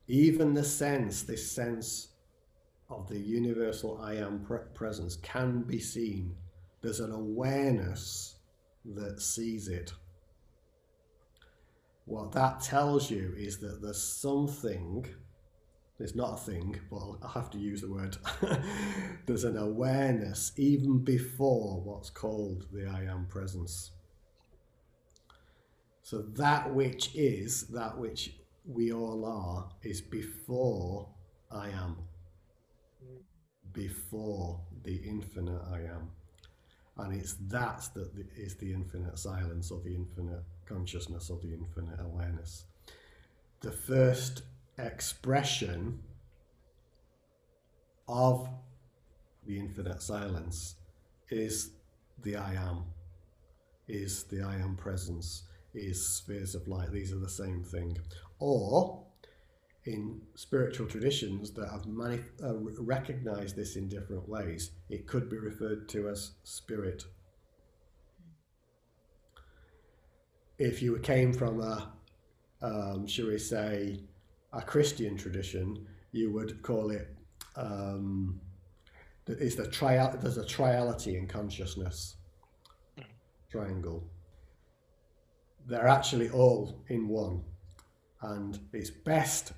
even 0.07 0.53
the 0.53 0.63
sense, 0.63 1.21
this 1.21 1.49
sense 1.49 2.09
of 2.89 3.07
the 3.07 3.19
universal 3.19 4.01
I 4.01 4.15
am 4.15 4.43
pre- 4.43 4.59
presence 4.73 5.15
can 5.17 5.61
be 5.61 5.79
seen. 5.79 6.35
There's 6.81 6.99
an 6.99 7.11
awareness 7.11 8.35
that 8.83 9.21
sees 9.21 9.67
it. 9.67 9.93
What 12.05 12.31
that 12.33 12.59
tells 12.59 13.09
you 13.09 13.33
is 13.37 13.59
that 13.59 13.81
there's 13.81 14.01
something, 14.01 15.05
it's 15.99 16.15
not 16.15 16.33
a 16.33 16.37
thing, 16.37 16.79
but 16.89 17.19
I 17.23 17.31
have 17.31 17.49
to 17.51 17.59
use 17.59 17.81
the 17.81 17.91
word, 17.91 18.17
there's 19.27 19.45
an 19.45 19.55
awareness 19.55 20.51
even 20.57 20.97
before 20.97 21.79
what's 21.79 22.09
called 22.09 22.65
the 22.73 22.87
I 22.87 23.03
am 23.03 23.27
presence. 23.27 23.91
So 26.03 26.21
that 26.21 26.73
which 26.73 27.15
is, 27.15 27.63
that 27.67 27.97
which 27.97 28.35
we 28.65 28.93
all 28.93 29.25
are, 29.25 29.69
is 29.81 30.01
before 30.01 31.09
I 31.51 31.69
am 31.69 31.97
before 33.73 34.59
the 34.83 34.95
infinite 34.97 35.61
I 35.71 35.79
am. 35.79 36.11
And 36.97 37.19
it's 37.19 37.33
that 37.47 37.89
that 37.95 38.11
is 38.37 38.55
the 38.55 38.71
infinite 38.71 39.17
silence 39.17 39.71
or 39.71 39.81
the 39.81 39.95
infinite 39.95 40.43
consciousness 40.67 41.29
or 41.29 41.39
the 41.39 41.53
infinite 41.53 41.99
awareness. 41.99 42.65
The 43.61 43.71
first 43.71 44.43
expression 44.77 45.99
of 48.07 48.47
the 49.45 49.57
infinite 49.57 50.01
silence 50.01 50.75
is 51.29 51.71
the 52.21 52.35
I 52.35 52.53
am, 52.53 52.83
is 53.87 54.23
the 54.23 54.43
I 54.43 54.55
am 54.55 54.75
presence, 54.75 55.43
is 55.73 56.07
spheres 56.07 56.55
of 56.55 56.67
light. 56.67 56.91
These 56.91 57.11
are 57.11 57.19
the 57.19 57.29
same 57.29 57.63
thing. 57.63 57.97
Or 58.39 59.03
in 59.85 60.21
spiritual 60.35 60.87
traditions 60.87 61.51
that 61.51 61.69
have 61.69 61.85
mani- 61.85 62.23
uh, 62.43 62.55
recognized 62.79 63.55
this 63.55 63.75
in 63.75 63.89
different 63.89 64.27
ways, 64.29 64.71
it 64.89 65.07
could 65.07 65.29
be 65.29 65.37
referred 65.37 65.89
to 65.89 66.09
as 66.09 66.31
spirit. 66.43 67.03
If 70.57 70.81
you 70.81 70.97
came 70.99 71.33
from 71.33 71.59
a, 71.61 71.91
um, 72.61 73.07
shall 73.07 73.27
we 73.27 73.39
say, 73.39 73.99
a 74.53 74.61
Christian 74.61 75.17
tradition, 75.17 75.87
you 76.11 76.31
would 76.31 76.61
call 76.61 76.91
it. 76.91 77.09
Um, 77.55 78.39
is 79.27 79.55
the 79.55 79.67
trial? 79.67 80.17
There's 80.21 80.37
a 80.37 80.45
triality 80.45 81.17
in 81.17 81.27
consciousness. 81.27 82.15
Triangle. 83.49 84.03
They're 85.65 85.87
actually 85.87 86.29
all 86.29 86.83
in 86.87 87.07
one, 87.07 87.43
and 88.21 88.59
it's 88.73 88.89
best 88.89 89.53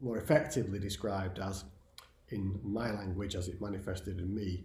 more 0.00 0.18
effectively 0.18 0.78
described 0.78 1.38
as, 1.38 1.64
in 2.30 2.60
my 2.62 2.90
language, 2.90 3.34
as 3.34 3.48
it 3.48 3.60
manifested 3.60 4.18
in 4.18 4.34
me, 4.34 4.64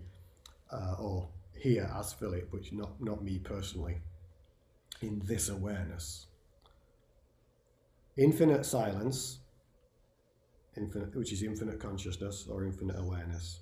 uh, 0.72 0.96
or 1.00 1.30
here 1.56 1.92
as 1.96 2.14
Philip, 2.14 2.52
which 2.52 2.74
not, 2.74 3.02
not 3.02 3.24
me 3.24 3.40
personally, 3.40 4.02
in 5.02 5.22
this 5.26 5.50
awareness. 5.50 6.28
Infinite 8.18 8.66
silence, 8.66 9.40
infinite, 10.78 11.16
which 11.16 11.34
is 11.34 11.42
infinite 11.44 11.80
consciousness 11.80 12.48
or 12.50 12.64
infinite 12.64 12.98
awareness. 13.00 13.62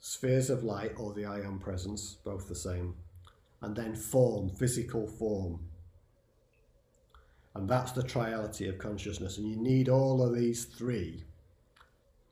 Spheres 0.00 0.50
of 0.50 0.64
light 0.64 0.92
or 0.96 1.12
the 1.12 1.26
I 1.26 1.40
am 1.40 1.58
presence, 1.58 2.16
both 2.24 2.48
the 2.48 2.54
same. 2.54 2.94
And 3.62 3.76
then 3.76 3.94
form, 3.94 4.50
physical 4.50 5.06
form, 5.06 5.60
and 7.54 7.68
that's 7.68 7.92
the 7.92 8.02
triality 8.02 8.68
of 8.68 8.78
consciousness. 8.78 9.38
And 9.38 9.48
you 9.48 9.56
need 9.56 9.88
all 9.88 10.22
of 10.22 10.34
these 10.34 10.64
three 10.64 11.24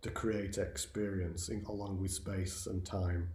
to 0.03 0.11
create 0.11 0.59
experience 0.59 1.51
along 1.69 2.01
with 2.01 2.13
space 2.13 2.67
and 2.67 2.85
time. 2.85 3.31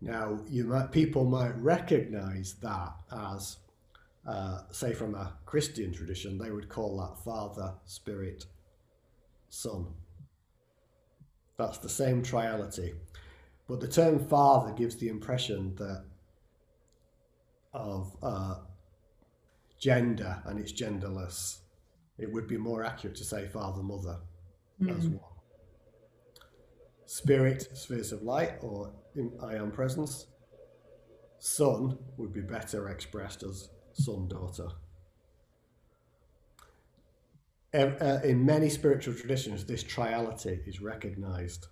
Now, 0.00 0.40
you 0.48 0.64
might, 0.64 0.92
people 0.92 1.24
might 1.24 1.56
recognize 1.56 2.54
that 2.60 2.92
as, 3.10 3.56
uh, 4.26 4.60
say, 4.70 4.92
from 4.92 5.14
a 5.14 5.32
Christian 5.46 5.92
tradition, 5.92 6.38
they 6.38 6.50
would 6.50 6.68
call 6.68 6.98
that 6.98 7.24
Father, 7.24 7.74
Spirit, 7.84 8.46
Son. 9.48 9.86
That's 11.58 11.78
the 11.78 11.88
same 11.88 12.22
triality. 12.22 12.94
But 13.68 13.80
the 13.80 13.88
term 13.88 14.18
father 14.18 14.72
gives 14.72 14.96
the 14.96 15.08
impression 15.08 15.74
that 15.76 16.04
of 17.74 18.16
uh, 18.22 18.56
gender 19.78 20.42
and 20.46 20.58
it's 20.58 20.72
genderless. 20.72 21.58
It 22.18 22.32
would 22.32 22.48
be 22.48 22.56
more 22.56 22.84
accurate 22.84 23.16
to 23.16 23.24
say 23.24 23.46
father 23.46 23.82
mother 23.82 24.18
mm. 24.80 24.96
as 24.96 25.06
one. 25.06 25.20
Spirit, 27.06 27.68
spheres 27.74 28.12
of 28.12 28.22
light, 28.22 28.54
or 28.60 28.92
I 29.42 29.54
am 29.54 29.70
presence. 29.70 30.26
Son 31.38 31.98
would 32.16 32.32
be 32.32 32.40
better 32.40 32.88
expressed 32.88 33.42
as 33.42 33.70
son 33.92 34.28
daughter. 34.28 34.68
Uh, 37.74 38.20
in 38.24 38.46
many 38.46 38.70
spiritual 38.70 39.14
traditions, 39.14 39.64
this 39.64 39.84
triality 39.84 40.66
is 40.66 40.80
recognized. 40.80 41.66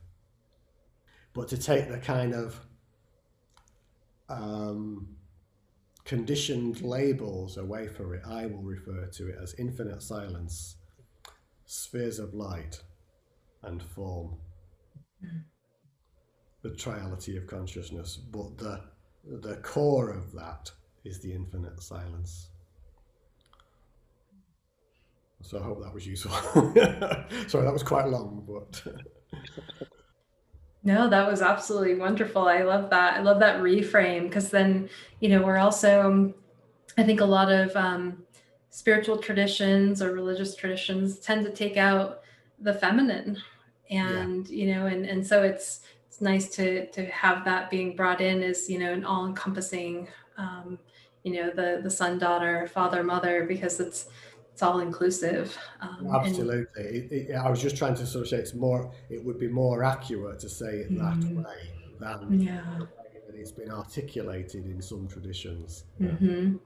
But 1.32 1.48
to 1.48 1.56
take 1.56 1.88
the 1.88 1.98
kind 1.98 2.34
of 2.34 2.60
um, 4.28 5.16
conditioned 6.04 6.82
labels 6.82 7.56
away 7.56 7.88
from 7.88 8.14
it, 8.14 8.22
I 8.26 8.46
will 8.46 8.62
refer 8.62 9.06
to 9.06 9.28
it 9.28 9.36
as 9.42 9.54
infinite 9.58 10.02
silence, 10.02 10.76
spheres 11.64 12.18
of 12.18 12.34
light, 12.34 12.82
and 13.62 13.82
form. 13.82 14.36
The 16.62 16.70
triality 16.70 17.36
of 17.36 17.46
consciousness, 17.46 18.16
but 18.16 18.58
the 18.58 18.80
the 19.24 19.56
core 19.56 20.10
of 20.10 20.32
that 20.32 20.70
is 21.04 21.20
the 21.20 21.32
infinite 21.32 21.82
silence. 21.82 22.50
So 25.42 25.58
I 25.58 25.62
hope 25.62 25.82
that 25.82 25.94
was 25.94 26.06
useful. 26.06 26.32
Sorry, 27.46 27.64
that 27.64 27.72
was 27.72 27.82
quite 27.82 28.08
long, 28.08 28.44
but. 28.46 28.82
No, 30.86 31.10
that 31.10 31.28
was 31.28 31.42
absolutely 31.42 31.96
wonderful. 31.96 32.46
I 32.46 32.62
love 32.62 32.90
that. 32.90 33.14
I 33.14 33.20
love 33.20 33.40
that 33.40 33.58
reframe 33.58 34.22
because 34.22 34.50
then, 34.50 34.88
you 35.18 35.28
know, 35.28 35.42
we're 35.42 35.58
also, 35.58 36.32
I 36.96 37.02
think 37.02 37.20
a 37.20 37.24
lot 37.24 37.50
of 37.50 37.74
um, 37.74 38.22
spiritual 38.70 39.18
traditions 39.18 40.00
or 40.00 40.12
religious 40.12 40.54
traditions 40.54 41.18
tend 41.18 41.44
to 41.44 41.50
take 41.50 41.76
out 41.76 42.20
the 42.60 42.72
feminine, 42.72 43.36
and 43.90 44.48
yeah. 44.48 44.56
you 44.56 44.74
know, 44.74 44.86
and 44.86 45.06
and 45.06 45.26
so 45.26 45.42
it's 45.42 45.80
it's 46.06 46.20
nice 46.20 46.48
to 46.50 46.86
to 46.90 47.06
have 47.06 47.44
that 47.46 47.68
being 47.68 47.96
brought 47.96 48.20
in 48.20 48.42
as 48.42 48.70
you 48.70 48.78
know 48.78 48.92
an 48.92 49.04
all 49.04 49.26
encompassing, 49.26 50.06
um, 50.38 50.78
you 51.24 51.32
know, 51.32 51.50
the 51.50 51.80
the 51.82 51.90
son, 51.90 52.18
daughter, 52.18 52.68
father, 52.72 53.02
mother, 53.02 53.44
because 53.48 53.80
it's 53.80 54.06
it's 54.56 54.62
all 54.62 54.80
inclusive. 54.80 55.54
Um, 55.82 56.08
Absolutely. 56.14 56.64
And, 56.76 57.12
it, 57.12 57.12
it, 57.12 57.34
I 57.34 57.50
was 57.50 57.60
just 57.60 57.76
trying 57.76 57.94
to 57.96 58.06
sort 58.06 58.22
of 58.22 58.28
say 58.30 58.38
it's 58.38 58.54
more. 58.54 58.90
It 59.10 59.22
would 59.22 59.38
be 59.38 59.48
more 59.48 59.84
accurate 59.84 60.38
to 60.40 60.48
say 60.48 60.78
it 60.78 60.96
that 60.96 61.18
mm-hmm. 61.18 61.42
way 61.42 61.72
than 62.00 62.40
yeah. 62.40 62.78
it's 63.34 63.52
been 63.52 63.70
articulated 63.70 64.64
in 64.64 64.80
some 64.80 65.08
traditions. 65.08 65.84
Mm-hmm. 66.00 66.56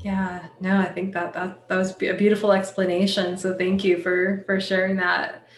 Yeah. 0.00 0.48
No, 0.60 0.80
I 0.80 0.86
think 0.86 1.14
that 1.14 1.32
that 1.34 1.68
that 1.68 1.76
was 1.76 1.92
a 2.02 2.14
beautiful 2.14 2.50
explanation. 2.50 3.38
So 3.38 3.56
thank 3.56 3.84
you 3.84 4.02
for 4.02 4.42
for 4.44 4.60
sharing 4.60 4.96
that. 4.96 5.48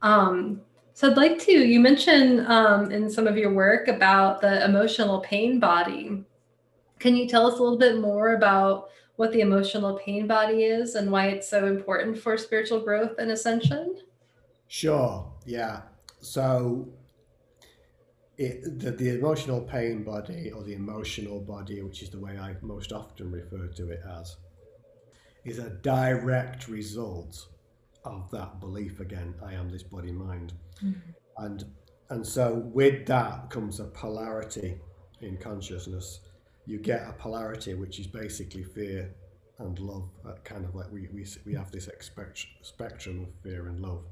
Um, 0.00 0.62
so 0.94 1.10
I'd 1.10 1.18
like 1.18 1.38
to. 1.40 1.52
You 1.52 1.80
mentioned 1.80 2.46
um, 2.46 2.90
in 2.90 3.10
some 3.10 3.26
of 3.26 3.36
your 3.36 3.52
work 3.52 3.88
about 3.88 4.40
the 4.40 4.64
emotional 4.64 5.20
pain 5.20 5.60
body. 5.60 6.24
Can 6.98 7.14
you 7.14 7.28
tell 7.28 7.46
us 7.46 7.58
a 7.58 7.62
little 7.62 7.78
bit 7.78 8.00
more 8.00 8.36
about 8.36 8.88
what 9.20 9.32
the 9.32 9.42
emotional 9.42 9.98
pain 9.98 10.26
body 10.26 10.64
is 10.64 10.94
and 10.94 11.12
why 11.12 11.26
it's 11.26 11.46
so 11.46 11.66
important 11.66 12.18
for 12.18 12.38
spiritual 12.38 12.80
growth 12.80 13.18
and 13.18 13.30
ascension? 13.30 13.98
Sure. 14.66 15.30
Yeah. 15.44 15.82
So 16.20 16.88
it, 18.38 18.78
the, 18.78 18.92
the 18.92 19.10
emotional 19.10 19.60
pain 19.60 20.04
body 20.04 20.50
or 20.50 20.62
the 20.62 20.72
emotional 20.72 21.38
body, 21.38 21.82
which 21.82 22.02
is 22.02 22.08
the 22.08 22.18
way 22.18 22.38
I 22.38 22.56
most 22.62 22.92
often 22.92 23.30
refer 23.30 23.66
to 23.66 23.90
it 23.90 24.00
as, 24.20 24.38
is 25.44 25.58
a 25.58 25.68
direct 25.68 26.66
result 26.66 27.46
of 28.06 28.30
that 28.30 28.58
belief 28.58 29.00
again 29.00 29.34
I 29.44 29.52
am 29.52 29.68
this 29.68 29.82
body 29.82 30.12
mind. 30.12 30.54
Mm-hmm. 30.82 31.44
And 31.44 31.64
and 32.08 32.26
so 32.26 32.54
with 32.54 33.04
that 33.08 33.50
comes 33.50 33.80
a 33.80 33.84
polarity 33.84 34.80
in 35.20 35.36
consciousness 35.36 36.20
you 36.66 36.78
get 36.78 37.08
a 37.08 37.12
polarity 37.12 37.74
which 37.74 37.98
is 37.98 38.06
basically 38.06 38.62
fear 38.62 39.14
and 39.58 39.78
love. 39.78 40.08
Uh, 40.26 40.32
kind 40.44 40.64
of 40.64 40.74
like 40.74 40.90
we, 40.90 41.08
we, 41.12 41.26
we 41.44 41.54
have 41.54 41.70
this 41.70 41.88
spectrum 42.62 43.20
of 43.22 43.28
fear 43.42 43.66
and 43.66 43.80
love. 43.80 44.04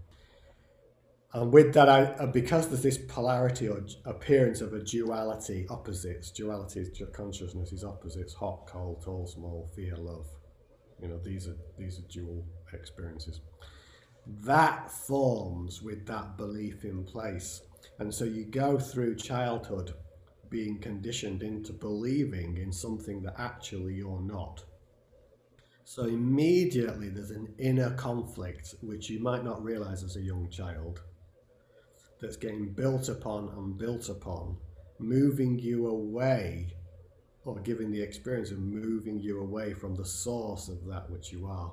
And 1.35 1.53
with 1.53 1.75
that, 1.75 1.89
I, 1.89 2.05
uh, 2.05 2.27
because 2.27 2.69
there's 2.69 2.83
this 2.83 2.99
polarity 2.99 3.69
or 3.69 3.83
appearance 4.07 4.63
of 4.63 4.73
a 4.73 4.81
duality, 4.81 5.67
opposites, 5.69 6.31
duality 6.31 6.81
is 6.81 7.03
consciousness 7.13 7.73
is 7.73 7.85
opposites, 7.85 8.33
hot, 8.33 8.67
cold, 8.67 9.03
tall, 9.03 9.27
small, 9.27 9.71
fear, 9.77 9.95
love. 9.97 10.27
You 11.03 11.09
know, 11.09 11.19
these 11.19 11.47
are 11.47 11.57
these 11.79 11.99
are 11.99 12.09
dual 12.11 12.47
experiences. 12.73 13.41
That 14.27 14.91
forms 14.91 15.83
with 15.83 16.07
that 16.07 16.37
belief 16.37 16.85
in 16.85 17.05
place. 17.05 17.63
And 17.99 18.13
so 18.13 18.25
you 18.25 18.45
go 18.45 18.79
through 18.79 19.17
childhood 19.17 19.95
being 20.51 20.79
conditioned 20.79 21.43
into 21.43 21.73
believing 21.73 22.59
in 22.59 22.73
something 22.73 23.23
that 23.23 23.35
actually 23.39 23.95
you're 23.95 24.21
not. 24.21 24.65
So 25.85 26.05
immediately 26.05 27.09
there's 27.09 27.31
an 27.31 27.55
inner 27.59 27.91
conflict 27.95 28.75
which 28.83 29.09
you 29.09 29.21
might 29.21 29.45
not 29.45 29.65
realize 29.65 30.03
as 30.03 30.17
a 30.17 30.21
young 30.21 30.49
child 30.51 31.01
that's 32.21 32.37
getting 32.37 32.73
built 32.75 33.09
upon 33.09 33.49
and 33.57 33.79
built 33.79 34.09
upon, 34.09 34.57
moving 34.99 35.59
you 35.59 35.87
away 35.87 36.75
or 37.45 37.59
giving 37.61 37.91
the 37.91 38.03
experience 38.03 38.51
of 38.51 38.59
moving 38.59 39.19
you 39.19 39.41
away 39.41 39.73
from 39.73 39.95
the 39.95 40.05
source 40.05 40.69
of 40.69 40.85
that 40.87 41.09
which 41.11 41.33
you 41.33 41.47
are. 41.47 41.73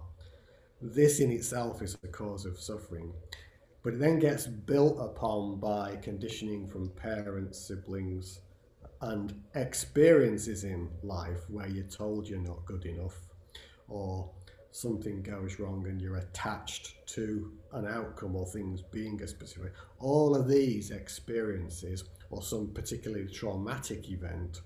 This 0.81 1.19
in 1.19 1.31
itself 1.31 1.81
is 1.81 1.95
the 1.95 2.07
cause 2.07 2.45
of 2.45 2.59
suffering, 2.59 3.11
but 3.83 3.95
it 3.95 3.99
then 3.99 4.19
gets 4.19 4.47
built 4.47 4.97
upon 4.99 5.59
by 5.59 5.97
conditioning 5.97 6.67
from 6.67 6.89
parents, 6.91 7.59
siblings, 7.59 8.39
and 9.05 9.39
experiences 9.53 10.63
in 10.63 10.89
life 11.03 11.49
where 11.49 11.67
you're 11.67 11.85
told 11.85 12.27
you're 12.27 12.39
not 12.39 12.65
good 12.65 12.85
enough 12.85 13.17
or 13.87 14.29
something 14.71 15.21
goes 15.21 15.59
wrong 15.59 15.85
and 15.87 16.01
you're 16.01 16.17
attached 16.17 16.95
to 17.07 17.51
an 17.73 17.87
outcome 17.87 18.35
or 18.35 18.45
things 18.47 18.81
being 18.81 19.21
a 19.21 19.27
specific 19.27 19.71
all 19.99 20.35
of 20.35 20.47
these 20.47 20.91
experiences 20.91 22.03
or 22.29 22.41
some 22.41 22.71
particularly 22.73 23.27
traumatic 23.27 24.09
event 24.09 24.61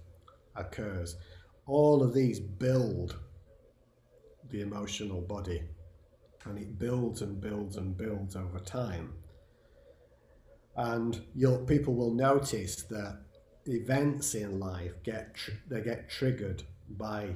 occurs. 0.55 1.17
All 1.65 2.01
of 2.01 2.13
these 2.13 2.39
build 2.39 3.19
the 4.49 4.61
emotional 4.61 5.21
body 5.21 5.61
and 6.45 6.57
it 6.57 6.79
builds 6.79 7.21
and 7.21 7.39
builds 7.39 7.75
and 7.77 7.95
builds 7.95 8.35
over 8.35 8.59
time. 8.59 9.13
And 10.75 11.21
people 11.67 11.93
will 11.93 12.13
notice 12.13 12.83
that 12.83 13.19
events 13.69 14.33
in 14.35 14.59
life 14.59 14.93
get 15.03 15.35
tr- 15.35 15.51
they 15.67 15.81
get 15.81 16.09
triggered 16.09 16.63
by 16.89 17.29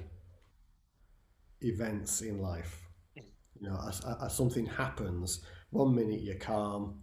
events 1.61 2.21
in 2.21 2.41
life. 2.41 2.81
You 3.15 3.69
know, 3.69 3.79
as, 3.87 4.01
as 4.21 4.35
something 4.35 4.65
happens, 4.65 5.41
one 5.69 5.95
minute 5.95 6.21
you're 6.21 6.35
calm, 6.35 7.01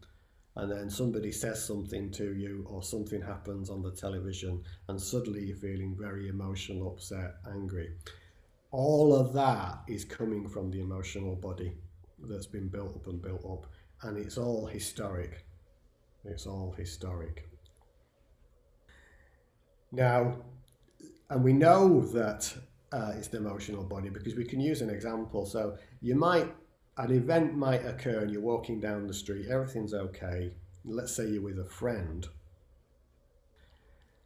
and 0.56 0.70
then 0.70 0.90
somebody 0.90 1.32
says 1.32 1.64
something 1.64 2.10
to 2.12 2.34
you, 2.34 2.66
or 2.68 2.82
something 2.82 3.22
happens 3.22 3.70
on 3.70 3.82
the 3.82 3.92
television, 3.92 4.62
and 4.88 5.00
suddenly 5.00 5.44
you're 5.44 5.56
feeling 5.56 5.96
very 5.98 6.28
emotional, 6.28 6.92
upset, 6.92 7.36
angry. 7.50 7.90
All 8.72 9.14
of 9.14 9.32
that 9.34 9.80
is 9.88 10.04
coming 10.04 10.48
from 10.48 10.70
the 10.70 10.80
emotional 10.80 11.36
body 11.36 11.72
that's 12.28 12.46
been 12.46 12.68
built 12.68 12.96
up 12.96 13.06
and 13.06 13.22
built 13.22 13.44
up, 13.44 13.66
and 14.02 14.18
it's 14.18 14.36
all 14.36 14.66
historic. 14.66 15.44
It's 16.24 16.46
all 16.46 16.74
historic. 16.76 17.49
Now, 19.92 20.36
and 21.28 21.42
we 21.42 21.52
know 21.52 22.00
that 22.00 22.54
uh, 22.92 23.12
it's 23.16 23.28
the 23.28 23.38
emotional 23.38 23.84
body 23.84 24.08
because 24.08 24.34
we 24.34 24.44
can 24.44 24.60
use 24.60 24.82
an 24.82 24.90
example. 24.90 25.46
So 25.46 25.76
you 26.00 26.14
might, 26.14 26.52
an 26.96 27.12
event 27.12 27.56
might 27.56 27.84
occur 27.86 28.20
and 28.20 28.30
you're 28.30 28.40
walking 28.40 28.80
down 28.80 29.06
the 29.06 29.14
street, 29.14 29.46
everything's 29.48 29.94
okay. 29.94 30.52
Let's 30.84 31.14
say 31.14 31.28
you're 31.28 31.42
with 31.42 31.58
a 31.58 31.64
friend. 31.64 32.26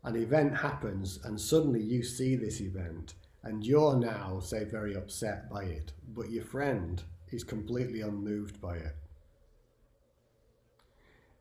An 0.04 0.16
event 0.16 0.56
happens 0.56 1.20
and 1.24 1.40
suddenly 1.40 1.82
you 1.82 2.02
see 2.02 2.36
this 2.36 2.60
event 2.60 3.14
and 3.42 3.64
you're 3.64 3.96
now, 3.96 4.40
say, 4.40 4.64
very 4.64 4.94
upset 4.94 5.50
by 5.50 5.64
it, 5.64 5.92
but 6.14 6.30
your 6.30 6.44
friend 6.44 7.02
is 7.30 7.44
completely 7.44 8.00
unmoved 8.00 8.60
by 8.60 8.76
it. 8.76 8.96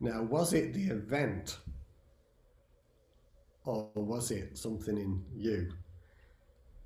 Now, 0.01 0.21
was 0.23 0.51
it 0.51 0.73
the 0.73 0.87
event 0.87 1.59
or 3.65 3.89
was 3.95 4.31
it 4.31 4.57
something 4.57 4.97
in 4.97 5.23
you? 5.35 5.71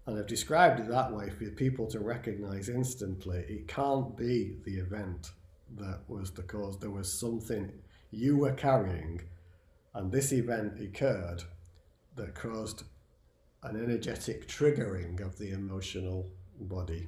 And 0.05 0.17
I've 0.17 0.27
described 0.27 0.79
it 0.79 0.89
that 0.89 1.11
way 1.13 1.29
for 1.29 1.45
people 1.51 1.87
to 1.87 1.99
recognize 1.99 2.69
instantly. 2.69 3.45
It 3.49 3.67
can't 3.67 4.15
be 4.17 4.57
the 4.65 4.75
event 4.77 5.31
that 5.77 5.99
was 6.07 6.31
the 6.31 6.43
cause. 6.43 6.79
There 6.79 6.91
was 6.91 7.11
something 7.19 7.71
you 8.11 8.37
were 8.37 8.53
carrying 8.53 9.21
And 9.93 10.11
this 10.11 10.31
event 10.31 10.79
occurred 10.79 11.43
that 12.15 12.35
caused 12.35 12.83
an 13.63 13.81
energetic 13.81 14.47
triggering 14.47 15.21
of 15.25 15.37
the 15.39 15.51
emotional 15.51 16.29
body. 16.59 17.07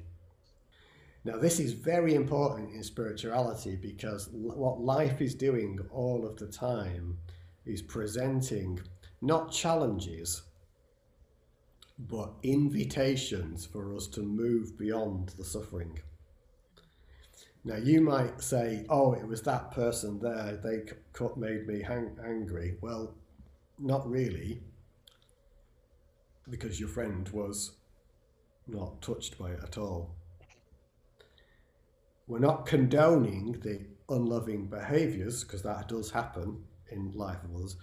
Now, 1.24 1.38
this 1.38 1.60
is 1.60 1.72
very 1.72 2.14
important 2.14 2.74
in 2.74 2.82
spirituality 2.82 3.76
because 3.76 4.28
what 4.32 4.80
life 4.80 5.20
is 5.20 5.34
doing 5.36 5.78
all 5.92 6.26
of 6.26 6.36
the 6.36 6.48
time 6.48 7.18
is 7.66 7.82
presenting 7.82 8.80
not 9.20 9.52
challenges, 9.52 10.42
but 11.98 12.32
invitations 12.42 13.66
for 13.66 13.94
us 13.94 14.06
to 14.06 14.22
move 14.22 14.78
beyond 14.78 15.30
the 15.36 15.44
suffering. 15.44 15.98
Now, 17.62 17.76
you 17.76 18.00
might 18.00 18.40
say, 18.40 18.86
oh, 18.88 19.12
it 19.12 19.26
was 19.26 19.42
that 19.42 19.72
person 19.72 20.18
there, 20.18 20.58
they 20.62 20.80
made 21.36 21.66
me 21.66 21.82
hang- 21.82 22.16
angry. 22.24 22.78
Well, 22.80 23.14
not 23.78 24.08
really, 24.08 24.62
because 26.48 26.80
your 26.80 26.88
friend 26.88 27.28
was 27.28 27.72
not 28.66 29.02
touched 29.02 29.38
by 29.38 29.50
it 29.50 29.60
at 29.62 29.76
all. 29.76 30.14
We're 32.26 32.38
not 32.38 32.64
condoning 32.64 33.60
the 33.60 33.86
unloving 34.08 34.68
behaviors, 34.68 35.44
because 35.44 35.62
that 35.62 35.88
does 35.88 36.10
happen 36.10 36.64
in 36.90 37.12
life 37.12 37.44
of 37.44 37.54
others. 37.54 37.76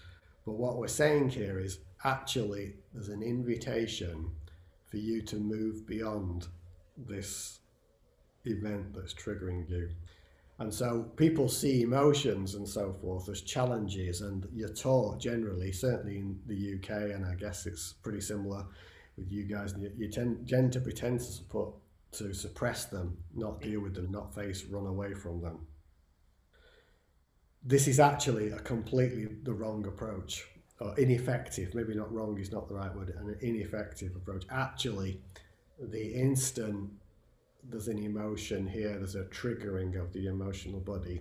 But 0.48 0.54
what 0.54 0.78
we're 0.78 0.88
saying 0.88 1.32
here 1.32 1.60
is 1.60 1.80
actually 2.06 2.76
there's 2.93 3.10
an 3.10 3.22
invitation 3.22 4.32
for 4.89 4.95
you 4.95 5.22
to 5.24 5.36
move 5.36 5.86
beyond 5.86 6.48
this 6.95 7.60
event 8.45 8.93
that's 8.95 9.14
triggering 9.14 9.70
you. 9.70 9.89
And 10.60 10.74
so 10.74 11.04
people 11.18 11.50
see 11.50 11.82
emotions 11.82 12.56
and 12.56 12.66
so 12.66 12.95
forth 13.02 13.28
as 13.28 13.41
challenges, 13.41 14.22
and 14.22 14.48
you're 14.54 14.70
taught 14.70 15.20
generally, 15.20 15.74
certainly 15.74 16.20
in 16.20 16.39
the 16.48 16.76
UK, 16.76 17.14
and 17.14 17.26
I 17.26 17.36
guess 17.36 17.66
it's 17.66 17.95
pretty 18.02 18.22
similar 18.22 18.66
with 19.18 19.30
you 19.30 19.43
guys, 19.43 19.76
you, 19.98 20.08
tend, 20.08 20.48
tend 20.48 20.72
to 20.72 20.80
pretend 20.80 21.20
to, 21.20 21.26
support, 21.26 21.74
to 22.14 22.34
suppress 22.34 22.86
them, 22.86 23.18
not 23.36 23.62
deal 23.62 23.82
with 23.82 23.95
them, 23.95 24.10
not 24.12 24.34
face, 24.34 24.64
run 24.64 24.88
away 24.88 25.14
from 25.14 25.41
them. 25.41 25.60
This 27.68 27.89
is 27.89 27.99
actually 27.99 28.51
a 28.51 28.59
completely 28.59 29.28
the 29.43 29.53
wrong 29.53 29.86
approach, 29.86 30.47
or 30.80 30.97
ineffective, 30.97 31.76
maybe 31.76 31.93
not 31.93 32.13
wrong 32.13 32.39
is 32.39 32.49
not 32.49 32.70
the 32.70 32.76
right 32.76 32.95
word, 32.95 33.09
an 33.09 33.36
ineffective 33.41 34.15
approach. 34.15 34.45
Actually, 34.49 35.20
the 35.78 36.13
instant 36.13 36.89
there's 37.70 37.89
an 37.89 37.97
emotion 37.97 38.65
here, 38.65 38.97
there's 38.97 39.15
a 39.15 39.26
triggering 39.26 40.01
of 40.01 40.13
the 40.13 40.28
emotional 40.28 40.80
body. 40.80 41.20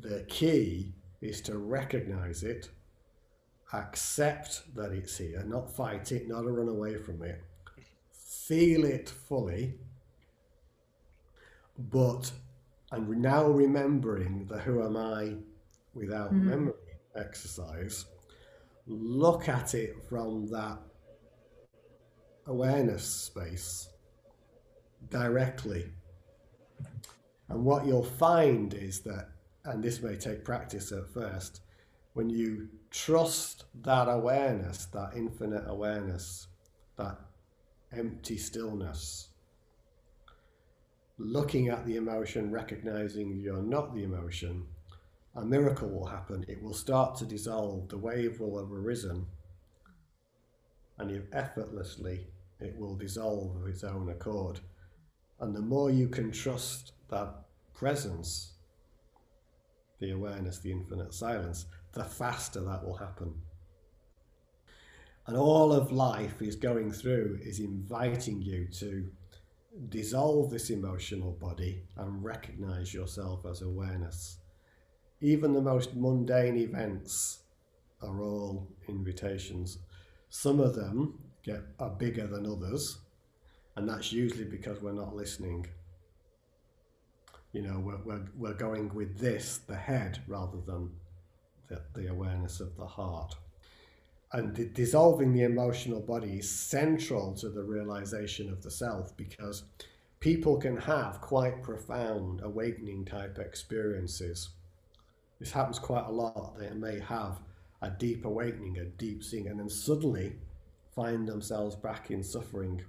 The 0.00 0.24
key 0.28 0.92
is 1.20 1.40
to 1.42 1.58
recognize 1.58 2.42
it, 2.42 2.70
accept 3.72 4.74
that 4.74 4.90
it's 4.90 5.16
here, 5.18 5.44
not 5.46 5.70
fight 5.70 6.10
it, 6.10 6.26
not 6.26 6.44
run 6.46 6.68
away 6.68 6.96
from 6.96 7.22
it, 7.22 7.44
feel 8.10 8.84
it 8.84 9.08
fully, 9.08 9.74
but 11.78 12.32
and 12.92 13.08
now 13.08 13.46
remembering 13.46 14.46
the 14.46 14.58
who 14.58 14.84
am 14.84 14.96
I 14.96 15.36
without 15.94 16.32
mm-hmm. 16.32 16.48
memory 16.50 16.74
exercise, 17.16 18.06
look 18.86 19.48
at 19.48 19.74
it 19.74 19.96
from 20.08 20.46
that 20.48 20.78
awareness 22.46 23.04
space 23.04 23.88
directly. 25.10 25.92
And 27.48 27.64
what 27.64 27.86
you'll 27.86 28.04
find 28.04 28.74
is 28.74 29.00
that, 29.00 29.28
and 29.64 29.82
this 29.82 30.02
may 30.02 30.16
take 30.16 30.44
practice 30.44 30.92
at 30.92 31.08
first, 31.08 31.60
when 32.14 32.30
you 32.30 32.68
trust 32.90 33.64
that 33.82 34.08
awareness, 34.08 34.86
that 34.86 35.12
infinite 35.16 35.64
awareness, 35.66 36.48
that 36.96 37.18
empty 37.92 38.38
stillness, 38.38 39.28
looking 41.18 41.68
at 41.68 41.86
the 41.86 41.96
emotion, 41.96 42.50
recognizing 42.50 43.36
you're 43.36 43.62
not 43.62 43.94
the 43.94 44.04
emotion, 44.04 44.66
a 45.36 45.44
miracle 45.44 45.88
will 45.88 46.06
happen. 46.06 46.44
It 46.48 46.62
will 46.62 46.74
start 46.74 47.16
to 47.16 47.24
dissolve. 47.24 47.88
The 47.88 47.98
wave 47.98 48.40
will 48.40 48.58
have 48.58 48.72
arisen, 48.72 49.26
and 50.98 51.10
if 51.10 51.24
effortlessly, 51.32 52.26
it 52.60 52.76
will 52.78 52.96
dissolve 52.96 53.56
of 53.56 53.68
its 53.68 53.84
own 53.84 54.08
accord. 54.08 54.60
And 55.40 55.54
the 55.54 55.60
more 55.60 55.90
you 55.90 56.08
can 56.08 56.30
trust 56.30 56.92
that 57.10 57.34
presence, 57.74 58.52
the 59.98 60.12
awareness, 60.12 60.58
the 60.58 60.70
infinite 60.70 61.12
silence, 61.12 61.66
the 61.92 62.04
faster 62.04 62.60
that 62.60 62.84
will 62.84 62.96
happen. 62.96 63.34
And 65.26 65.36
all 65.36 65.72
of 65.72 65.90
life 65.90 66.42
is 66.42 66.54
going 66.54 66.92
through, 66.92 67.40
is 67.42 67.58
inviting 67.58 68.42
you 68.42 68.68
to 68.78 69.10
dissolve 69.88 70.50
this 70.50 70.70
emotional 70.70 71.32
body 71.32 71.82
and 71.96 72.24
recognize 72.24 72.94
yourself 72.94 73.44
as 73.44 73.62
awareness. 73.62 74.38
Even 75.20 75.52
the 75.52 75.60
most 75.60 75.94
mundane 75.94 76.56
events 76.56 77.40
are 78.02 78.20
all 78.20 78.68
invitations. 78.88 79.78
Some 80.28 80.60
of 80.60 80.74
them 80.74 81.18
get 81.42 81.62
are 81.78 81.90
bigger 81.90 82.26
than 82.26 82.46
others, 82.46 82.98
and 83.76 83.88
that's 83.88 84.12
usually 84.12 84.44
because 84.44 84.80
we're 84.80 84.92
not 84.92 85.16
listening. 85.16 85.66
You 87.52 87.62
know, 87.62 87.78
we're, 87.78 88.02
we're, 88.04 88.24
we're 88.36 88.54
going 88.54 88.92
with 88.94 89.18
this, 89.18 89.58
the 89.58 89.76
head, 89.76 90.20
rather 90.26 90.58
than 90.66 90.90
the, 91.68 91.82
the 91.94 92.08
awareness 92.08 92.60
of 92.60 92.76
the 92.76 92.86
heart. 92.86 93.36
And 94.34 94.74
dissolving 94.74 95.32
the 95.32 95.44
emotional 95.44 96.00
body 96.00 96.38
is 96.38 96.50
central 96.50 97.34
to 97.36 97.48
the 97.48 97.62
realization 97.62 98.50
of 98.50 98.62
the 98.62 98.70
self 98.70 99.16
because 99.16 99.64
people 100.20 100.58
can 100.58 100.76
have 100.76 101.20
quite 101.20 101.62
profound 101.62 102.40
awakening 102.42 103.06
type 103.06 103.38
experiences. 103.38 104.50
This 105.38 105.52
happens 105.52 105.78
quite 105.78 106.06
a 106.06 106.12
lot. 106.12 106.58
They 106.58 106.70
may 106.70 106.98
have 107.00 107.40
a 107.80 107.90
deep 107.90 108.26
awakening, 108.26 108.78
a 108.78 108.84
deep 108.84 109.24
seeing, 109.24 109.46
and 109.46 109.58
then 109.58 109.70
suddenly 109.70 110.36
find 110.94 111.26
themselves 111.26 111.76
back 111.76 112.10
in 112.10 112.22
suffering 112.22 112.82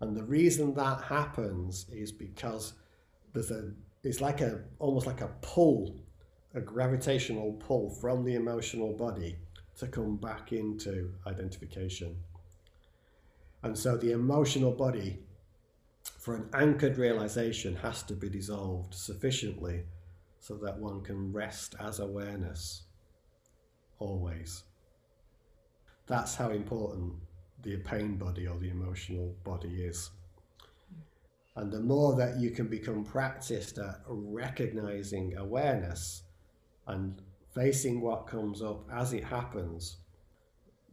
and 0.00 0.16
the 0.16 0.24
reason 0.24 0.74
that 0.74 1.02
happens 1.02 1.86
is 1.90 2.12
because 2.12 2.74
there's 3.32 3.50
a 3.50 3.72
it's 4.04 4.20
like 4.20 4.40
a 4.40 4.60
almost 4.78 5.06
like 5.06 5.20
a 5.20 5.30
pull, 5.40 5.96
a 6.54 6.60
gravitational 6.60 7.52
pull 7.54 7.90
from 7.90 8.24
the 8.24 8.34
emotional 8.34 8.92
body 8.96 9.36
to 9.78 9.86
come 9.86 10.16
back 10.16 10.52
into 10.52 11.12
identification. 11.26 12.16
And 13.62 13.76
so 13.76 13.96
the 13.96 14.12
emotional 14.12 14.72
body, 14.72 15.18
for 16.18 16.36
an 16.36 16.48
anchored 16.52 16.98
realization, 16.98 17.76
has 17.76 18.02
to 18.04 18.14
be 18.14 18.28
dissolved 18.28 18.94
sufficiently 18.94 19.84
so 20.40 20.54
that 20.56 20.78
one 20.78 21.02
can 21.02 21.32
rest 21.32 21.74
as 21.80 21.98
awareness 21.98 22.82
always. 23.98 24.62
That's 26.06 26.34
how 26.34 26.50
important 26.50 27.14
the 27.62 27.76
pain 27.78 28.16
body 28.16 28.46
or 28.46 28.58
the 28.58 28.70
emotional 28.70 29.34
body 29.44 29.82
is. 29.82 30.10
And 31.56 31.72
the 31.72 31.80
more 31.80 32.14
that 32.16 32.38
you 32.38 32.50
can 32.50 32.68
become 32.68 33.04
practiced 33.04 33.78
at 33.78 34.00
recognizing 34.06 35.36
awareness 35.36 36.22
and 36.86 37.20
facing 37.58 38.00
what 38.00 38.26
comes 38.28 38.62
up 38.62 38.88
as 38.92 39.12
it 39.12 39.24
happens, 39.24 39.96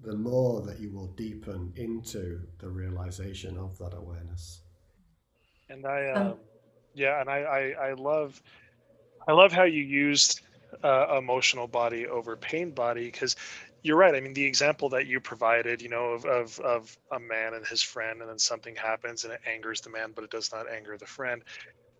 the 0.03 0.15
more 0.15 0.61
that 0.63 0.79
you 0.79 0.91
will 0.91 1.09
deepen 1.09 1.71
into 1.75 2.41
the 2.57 2.67
realization 2.67 3.55
of 3.57 3.77
that 3.77 3.93
awareness. 3.93 4.61
And 5.69 5.85
I, 5.85 6.05
uh, 6.07 6.33
yeah, 6.95 7.21
and 7.21 7.29
I, 7.29 7.37
I, 7.77 7.89
I 7.89 7.93
love, 7.93 8.41
I 9.27 9.33
love 9.33 9.51
how 9.51 9.63
you 9.63 9.83
used 9.83 10.41
uh, 10.83 11.15
emotional 11.17 11.67
body 11.67 12.07
over 12.07 12.35
pain 12.35 12.71
body 12.71 13.05
because 13.05 13.35
you're 13.83 13.97
right. 13.97 14.15
I 14.15 14.19
mean, 14.19 14.33
the 14.33 14.45
example 14.45 14.89
that 14.89 15.05
you 15.05 15.19
provided, 15.19 15.83
you 15.83 15.89
know, 15.89 16.13
of, 16.13 16.25
of, 16.25 16.59
of 16.61 16.97
a 17.11 17.19
man 17.19 17.53
and 17.53 17.65
his 17.65 17.83
friend, 17.83 18.21
and 18.21 18.29
then 18.29 18.39
something 18.39 18.75
happens 18.75 19.23
and 19.23 19.31
it 19.33 19.41
angers 19.45 19.81
the 19.81 19.91
man, 19.91 20.13
but 20.15 20.23
it 20.23 20.31
does 20.31 20.51
not 20.51 20.65
anger 20.67 20.97
the 20.97 21.05
friend. 21.05 21.43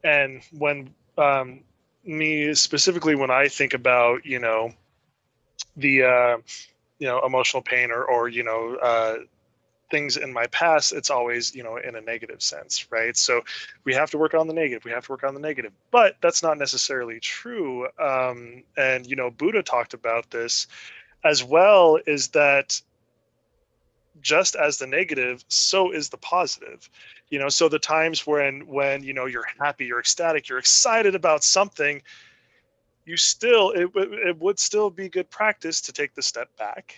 And 0.04 0.42
when 0.52 0.96
um, 1.20 1.62
me 2.06 2.54
specifically, 2.54 3.16
when 3.16 3.32
I 3.32 3.48
think 3.48 3.74
about, 3.74 4.26
you 4.26 4.40
know, 4.40 4.72
the, 5.76 6.04
uh, 6.04 6.38
you 7.00 7.08
know, 7.08 7.22
emotional 7.26 7.62
pain 7.62 7.92
or, 7.92 8.04
or 8.04 8.30
you 8.30 8.44
know, 8.44 8.76
uh, 8.76 9.16
things 9.92 10.18
in 10.18 10.34
my 10.34 10.48
past, 10.48 10.94
it's 10.94 11.10
always, 11.10 11.54
you 11.56 11.64
know, 11.64 11.78
in 11.78 11.96
a 11.96 12.02
negative 12.02 12.42
sense, 12.42 12.92
right? 12.92 13.16
So 13.16 13.42
we 13.84 13.94
have 13.94 14.12
to 14.12 14.18
work 14.18 14.34
on 14.34 14.48
the 14.48 14.54
negative. 14.54 14.84
We 14.84 14.92
have 14.92 15.06
to 15.06 15.12
work 15.12 15.24
on 15.24 15.34
the 15.34 15.40
negative, 15.40 15.74
but 15.92 16.16
that's 16.22 16.42
not 16.42 16.58
necessarily 16.58 17.20
true. 17.20 17.88
Um, 18.00 18.64
and 18.78 19.06
you 19.06 19.16
know, 19.16 19.30
Buddha 19.30 19.64
talked 19.64 19.94
about 19.94 20.32
this 20.32 20.68
as 21.24 21.44
well 21.44 22.00
is 22.06 22.30
that 22.30 22.82
just 24.26 24.56
as 24.56 24.80
the 24.80 24.88
negative 24.88 25.46
so 25.50 25.92
is 25.92 26.10
the 26.10 26.18
positive. 26.18 26.90
You 27.30 27.40
know 27.40 27.50
so 27.50 27.70
the 27.70 27.80
times 27.80 28.26
when 28.26 28.66
when 28.68 29.04
you 29.04 29.14
know 29.14 29.28
you're 29.28 29.48
happy 29.62 29.86
you're 29.86 30.00
ecstatic 30.00 30.50
you're 30.50 30.58
excited 30.58 31.14
about 31.16 31.44
something 31.44 32.02
you 33.06 33.18
still 33.18 33.70
it, 33.72 33.90
it 33.96 34.38
would 34.40 34.58
still 34.60 34.90
be 34.90 35.10
good 35.10 35.30
practice 35.30 35.80
to 35.82 35.94
take 35.94 36.16
the 36.16 36.24
step 36.24 36.50
back 36.58 36.96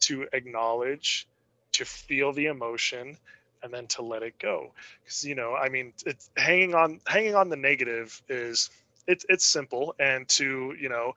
to 0.00 0.26
acknowledge 0.32 1.26
to 1.72 1.84
feel 1.84 2.32
the 2.32 2.46
emotion 2.46 3.16
and 3.64 3.72
then 3.72 3.86
to 3.88 4.02
let 4.02 4.22
it 4.22 4.38
go. 4.38 4.72
Because 5.02 5.24
you 5.24 5.34
know 5.34 5.54
i 5.54 5.68
mean 5.68 5.92
it's 6.06 6.30
hanging 6.36 6.74
on 6.74 7.00
hanging 7.08 7.34
on 7.34 7.48
the 7.48 7.56
negative 7.56 8.22
is 8.28 8.70
it's 9.08 9.26
it's 9.28 9.44
simple. 9.44 9.94
And 9.98 10.28
to 10.38 10.74
you 10.80 10.88
know 10.88 11.14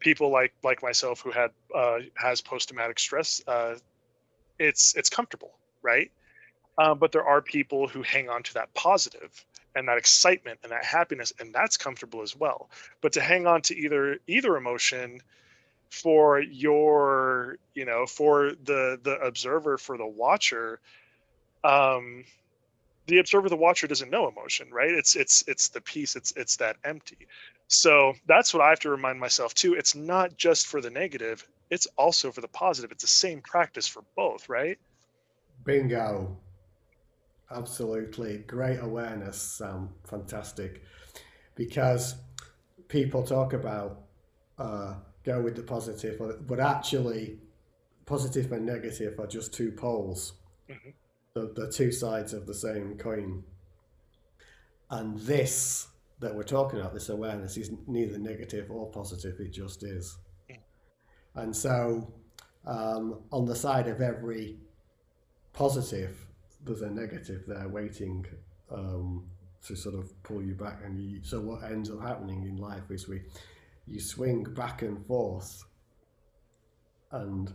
people 0.00 0.30
like 0.30 0.54
like 0.62 0.82
myself 0.82 1.20
who 1.20 1.30
had 1.30 1.50
uh, 1.74 1.98
has 2.16 2.40
post 2.40 2.68
traumatic 2.68 2.98
stress 2.98 3.42
uh, 3.46 3.74
it's 4.60 4.94
it's 4.96 5.10
comfortable 5.10 5.54
right? 5.82 6.10
Um, 6.78 6.98
but 6.98 7.12
there 7.12 7.24
are 7.24 7.42
people 7.42 7.88
who 7.88 8.02
hang 8.02 8.28
on 8.28 8.42
to 8.44 8.54
that 8.54 8.72
positive 8.74 9.44
and 9.74 9.88
that 9.88 9.98
excitement 9.98 10.60
and 10.62 10.72
that 10.72 10.84
happiness 10.84 11.32
and 11.38 11.54
that's 11.54 11.76
comfortable 11.76 12.22
as 12.22 12.34
well. 12.36 12.70
But 13.00 13.12
to 13.14 13.20
hang 13.20 13.46
on 13.46 13.62
to 13.62 13.76
either 13.76 14.18
either 14.26 14.56
emotion 14.56 15.20
for 15.90 16.40
your 16.40 17.56
you 17.74 17.84
know 17.84 18.06
for 18.06 18.52
the 18.64 18.98
the 19.02 19.18
observer 19.20 19.76
for 19.76 19.98
the 19.98 20.06
watcher 20.06 20.78
um 21.64 22.24
the 23.08 23.18
observer 23.18 23.48
the 23.48 23.56
watcher 23.56 23.88
doesn't 23.88 24.10
know 24.10 24.28
emotion 24.28 24.68
right? 24.72 24.90
It's 24.90 25.16
it's 25.16 25.44
it's 25.48 25.68
the 25.68 25.80
piece 25.80 26.16
it's 26.16 26.32
it's 26.36 26.56
that 26.56 26.76
empty. 26.84 27.26
So 27.68 28.14
that's 28.26 28.52
what 28.52 28.62
i 28.62 28.70
have 28.70 28.80
to 28.80 28.90
remind 28.90 29.20
myself 29.20 29.54
too. 29.54 29.74
It's 29.74 29.94
not 29.94 30.36
just 30.36 30.66
for 30.66 30.80
the 30.80 30.90
negative 30.90 31.46
it's 31.70 31.86
also 31.96 32.30
for 32.32 32.40
the 32.40 32.48
positive. 32.48 32.92
It's 32.92 33.04
the 33.04 33.08
same 33.08 33.40
practice 33.40 33.86
for 33.86 34.02
both 34.16 34.48
right? 34.48 34.78
Bingo. 35.64 36.36
Absolutely. 37.50 38.38
Great 38.38 38.78
awareness. 38.80 39.40
Sam 39.40 39.90
fantastic. 40.04 40.82
Because 41.54 42.16
people 42.88 43.22
talk 43.22 43.52
about 43.52 44.02
uh, 44.58 44.94
go 45.24 45.40
with 45.40 45.56
the 45.56 45.62
positive 45.62 46.20
but 46.46 46.60
actually 46.60 47.38
positive 48.06 48.50
and 48.52 48.66
negative 48.66 49.18
are 49.18 49.26
just 49.26 49.54
two 49.54 49.70
poles. 49.70 50.34
Mm-hmm. 50.68 50.90
The, 51.34 51.52
the 51.54 51.70
two 51.70 51.92
sides 51.92 52.32
of 52.32 52.46
the 52.46 52.54
same 52.54 52.98
coin. 52.98 53.44
And 54.90 55.16
this 55.20 55.86
that 56.18 56.34
we're 56.34 56.42
talking 56.42 56.80
about, 56.80 56.92
this 56.92 57.08
awareness, 57.08 57.56
is 57.56 57.70
neither 57.86 58.18
negative 58.18 58.70
or 58.70 58.90
positive, 58.90 59.38
it 59.40 59.52
just 59.52 59.82
is. 59.82 60.18
And 61.34 61.54
so, 61.54 62.12
um, 62.66 63.20
on 63.32 63.46
the 63.46 63.56
side 63.56 63.88
of 63.88 64.00
every 64.00 64.58
positive, 65.52 66.26
there's 66.64 66.82
a 66.82 66.90
negative 66.90 67.44
there 67.46 67.68
waiting 67.68 68.26
um, 68.70 69.26
to 69.66 69.76
sort 69.76 69.94
of 69.94 70.22
pull 70.22 70.42
you 70.42 70.54
back. 70.54 70.80
And 70.84 70.98
you, 70.98 71.20
so, 71.22 71.40
what 71.40 71.64
ends 71.64 71.90
up 71.90 72.02
happening 72.02 72.42
in 72.42 72.56
life 72.56 72.90
is 72.90 73.08
we 73.08 73.22
you 73.86 74.00
swing 74.00 74.44
back 74.44 74.82
and 74.82 75.04
forth, 75.06 75.64
and 77.10 77.52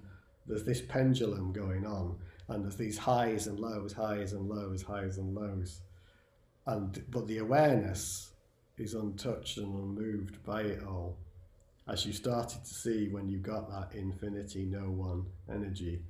there's 0.48 0.64
this 0.64 0.82
pendulum 0.82 1.52
going 1.54 1.86
on 1.86 2.18
and 2.48 2.64
there's 2.64 2.76
these 2.76 2.98
highs 2.98 3.48
and 3.48 3.60
lows, 3.60 3.94
highs 3.94 4.34
and 4.34 4.48
lows, 4.48 4.84
highs 4.84 5.18
and 5.18 5.34
lows. 5.34 5.82
And 6.68 7.04
but 7.10 7.28
the 7.28 7.40
awareness 7.40 8.32
is 8.78 8.94
untouched 8.94 9.58
and 9.58 9.74
unmoved 9.74 10.44
by 10.44 10.62
it 10.62 10.84
all. 10.84 11.18
As 11.88 12.06
you 12.06 12.14
started 12.14 12.66
to 12.66 12.74
see 12.74 13.10
when 13.10 13.30
you 13.30 13.38
got 13.38 13.70
that 13.70 13.98
infinity, 13.98 14.66
no 14.66 14.90
one 14.90 15.26
energy, 15.50 16.02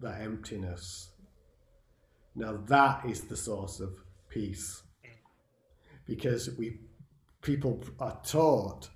that 0.00 0.20
emptiness. 0.20 1.10
Now 2.34 2.58
that 2.66 3.04
is 3.06 3.22
the 3.22 3.36
source 3.36 3.78
of 3.78 3.94
peace. 4.28 4.82
Because 6.04 6.50
we 6.58 6.80
people 7.42 7.80
are 8.00 8.18
taught, 8.24 8.88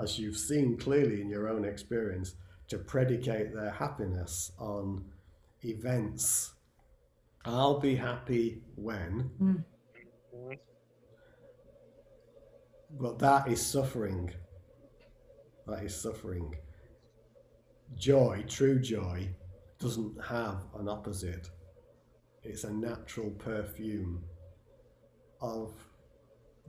as 0.00 0.18
you've 0.18 0.36
seen 0.36 0.78
clearly 0.78 1.20
in 1.20 1.28
your 1.28 1.48
own 1.48 1.64
experience, 1.64 2.34
to 2.68 2.78
predicate 2.78 3.54
their 3.54 3.70
happiness 3.70 4.52
on 4.58 5.04
events. 5.64 6.52
I'll 7.44 7.80
be 7.80 7.96
happy 7.96 8.62
when. 8.76 9.30
Mm. 9.42 10.58
But 12.90 13.18
that 13.18 13.48
is 13.48 13.64
suffering. 13.64 14.30
That 15.66 15.84
is 15.84 15.94
suffering. 15.94 16.56
Joy, 17.96 18.44
true 18.48 18.78
joy, 18.78 19.28
doesn't 19.78 20.22
have 20.24 20.64
an 20.78 20.88
opposite. 20.88 21.50
It's 22.42 22.64
a 22.64 22.72
natural 22.72 23.30
perfume 23.30 24.24
of 25.40 25.72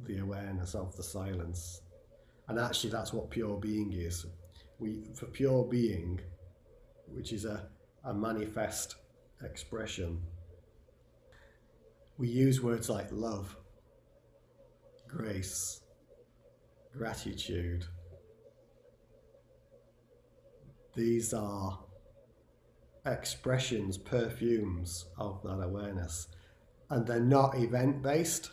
the 0.06 0.20
awareness 0.20 0.76
of 0.76 0.96
the 0.96 1.04
silence. 1.04 1.82
And 2.48 2.60
actually, 2.60 2.90
that's 2.92 3.14
what 3.14 3.30
pure 3.30 3.58
being 3.58 3.94
is 3.94 4.26
we 4.80 5.04
for 5.14 5.26
pure 5.26 5.66
being, 5.66 6.20
which 7.08 7.34
is 7.34 7.46
a, 7.46 7.68
a 8.06 8.14
manifest 8.14 8.96
expression, 9.44 10.22
we 12.18 12.28
use 12.28 12.62
words 12.62 12.90
like 12.90 13.08
love, 13.12 13.56
grace, 15.08 15.82
gratitude. 16.96 17.86
These 20.96 21.34
are 21.34 21.80
expressions, 23.06 23.98
perfumes 23.98 25.06
of 25.18 25.42
that 25.44 25.62
awareness. 25.62 26.28
And 26.90 27.06
they're 27.06 27.20
not 27.20 27.58
event 27.58 28.02
based. 28.02 28.52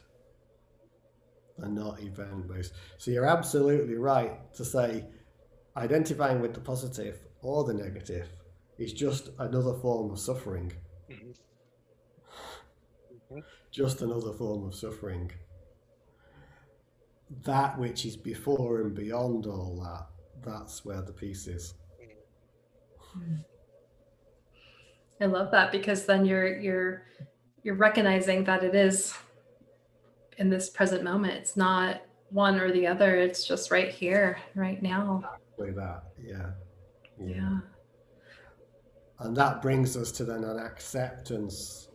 They're 1.59 1.69
not 1.69 2.03
event 2.03 2.49
based. 2.49 2.73
So 2.99 3.11
you're 3.11 3.27
absolutely 3.27 3.95
right 3.95 4.53
to 4.55 4.65
say 4.65 5.07
identifying 5.77 6.41
with 6.41 6.55
the 6.55 6.61
positive 6.61 7.19
or 7.43 7.65
the 7.65 7.75
negative 7.75 8.29
is 8.79 8.93
just 8.93 9.31
another 9.39 9.75
form 9.75 10.11
of 10.11 10.19
suffering. 10.19 10.73
Mm-hmm. 11.11 11.31
Mm-hmm. 13.33 13.39
Just 13.71 14.03
another 14.03 14.33
form 14.33 14.67
of 14.67 14.75
suffering. 14.75 15.31
That 17.45 17.79
which 17.79 18.07
is 18.07 18.17
before 18.17 18.83
and 18.83 18.95
beyond 18.95 19.47
all 19.47 19.81
that, 19.83 20.07
that's 20.49 20.85
where 20.85 21.03
the 21.03 21.13
peace 21.13 21.47
is. 21.47 21.75
Hmm. 23.01 23.37
I 25.21 25.27
love 25.27 25.51
that 25.51 25.73
because 25.73 26.05
then 26.07 26.25
you're 26.25 26.59
you're 26.59 27.03
you're 27.63 27.75
recognizing 27.75 28.45
that 28.45 28.63
it 28.63 28.75
is 28.75 29.15
in 30.39 30.51
this 30.51 30.71
present 30.71 31.03
moment. 31.03 31.35
It's 31.35 31.57
not 31.57 32.03
one 32.31 32.61
or 32.61 32.71
the 32.71 32.87
other. 32.87 33.17
It's 33.17 33.47
just 33.47 33.71
right 33.71 33.89
here, 33.89 34.39
right 34.55 34.83
now 34.83 35.25
exactly 35.57 35.83
that. 35.83 36.03
Yeah. 36.23 36.51
yeah. 37.19 37.35
Yeah. 37.37 37.59
And 39.19 39.37
that 39.37 39.63
brings 39.63 39.97
us 39.97 40.13
to 40.13 40.25
then 40.25 40.45
an 40.45 40.59
acceptance 40.59 41.89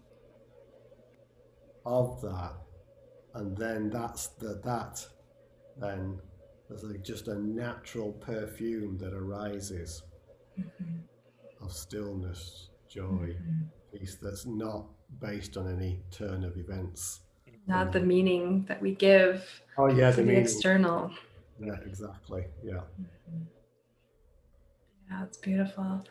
of 1.86 2.22
that. 2.22 2.54
And 3.36 3.56
then 3.56 3.90
that's 3.90 4.28
the 4.28 4.60
that 4.64 5.06
then 5.78 6.20
there's 6.70 6.84
like 6.84 7.04
just 7.04 7.28
a 7.28 7.36
natural 7.36 8.14
perfume 8.14 8.98
that 8.98 9.14
arises 9.14 10.04
mm-hmm. 10.60 11.64
of 11.64 11.72
stillness, 11.72 12.70
joy, 12.88 13.36
mm-hmm. 13.36 13.98
peace 13.98 14.18
that's 14.22 14.46
not 14.46 14.86
based 15.20 15.58
on 15.58 15.72
any 15.72 16.00
turn 16.12 16.44
of 16.44 16.58
events. 16.58 17.22
Not 17.68 17.88
um, 17.88 17.92
the 17.92 18.00
meaning 18.00 18.66
that 18.68 18.82
we 18.82 18.96
give 18.96 19.46
oh, 19.78 19.88
yeah, 19.88 20.12
to 20.12 20.18
the, 20.18 20.24
the 20.24 20.38
external. 20.38 21.12
Yeah, 21.60 21.76
exactly. 21.86 22.46
Yeah. 22.64 22.74
Mm-hmm. 22.74 23.44
Yeah, 25.10 25.24
it's 25.24 25.38
beautiful. 25.38 26.06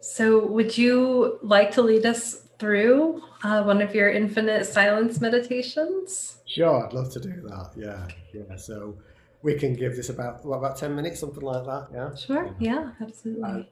So, 0.00 0.44
would 0.46 0.76
you 0.76 1.38
like 1.42 1.70
to 1.72 1.82
lead 1.82 2.06
us 2.06 2.48
through 2.62 3.20
uh, 3.42 3.64
one 3.64 3.82
of 3.82 3.92
your 3.92 4.08
infinite 4.08 4.64
silence 4.64 5.20
meditations? 5.20 6.36
Sure, 6.46 6.86
I'd 6.86 6.92
love 6.92 7.12
to 7.14 7.20
do 7.20 7.34
that. 7.48 7.72
Yeah, 7.76 8.06
yeah. 8.32 8.56
So, 8.56 8.96
we 9.42 9.54
can 9.54 9.74
give 9.74 9.96
this 9.96 10.10
about 10.10 10.44
what 10.44 10.58
about 10.58 10.76
ten 10.76 10.94
minutes, 10.94 11.18
something 11.18 11.42
like 11.42 11.64
that. 11.64 11.88
Yeah. 11.92 12.14
Sure. 12.14 12.54
Yeah, 12.60 12.92
absolutely. 13.00 13.42
Uh, 13.50 13.62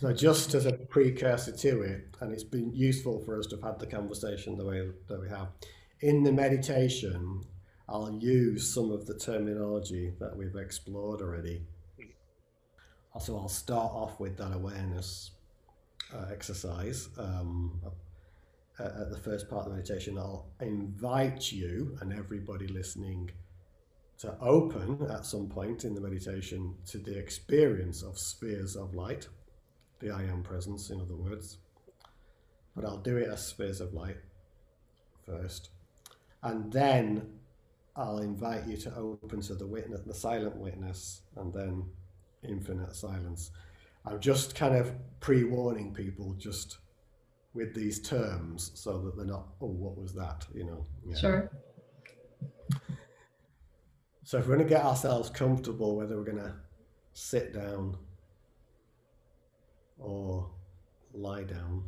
so, 0.00 0.12
just 0.12 0.54
as 0.54 0.66
a 0.66 0.72
precursor 0.72 1.52
to 1.52 1.82
it, 1.82 2.08
and 2.20 2.32
it's 2.32 2.42
been 2.42 2.74
useful 2.74 3.22
for 3.24 3.38
us 3.38 3.46
to 3.46 3.56
have 3.56 3.64
had 3.64 3.78
the 3.78 3.86
conversation 3.86 4.56
the 4.56 4.64
way 4.64 4.80
that 5.08 5.20
we 5.20 5.28
have. 5.28 5.48
In 6.00 6.24
the 6.24 6.32
meditation, 6.32 7.44
I'll 7.88 8.18
use 8.18 8.74
some 8.74 8.90
of 8.90 9.06
the 9.06 9.16
terminology 9.16 10.12
that 10.18 10.36
we've 10.36 10.56
explored 10.56 11.20
already. 11.20 11.62
So 13.20 13.36
I'll 13.36 13.48
start 13.48 13.92
off 13.92 14.18
with 14.18 14.36
that 14.38 14.52
awareness 14.52 15.32
uh, 16.14 16.26
exercise. 16.32 17.08
Um, 17.18 17.80
at 18.80 19.10
the 19.10 19.18
first 19.18 19.48
part 19.48 19.66
of 19.66 19.72
the 19.72 19.76
meditation, 19.76 20.18
I'll 20.18 20.46
invite 20.60 21.52
you 21.52 21.96
and 22.00 22.12
everybody 22.12 22.66
listening 22.66 23.30
to 24.18 24.36
open 24.40 25.06
at 25.10 25.24
some 25.24 25.48
point 25.48 25.84
in 25.84 25.94
the 25.94 26.00
meditation 26.00 26.74
to 26.86 26.98
the 26.98 27.16
experience 27.18 28.02
of 28.02 28.18
spheres 28.18 28.76
of 28.76 28.94
light, 28.94 29.28
the 29.98 30.10
I 30.10 30.22
am 30.24 30.42
presence, 30.42 30.90
in 30.90 31.00
other 31.00 31.16
words. 31.16 31.58
But 32.74 32.84
I'll 32.84 32.98
do 32.98 33.16
it 33.16 33.28
as 33.28 33.46
spheres 33.46 33.80
of 33.80 33.94
light 33.94 34.18
first. 35.24 35.70
And 36.42 36.72
then 36.72 37.38
I'll 37.96 38.18
invite 38.18 38.66
you 38.66 38.76
to 38.78 38.94
open 38.94 39.40
to 39.42 39.54
the 39.54 39.66
witness, 39.66 40.00
the 40.06 40.14
silent 40.14 40.56
witness, 40.56 41.22
and 41.36 41.52
then 41.52 41.84
infinite 42.42 42.94
silence. 42.94 43.50
I'm 44.06 44.20
just 44.20 44.54
kind 44.54 44.74
of 44.74 44.92
pre-warning 45.20 45.92
people 45.92 46.34
just 46.38 46.78
with 47.54 47.74
these 47.74 48.00
terms 48.00 48.70
so 48.74 48.98
that 49.00 49.16
they're 49.16 49.26
not, 49.26 49.48
oh, 49.60 49.66
what 49.66 49.96
was 49.96 50.12
that? 50.14 50.46
You 50.54 50.64
know. 50.64 50.86
Yeah. 51.06 51.16
Sure. 51.16 51.50
So 54.24 54.38
if 54.38 54.46
we're 54.46 54.54
going 54.54 54.68
to 54.68 54.74
get 54.74 54.84
ourselves 54.84 55.28
comfortable, 55.28 55.96
whether 55.96 56.16
we're 56.16 56.24
going 56.24 56.38
to 56.38 56.54
sit 57.12 57.52
down 57.52 57.96
or 59.98 60.48
lie 61.12 61.42
down, 61.42 61.82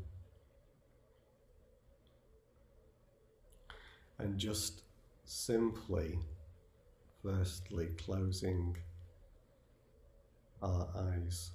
and 4.18 4.38
just 4.38 4.82
simply, 5.24 6.18
firstly, 7.22 7.90
closing 7.96 8.76
our 10.62 10.88
eyes. 10.96 11.52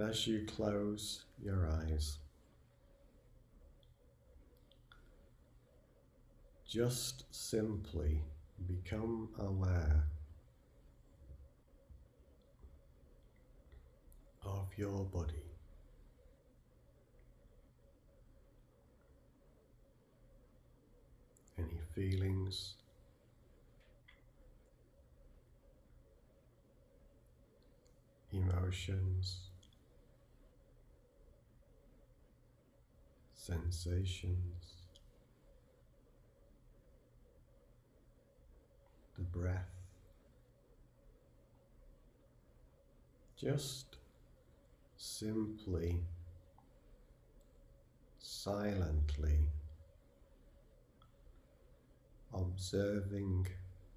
As 0.00 0.26
you 0.26 0.46
close 0.46 1.24
your 1.42 1.68
eyes, 1.68 2.18
just 6.66 7.24
simply 7.30 8.22
become 8.66 9.28
aware 9.38 10.04
of 14.44 14.66
your 14.76 15.04
body. 15.04 15.34
Any 21.58 21.80
feelings, 21.94 22.74
emotions, 28.32 29.51
sensations. 33.46 34.82
the 39.16 39.38
breath. 39.38 39.68
Just 43.36 43.96
simply, 44.96 46.00
silently 48.18 49.48
observing 52.32 53.46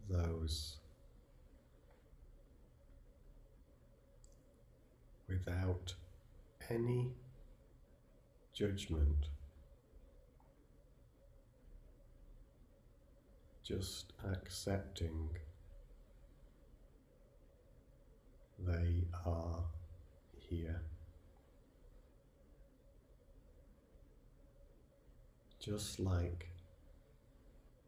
those 0.09 0.77
without 5.27 5.93
any 6.69 7.13
judgment. 8.53 9.27
Just 13.65 14.13
accepting 14.31 15.27
they 18.59 19.07
are 19.25 19.63
here. 20.37 20.81
Just 25.59 25.99
like 25.99 26.47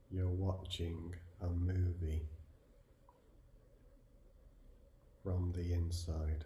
you're 0.09 0.27
watching 0.27 1.13
a 1.41 1.47
movie 1.47 2.23
from 5.23 5.53
the 5.55 5.73
inside. 5.73 6.43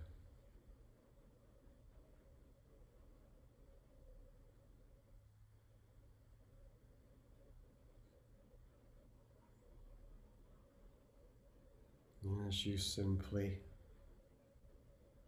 As 12.48 12.66
you 12.66 12.78
simply, 12.78 13.58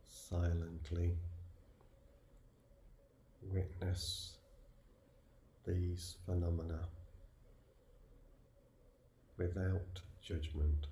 silently 0.07 1.13
witness 3.41 4.37
these 5.65 6.17
phenomena 6.25 6.87
without 9.37 10.01
judgment. 10.21 10.87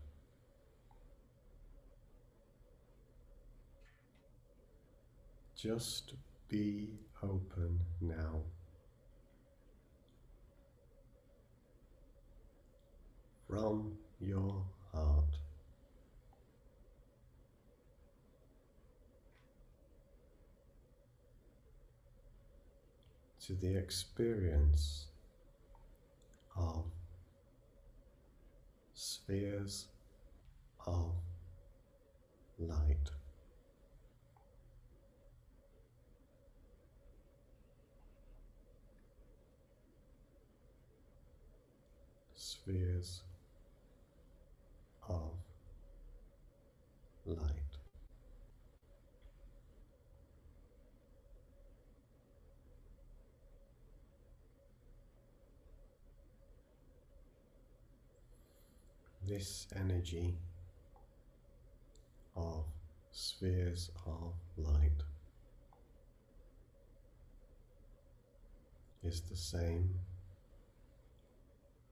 Just 5.55 6.13
be 6.49 6.89
open 7.21 7.79
now. 8.01 8.41
From 13.47 13.91
your 14.19 14.63
heart. 14.93 15.35
To 23.51 23.67
the 23.67 23.77
experience 23.77 25.07
of 26.55 26.85
spheres 28.93 29.87
of 30.87 31.11
light. 32.59 33.11
Spheres 42.35 43.23
of 45.09 45.31
light. 47.25 47.71
This 59.31 59.65
energy 59.77 60.35
of 62.35 62.65
spheres 63.11 63.89
of 64.05 64.33
light 64.57 65.03
is 69.03 69.21
the 69.21 69.35
same 69.37 69.89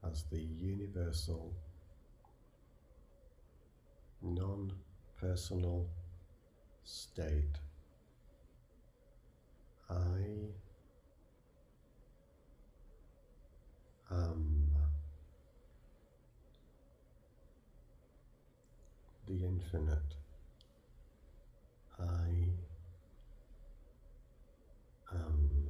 as 0.06 0.24
the 0.30 0.38
universal 0.38 1.54
non 4.20 4.70
personal 5.18 5.86
state. 6.84 7.56
I 9.88 10.50
am 14.10 14.49
the 19.38 19.46
infinite. 19.46 19.98
I 21.98 22.48
am 25.12 25.68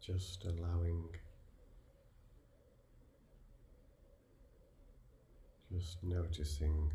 just 0.00 0.44
allowing, 0.44 1.08
just 5.72 6.02
noticing 6.02 6.90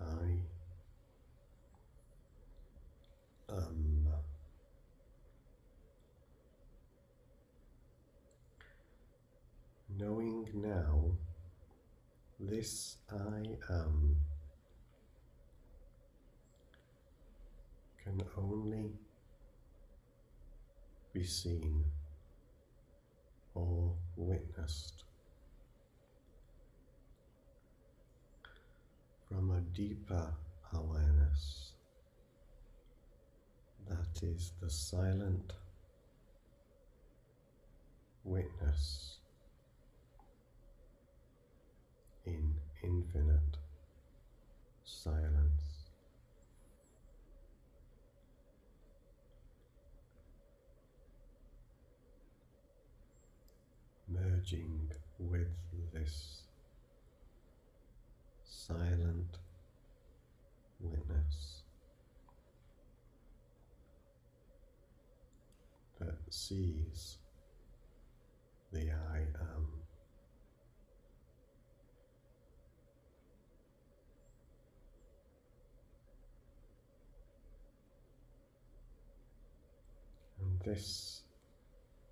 I 0.00 0.38
am 3.52 3.99
knowing 9.98 10.46
now 10.54 11.04
this 12.38 12.96
I 13.10 13.72
am 13.72 14.16
can 18.02 18.22
only 18.36 18.92
be 21.12 21.24
seen 21.24 21.84
or 23.54 23.92
witnessed 24.16 25.04
from 29.28 29.50
a 29.50 29.60
deeper 29.76 30.32
awareness 30.72 31.72
that 33.88 34.22
is 34.22 34.52
the 34.60 34.70
silent 34.70 35.52
witness 38.24 39.18
in 42.26 42.54
infinite 42.82 43.56
silence. 44.84 45.86
Merging 54.08 54.90
with 55.18 55.48
this 55.92 56.42
silent 58.44 59.38
witness 60.80 61.62
that 66.00 66.16
sees 66.30 67.18
the 68.72 68.90
I 68.90 69.18
am. 69.18 69.66
And 80.40 80.49
this 80.64 81.22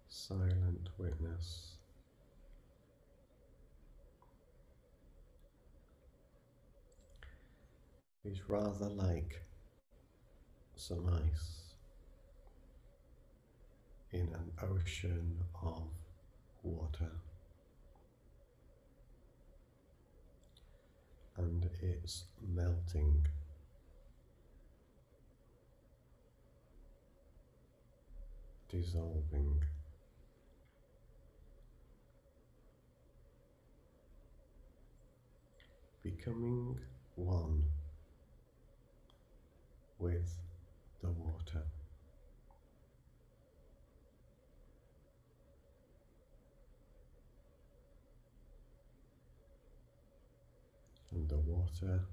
silent 0.09 0.89
witness 0.97 1.77
is 8.25 8.41
rather 8.49 8.89
like 8.89 9.43
some 10.77 11.07
ice 11.09 11.75
in 14.13 14.29
an 14.33 14.51
ocean 14.63 15.39
of 15.63 15.89
water. 16.63 17.13
And 21.37 21.69
it's 21.83 22.25
melting. 22.47 23.27
Dissolving. 28.71 29.63
Becoming 36.03 36.79
one 37.15 37.65
with 39.99 40.37
the 41.01 41.11
water. 41.11 41.63
And 51.11 51.27
the 51.27 51.39
water 51.39 52.05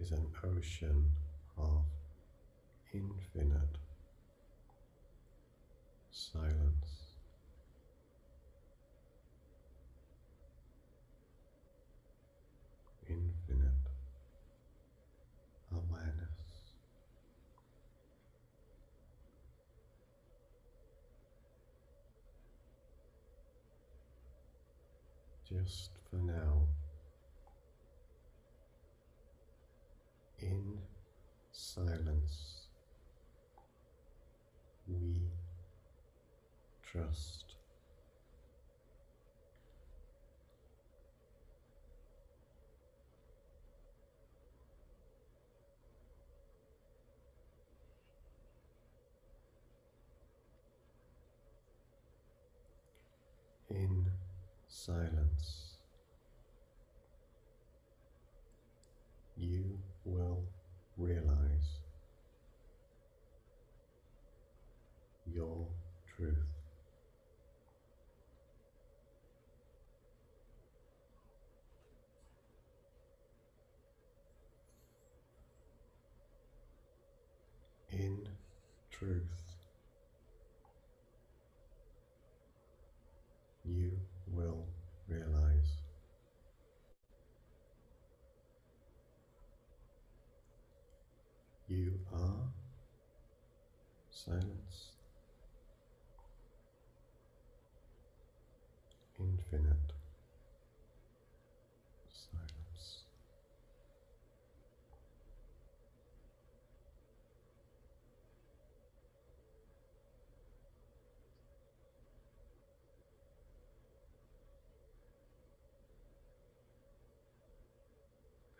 is 0.00 0.10
an 0.12 0.26
ocean 0.42 1.12
of 1.58 1.84
infinite 2.94 3.81
silence. 6.30 7.16
Infinite 13.08 13.90
awareness. 15.72 16.28
Just 25.48 25.90
for 26.08 26.16
now, 26.16 26.68
in 30.38 30.78
silence, 31.50 32.68
we 34.86 35.28
trust. 36.92 37.54
In 53.70 54.04
silence, 54.68 55.78
you 59.36 59.78
will 60.04 60.44
realize 60.98 61.80
your 65.26 65.66
truth. 66.16 66.36
In 77.90 78.26
truth, 79.02 79.24
you 83.64 83.98
will 84.28 84.64
realize. 85.08 85.78
You 91.68 91.98
are 92.12 92.52
silence, 94.10 94.92
infinite 99.18 99.92
silence. 102.12 103.04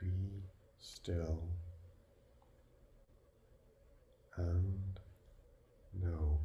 Be 0.00 0.08
still. 1.02 1.42
And 4.36 5.00
know 6.00 6.38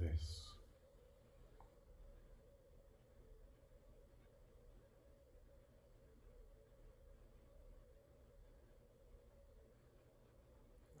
this. 0.00 0.52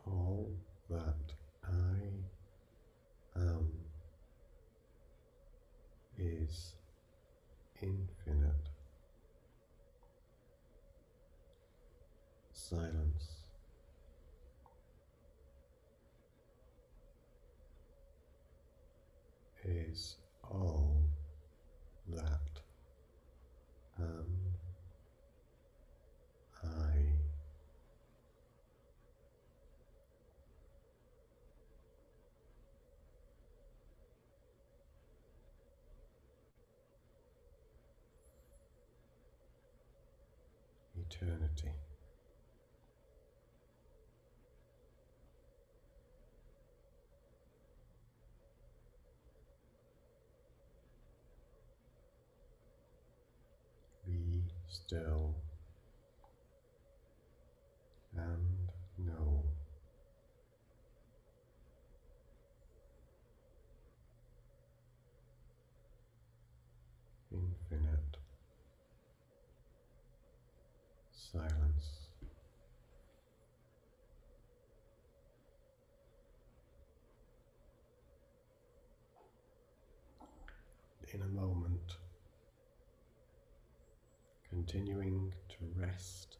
All 0.06 0.50
that 0.88 1.34
I 1.64 1.98
am 3.36 3.68
is 6.18 6.74
infinite 7.82 8.68
silence. 12.52 13.34
Is 19.64 20.16
all 20.44 21.02
that 22.08 22.47
eternity. 41.10 41.72
Be 54.04 54.44
still. 54.68 55.47
Silence. 71.32 72.08
In 81.12 81.22
a 81.22 81.26
moment, 81.26 81.96
continuing 84.48 85.32
to 85.48 85.56
rest 85.76 86.38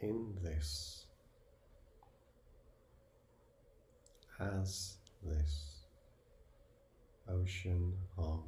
in 0.00 0.34
this 0.42 1.06
as 4.40 4.96
this 5.22 5.84
ocean 7.28 7.92
of 8.16 8.44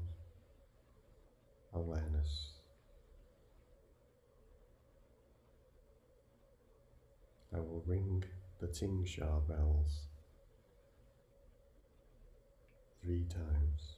awareness. 1.75 2.60
I 7.53 7.59
will 7.59 7.83
ring 7.85 8.23
the 8.61 8.69
Tingsha 8.69 9.47
bells 9.49 10.07
three 13.03 13.25
times. 13.25 13.97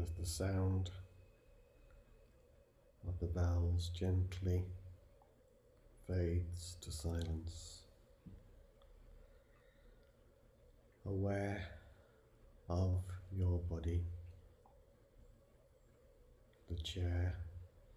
as 0.00 0.07
the 0.18 0.26
sound 0.26 0.90
of 3.06 3.18
the 3.20 3.26
bells 3.26 3.90
gently 3.90 4.64
fades 6.08 6.76
to 6.80 6.90
silence, 6.90 7.82
aware 11.06 11.64
of 12.68 13.00
your 13.32 13.58
body, 13.70 14.02
the 16.68 16.76
chair 16.82 17.36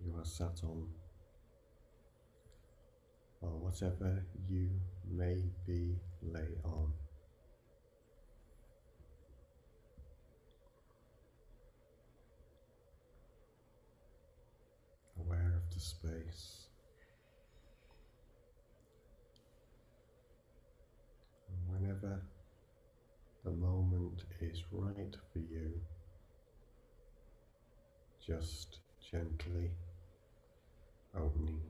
you 0.06 0.14
are 0.16 0.26
sat 0.26 0.62
on, 0.64 0.88
or 3.42 3.50
whatever 3.58 4.24
you 4.48 4.70
may 5.10 5.42
be 5.66 5.96
lay 6.22 6.50
on. 6.64 6.94
aware 15.32 15.54
of 15.56 15.71
the 15.71 15.71
space. 15.82 16.68
And 21.50 21.82
whenever 21.82 22.22
the 23.44 23.52
moment 23.52 24.24
is 24.40 24.64
right 24.72 25.16
for 25.34 25.40
you, 25.40 25.82
just 28.26 28.80
gently 29.12 29.72
opening 31.16 31.62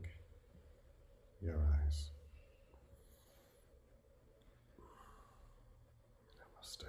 your 1.40 1.56
eyes. 1.56 2.10
Namaste. 6.38 6.84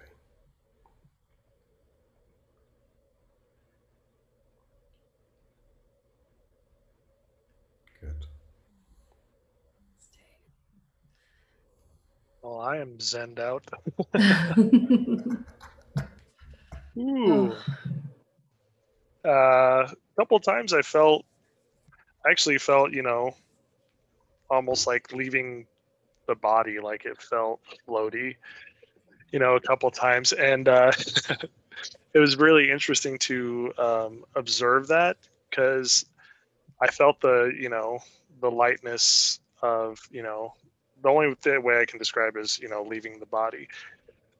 Good. 8.01 8.25
Well, 12.43 12.59
I 12.59 12.77
am 12.77 12.97
zenned 12.97 13.39
out. 13.39 13.63
Oh. 16.95 17.01
Ooh. 17.01 17.53
Uh, 19.25 19.87
a 19.87 19.95
couple 20.19 20.39
times 20.39 20.73
I 20.73 20.83
felt, 20.83 21.25
I 22.23 22.29
actually 22.29 22.59
felt, 22.59 22.91
you 22.91 23.01
know, 23.01 23.35
almost 24.49 24.85
like 24.85 25.11
leaving 25.11 25.65
the 26.27 26.35
body, 26.35 26.79
like 26.79 27.05
it 27.05 27.19
felt 27.19 27.61
floaty, 27.87 28.35
you 29.31 29.39
know, 29.39 29.55
a 29.55 29.59
couple 29.59 29.89
times. 29.89 30.33
And 30.33 30.67
uh, 30.67 30.91
it 32.13 32.19
was 32.19 32.37
really 32.37 32.69
interesting 32.69 33.17
to 33.19 33.73
um, 33.79 34.25
observe 34.35 34.87
that 34.89 35.17
because 35.49 36.05
I 36.81 36.87
felt 36.87 37.21
the, 37.21 37.51
you 37.57 37.69
know, 37.69 37.99
the 38.41 38.51
lightness 38.51 39.39
of, 39.61 39.99
you 40.11 40.21
know, 40.21 40.53
the 41.03 41.09
only 41.09 41.35
way 41.59 41.79
I 41.79 41.85
can 41.85 41.99
describe 41.99 42.37
is, 42.37 42.57
you 42.59 42.69
know, 42.69 42.83
leaving 42.83 43.19
the 43.19 43.25
body. 43.25 43.67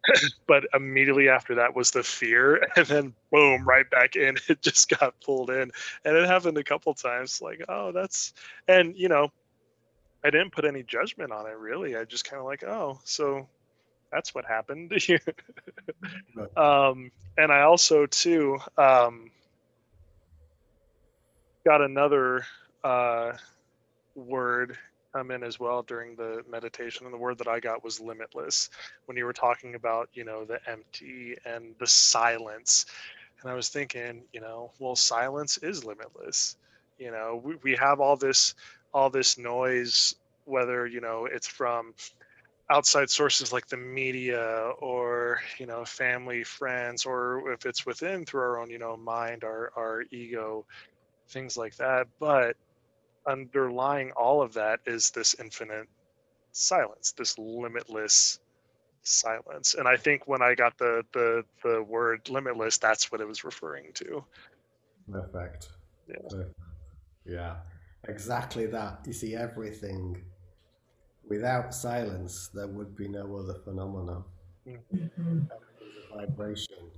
but 0.47 0.65
immediately 0.73 1.29
after 1.29 1.55
that 1.55 1.75
was 1.75 1.91
the 1.91 2.03
fear, 2.03 2.67
and 2.75 2.85
then 2.87 3.13
boom, 3.31 3.67
right 3.67 3.89
back 3.89 4.15
in. 4.15 4.37
It 4.49 4.61
just 4.61 4.89
got 4.89 5.19
pulled 5.21 5.49
in, 5.49 5.71
and 6.05 6.17
it 6.17 6.27
happened 6.27 6.57
a 6.57 6.63
couple 6.63 6.93
times. 6.93 7.41
Like, 7.41 7.63
oh, 7.69 7.91
that's, 7.91 8.33
and 8.67 8.95
you 8.97 9.07
know, 9.09 9.29
I 10.23 10.29
didn't 10.29 10.51
put 10.51 10.65
any 10.65 10.83
judgment 10.83 11.31
on 11.31 11.45
it 11.47 11.57
really. 11.57 11.95
I 11.95 12.05
just 12.05 12.25
kind 12.25 12.39
of 12.39 12.45
like, 12.45 12.63
oh, 12.63 12.99
so 13.03 13.47
that's 14.11 14.33
what 14.33 14.45
happened. 14.45 14.93
Um, 16.57 17.11
and 17.37 17.51
I 17.51 17.61
also 17.61 18.05
too 18.05 18.59
um, 18.77 19.31
got 21.65 21.81
another 21.81 22.45
uh, 22.83 23.33
word 24.15 24.77
come 25.13 25.31
in 25.31 25.43
as 25.43 25.59
well 25.59 25.83
during 25.83 26.15
the 26.15 26.43
meditation, 26.49 27.05
and 27.05 27.13
the 27.13 27.19
word 27.19 27.37
that 27.37 27.47
I 27.47 27.59
got 27.59 27.83
was 27.83 27.99
limitless. 27.99 28.69
When 29.05 29.17
you 29.17 29.25
were 29.25 29.33
talking 29.33 29.75
about, 29.75 30.09
you 30.13 30.25
know, 30.25 30.45
the 30.45 30.59
empty 30.67 31.35
and 31.45 31.75
the 31.79 31.87
silence, 31.87 32.85
and 33.41 33.51
I 33.51 33.55
was 33.55 33.69
thinking, 33.69 34.23
you 34.33 34.41
know, 34.41 34.71
well, 34.79 34.95
silence 34.95 35.57
is 35.57 35.85
limitless. 35.85 36.57
You 36.97 37.11
know, 37.11 37.41
we, 37.43 37.55
we 37.63 37.75
have 37.75 37.99
all 37.99 38.17
this 38.17 38.55
all 38.93 39.09
this 39.09 39.37
noise, 39.37 40.15
whether 40.45 40.85
you 40.87 41.01
know 41.01 41.25
it's 41.25 41.47
from 41.47 41.93
outside 42.69 43.09
sources 43.09 43.51
like 43.51 43.67
the 43.67 43.77
media 43.77 44.71
or 44.79 45.39
you 45.59 45.65
know 45.65 45.83
family 45.85 46.43
friends 46.43 47.05
or 47.05 47.51
if 47.51 47.65
it's 47.65 47.85
within 47.85 48.25
through 48.25 48.41
our 48.41 48.59
own 48.59 48.69
you 48.69 48.79
know 48.79 48.95
mind 48.95 49.43
our 49.43 49.71
our 49.75 50.03
ego 50.11 50.65
things 51.27 51.57
like 51.57 51.75
that 51.75 52.07
but 52.19 52.55
underlying 53.27 54.11
all 54.11 54.41
of 54.41 54.53
that 54.53 54.79
is 54.85 55.11
this 55.11 55.35
infinite 55.39 55.87
silence 56.51 57.13
this 57.17 57.37
limitless 57.37 58.39
silence 59.01 59.73
and 59.73 59.87
i 59.87 59.97
think 59.97 60.27
when 60.27 60.41
i 60.41 60.53
got 60.55 60.77
the 60.77 61.03
the 61.13 61.43
the 61.63 61.81
word 61.83 62.29
limitless 62.29 62.77
that's 62.77 63.11
what 63.11 63.21
it 63.21 63.27
was 63.27 63.43
referring 63.43 63.91
to 63.93 64.23
Perfect. 65.11 65.69
Yeah. 66.07 66.15
Perfect. 66.29 66.55
Yeah. 67.25 67.55
Exactly 68.07 68.65
that. 68.67 68.99
You 69.05 69.13
see, 69.13 69.35
everything 69.35 70.21
without 71.27 71.73
silence, 71.73 72.49
there 72.53 72.67
would 72.67 72.95
be 72.95 73.07
no 73.07 73.35
other 73.35 73.55
phenomena. 73.63 74.23
Mhm. 74.67 75.49
A 75.51 76.25
vibration. 76.27 76.91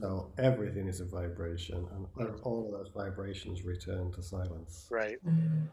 So 0.00 0.32
everything 0.38 0.86
is 0.86 1.00
a 1.00 1.04
vibration, 1.04 1.86
and 1.92 2.40
all 2.42 2.66
of 2.66 2.70
those 2.72 2.90
vibrations 2.94 3.64
return 3.64 4.12
to 4.12 4.22
silence 4.22 4.86
right 4.90 5.18
Mhm. 5.24 5.68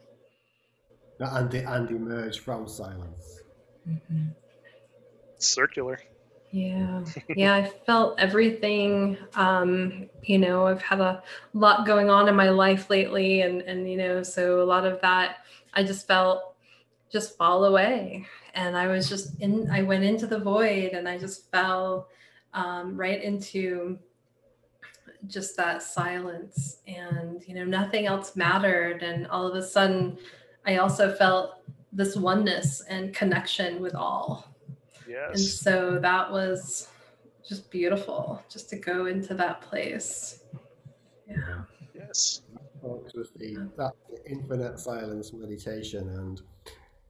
and, 1.20 1.54
and 1.54 1.90
emerge 1.90 2.40
from 2.40 2.68
silence. 2.68 3.44
Mhm. 3.86 4.36
circular 5.38 6.00
Yeah, 6.52 7.04
yeah, 7.34 7.54
I 7.56 7.64
felt 7.86 8.18
everything. 8.20 9.18
Um, 9.36 10.10
you 10.24 10.38
know, 10.38 10.68
I've 10.68 10.82
had 10.82 11.02
a 11.02 11.22
lot 11.54 11.86
going 11.86 12.10
on 12.10 12.30
in 12.30 12.36
my 12.36 12.50
life 12.50 12.90
lately, 12.90 13.42
and 13.42 13.62
and 13.62 13.90
you 13.90 13.98
know, 13.98 14.24
so 14.24 14.62
a 14.62 14.64
lot 14.64 14.86
of 14.86 15.02
that 15.02 15.38
I 15.74 15.84
just 15.84 16.08
felt 16.08 16.56
just 17.12 17.38
fall 17.38 17.66
away, 17.66 18.26
and 18.54 18.78
I 18.78 18.88
was 18.88 19.10
just 19.10 19.42
in. 19.42 19.70
I 19.72 19.82
went 19.82 20.04
into 20.06 20.28
the 20.28 20.40
void, 20.40 20.94
and 20.94 21.10
I 21.10 21.18
just 21.18 21.52
fell 21.52 22.08
um, 22.54 22.96
right 22.96 23.22
into 23.22 24.00
just 25.28 25.56
that 25.58 25.82
silence 25.84 26.78
and 26.88 27.44
you 27.48 27.56
know 27.56 27.66
nothing 27.66 28.06
else 28.06 28.36
mattered. 28.36 29.04
And 29.04 29.28
all 29.28 29.48
of 29.48 29.56
a 29.56 29.66
sudden 29.66 30.18
i 30.66 30.78
also 30.78 31.14
felt 31.14 31.62
this 31.92 32.16
oneness 32.16 32.82
and 32.90 33.14
connection 33.14 33.82
with 33.82 33.96
all. 33.96 34.48
Yes. 35.08 35.30
and 35.34 35.40
so 35.40 36.00
that 36.00 36.32
was 36.32 36.90
just 37.48 37.70
beautiful 37.70 38.42
just 38.50 38.70
to 38.72 38.76
go 38.76 39.06
into 39.06 39.34
that 39.36 39.62
place. 39.62 40.40
Yeah. 41.28 41.62
Yes. 41.94 42.42
Talks 42.82 43.14
with 43.14 43.34
the 43.36 43.70
that 43.78 43.94
infinite 44.26 44.80
silence 44.80 45.32
meditation 45.34 46.10
and 46.10 46.42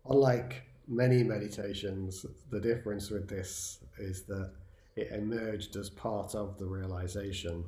unlike 0.10 0.64
many 0.88 1.24
meditations 1.24 2.26
the 2.52 2.60
difference 2.60 3.10
with 3.10 3.28
this 3.28 3.80
is 3.98 4.24
that 4.24 4.52
it 4.96 5.12
emerged 5.12 5.76
as 5.76 5.90
part 5.90 6.36
of 6.36 6.58
the 6.58 6.66
realization 6.66 7.64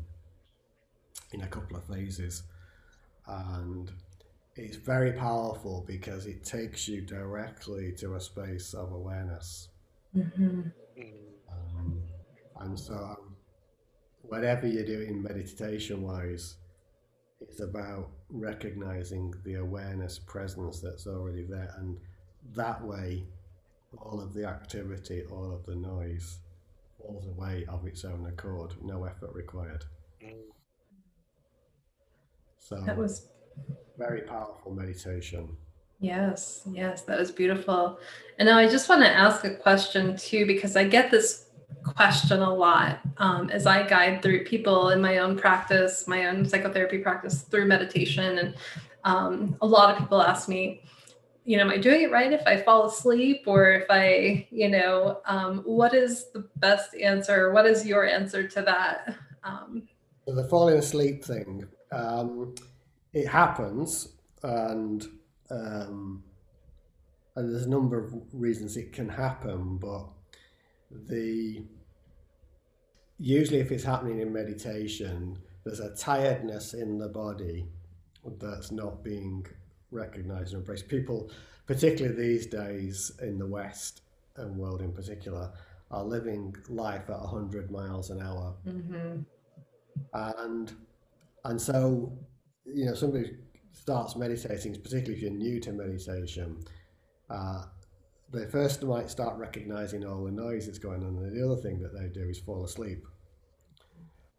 in 1.34 1.42
a 1.42 1.48
couple 1.48 1.78
of 1.78 1.84
phases. 1.86 2.44
And 3.28 3.92
it's 4.56 4.78
very 4.78 5.12
powerful 5.12 5.84
because 5.88 6.26
it 6.26 6.44
takes 6.44 6.88
you 6.88 7.02
directly 7.02 7.92
to 8.00 8.16
a 8.16 8.22
space 8.22 8.74
of 8.74 8.92
awareness. 8.92 9.70
mm-hmm. 10.16 10.62
Um, 11.52 12.02
and 12.60 12.80
so, 12.80 13.18
whatever 14.24 14.68
you're 14.68 14.86
doing 14.86 15.22
meditation 15.22 16.02
wise, 16.02 16.56
it's 17.40 17.60
about 17.60 18.10
recognizing 18.30 19.34
the 19.44 19.56
awareness 19.56 20.18
presence 20.18 20.80
that's 20.80 21.06
already 21.06 21.44
there. 21.44 21.74
And 21.78 21.98
that 22.56 22.84
way, 22.84 23.26
all 23.98 24.20
of 24.20 24.34
the 24.34 24.46
activity, 24.46 25.24
all 25.32 25.54
of 25.54 25.66
the 25.66 25.76
noise 25.76 26.40
falls 26.98 27.28
away 27.28 27.66
of 27.70 27.86
its 27.86 28.04
own 28.06 28.26
accord, 28.28 28.74
no 28.84 29.04
effort 29.06 29.34
required. 29.34 29.86
Mm. 30.24 30.34
So 32.68 32.82
that 32.86 32.98
was 32.98 33.30
very 33.98 34.22
powerful 34.22 34.74
meditation. 34.74 35.56
Yes, 36.02 36.64
yes, 36.70 37.04
that 37.04 37.18
was 37.18 37.32
beautiful. 37.32 37.98
And 38.38 38.48
now 38.48 38.58
I 38.58 38.68
just 38.68 38.90
want 38.90 39.04
to 39.04 39.10
ask 39.10 39.46
a 39.46 39.56
question 39.56 40.18
too, 40.18 40.46
because 40.46 40.76
I 40.76 40.84
get 40.84 41.10
this 41.10 41.46
question 41.86 42.42
a 42.42 42.54
lot 42.54 43.00
um, 43.20 43.50
as 43.52 43.66
I 43.66 43.88
guide 43.88 44.22
through 44.22 44.44
people 44.44 44.90
in 44.90 45.00
my 45.00 45.20
own 45.20 45.38
practice, 45.38 46.10
my 46.10 46.26
own 46.26 46.44
psychotherapy 46.44 46.98
practice 46.98 47.44
through 47.44 47.68
meditation. 47.68 48.38
And 48.38 48.56
um, 49.06 49.56
a 49.62 49.66
lot 49.66 49.94
of 49.94 50.00
people 50.00 50.22
ask 50.22 50.50
me, 50.50 50.82
you 51.46 51.56
know, 51.56 51.64
am 51.64 51.70
I 51.70 51.78
doing 51.78 52.02
it 52.02 52.12
right 52.12 52.34
if 52.34 52.46
I 52.46 52.58
fall 52.58 52.88
asleep 52.88 53.44
or 53.46 53.72
if 53.72 53.86
I, 53.90 54.46
you 54.52 54.68
know, 54.68 55.22
um, 55.26 55.60
what 55.60 55.94
is 55.94 56.32
the 56.34 56.50
best 56.58 56.96
answer? 56.96 57.54
What 57.54 57.66
is 57.66 57.86
your 57.86 58.06
answer 58.06 58.46
to 58.46 58.62
that? 58.64 59.16
Um, 59.46 59.88
So 60.28 60.36
the 60.36 60.44
falling 60.50 60.78
asleep 60.78 61.24
thing, 61.24 61.66
um, 61.92 62.56
it 63.14 63.28
happens, 63.28 64.10
and 64.44 65.06
um, 65.50 66.24
and 67.36 67.54
there's 67.54 67.66
a 67.66 67.70
number 67.70 68.04
of 68.04 68.14
reasons 68.34 68.78
it 68.78 68.92
can 68.92 69.10
happen, 69.10 69.78
but 69.78 70.06
the 70.92 71.64
usually 73.20 73.60
if 73.60 73.72
it's 73.72 73.84
happening 73.84 74.20
in 74.20 74.32
meditation, 74.32 75.38
there's 75.64 75.80
a 75.80 75.96
tiredness 75.96 76.74
in 76.74 76.98
the 76.98 77.08
body 77.08 77.66
that's 78.40 78.72
not 78.72 79.04
being 79.04 79.46
recognized 79.92 80.54
and 80.54 80.62
embraced. 80.62 80.88
People, 80.88 81.32
particularly 81.66 82.16
these 82.16 82.46
days 82.48 83.12
in 83.22 83.38
the 83.38 83.46
West 83.46 84.02
and 84.36 84.56
world 84.58 84.82
in 84.82 84.92
particular, 84.92 85.52
are 85.92 86.04
living 86.04 86.56
life 86.70 87.10
at 87.10 87.20
100 87.20 87.72
miles 87.72 88.10
an 88.10 88.22
hour 88.22 88.54
mhm. 88.68 89.24
and 90.14 90.74
and 91.48 91.60
so 91.60 92.12
you 92.66 92.86
know 92.86 92.94
somebody 92.94 93.32
starts 93.74 94.16
meditating 94.16 94.74
particularly 94.74 95.16
if 95.16 95.22
you're 95.22 95.32
new 95.32 95.60
to 95.60 95.72
meditation 95.72 96.58
uh, 97.30 97.64
they 98.32 98.46
first 98.46 98.84
might 98.84 99.10
start 99.10 99.38
recognizing 99.38 100.06
all 100.06 100.26
the 100.26 100.32
noise 100.32 100.66
that's 100.66 100.80
going 100.80 101.02
on. 101.04 101.16
And 101.18 101.36
the 101.36 101.46
other 101.46 101.62
thing 101.62 101.80
that 101.82 101.94
they 101.94 102.08
do 102.08 102.30
is 102.30 102.40
fall 102.40 102.66
asleep. 102.66 103.06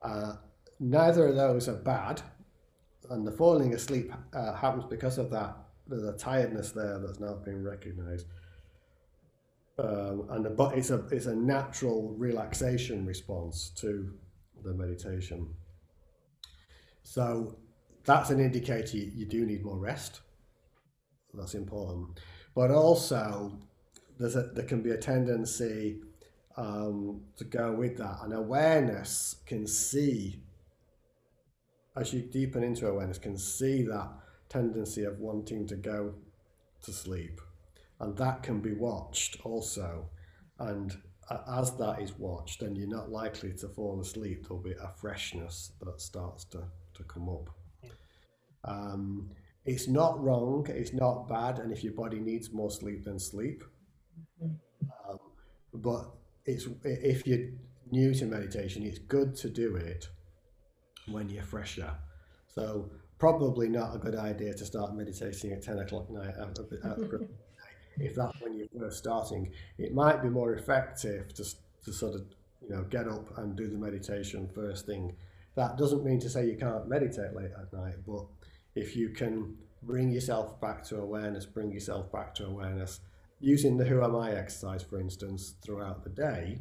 Uh, 0.03 0.35
neither 0.79 1.29
of 1.29 1.37
those 1.37 1.69
are 1.69 1.77
bad. 1.77 2.21
And 3.11 3.27
the 3.27 3.33
falling 3.33 3.75
asleep 3.75 4.13
uh, 4.35 4.55
happens 4.55 4.85
because 4.85 5.17
of 5.19 5.31
that 5.31 5.57
there's 5.87 6.03
a 6.03 6.13
tiredness 6.13 6.73
there 6.73 6.99
that's 6.99 7.19
not 7.19 7.45
being 7.45 7.63
recognized. 7.63 8.27
Um, 9.79 10.27
and 10.31 10.45
the, 10.45 10.51
but 10.51 10.77
it's 10.77 10.91
a 10.91 11.07
it's 11.11 11.27
a 11.27 11.35
natural 11.35 12.15
relaxation 12.19 13.07
response 13.07 13.71
to 13.77 14.13
the 14.65 14.75
meditation. 14.75 15.49
So 17.09 17.57
that's 18.05 18.29
an 18.29 18.39
indicator 18.39 18.99
you, 18.99 19.25
do 19.25 19.47
need 19.47 19.65
more 19.65 19.79
rest. 19.79 20.21
That's 21.33 21.55
important. 21.55 22.21
But 22.55 22.71
also, 22.71 23.59
there's 24.19 24.37
a, 24.37 24.43
there 24.43 24.67
can 24.67 24.83
be 24.83 24.91
a 24.91 24.99
tendency 24.99 26.01
um, 26.59 27.23
to 27.39 27.45
go 27.45 27.73
with 27.73 27.97
that. 27.97 28.19
And 28.23 28.35
awareness 28.35 29.37
can 29.47 29.67
see, 29.67 30.43
as 31.97 32.13
you 32.13 32.21
deepen 32.21 32.63
into 32.63 32.87
awareness, 32.87 33.17
can 33.17 33.39
see 33.39 33.83
that 33.85 34.11
tendency 34.51 35.05
of 35.05 35.19
wanting 35.19 35.67
to 35.69 35.77
go 35.77 36.13
to 36.83 36.93
sleep. 36.93 37.41
And 38.01 38.19
that 38.19 38.43
can 38.43 38.61
be 38.61 38.75
watched 38.75 39.39
also. 39.45 40.11
And 40.59 40.95
as 41.51 41.75
that 41.77 42.03
is 42.03 42.19
watched, 42.19 42.61
then 42.61 42.77
you're 42.77 42.87
not 42.87 43.11
likely 43.11 43.55
to 43.55 43.69
fall 43.69 43.99
asleep. 43.99 44.47
There'll 44.47 44.63
be 44.63 44.73
a 44.73 44.93
freshness 45.01 45.73
that 45.81 46.01
starts 46.01 46.45
to, 46.47 46.65
to 46.99 47.05
come 47.05 47.29
up. 47.29 47.51
Um, 48.65 49.31
it's 49.65 49.89
not 49.89 50.23
wrong, 50.23 50.67
it's 50.69 50.93
not 50.93 51.29
bad, 51.29 51.59
and 51.59 51.73
if 51.73 51.83
your 51.83 51.93
body 51.93 52.21
needs 52.21 52.53
more 52.53 52.71
sleep, 52.71 53.05
then 53.05 53.19
sleep. 53.19 53.65
Um, 54.43 55.19
but 55.75 56.11
it's 56.45 56.67
if 56.85 57.27
you're 57.27 57.49
new 57.91 58.15
to 58.15 58.25
meditation, 58.27 58.83
it's 58.85 58.99
good 58.99 59.35
to 59.37 59.51
do 59.51 59.77
it 59.77 60.09
when 61.11 61.29
you're 61.29 61.43
fresher. 61.43 61.93
So 62.47 62.91
probably 63.19 63.69
not 63.69 63.95
a 63.95 63.99
good 63.99 64.15
idea 64.15 64.55
to 64.55 64.65
start 64.65 64.95
meditating 64.95 65.53
at 65.53 65.63
10 65.63 65.79
o'clock 65.81 66.11
night 66.11 66.35
if 68.01 68.15
that's 68.15 68.41
when 68.41 68.55
you're 68.55 68.69
first 68.79 68.99
starting, 68.99 69.51
it 69.77 69.93
might 69.93 70.23
be 70.23 70.29
more 70.29 70.55
effective 70.55 71.35
to, 71.35 71.45
to 71.85 71.93
sort 71.93 72.15
of 72.15 72.23
you 72.63 72.71
know 72.71 72.83
get 72.85 73.09
up 73.09 73.37
and 73.39 73.57
do 73.57 73.69
the 73.69 73.77
meditation 73.77 74.49
first 74.55 74.87
thing. 74.87 75.15
That 75.59 75.77
doesn't 75.77 76.05
mean 76.05 76.21
to 76.21 76.31
say 76.31 76.47
you 76.47 76.57
can't 76.57 76.89
meditate 76.89 77.35
late 77.35 77.51
at 77.61 77.73
night, 77.73 77.97
but 78.07 78.27
if 78.77 78.95
you 78.95 79.09
can 79.09 79.57
bring 79.83 80.09
yourself 80.09 80.61
back 80.61 80.85
to 80.85 80.99
awareness, 81.01 81.47
bring 81.47 81.73
yourself 81.73 82.13
back 82.13 82.33
to 82.37 82.47
awareness, 82.47 83.01
using 83.41 83.77
the 83.77 83.85
Who 83.85 84.05
Am 84.05 84.15
I 84.15 84.37
exercise, 84.37 84.85
for 84.85 85.01
instance, 85.01 85.57
throughout 85.61 86.05
the 86.05 86.11
day, 86.11 86.61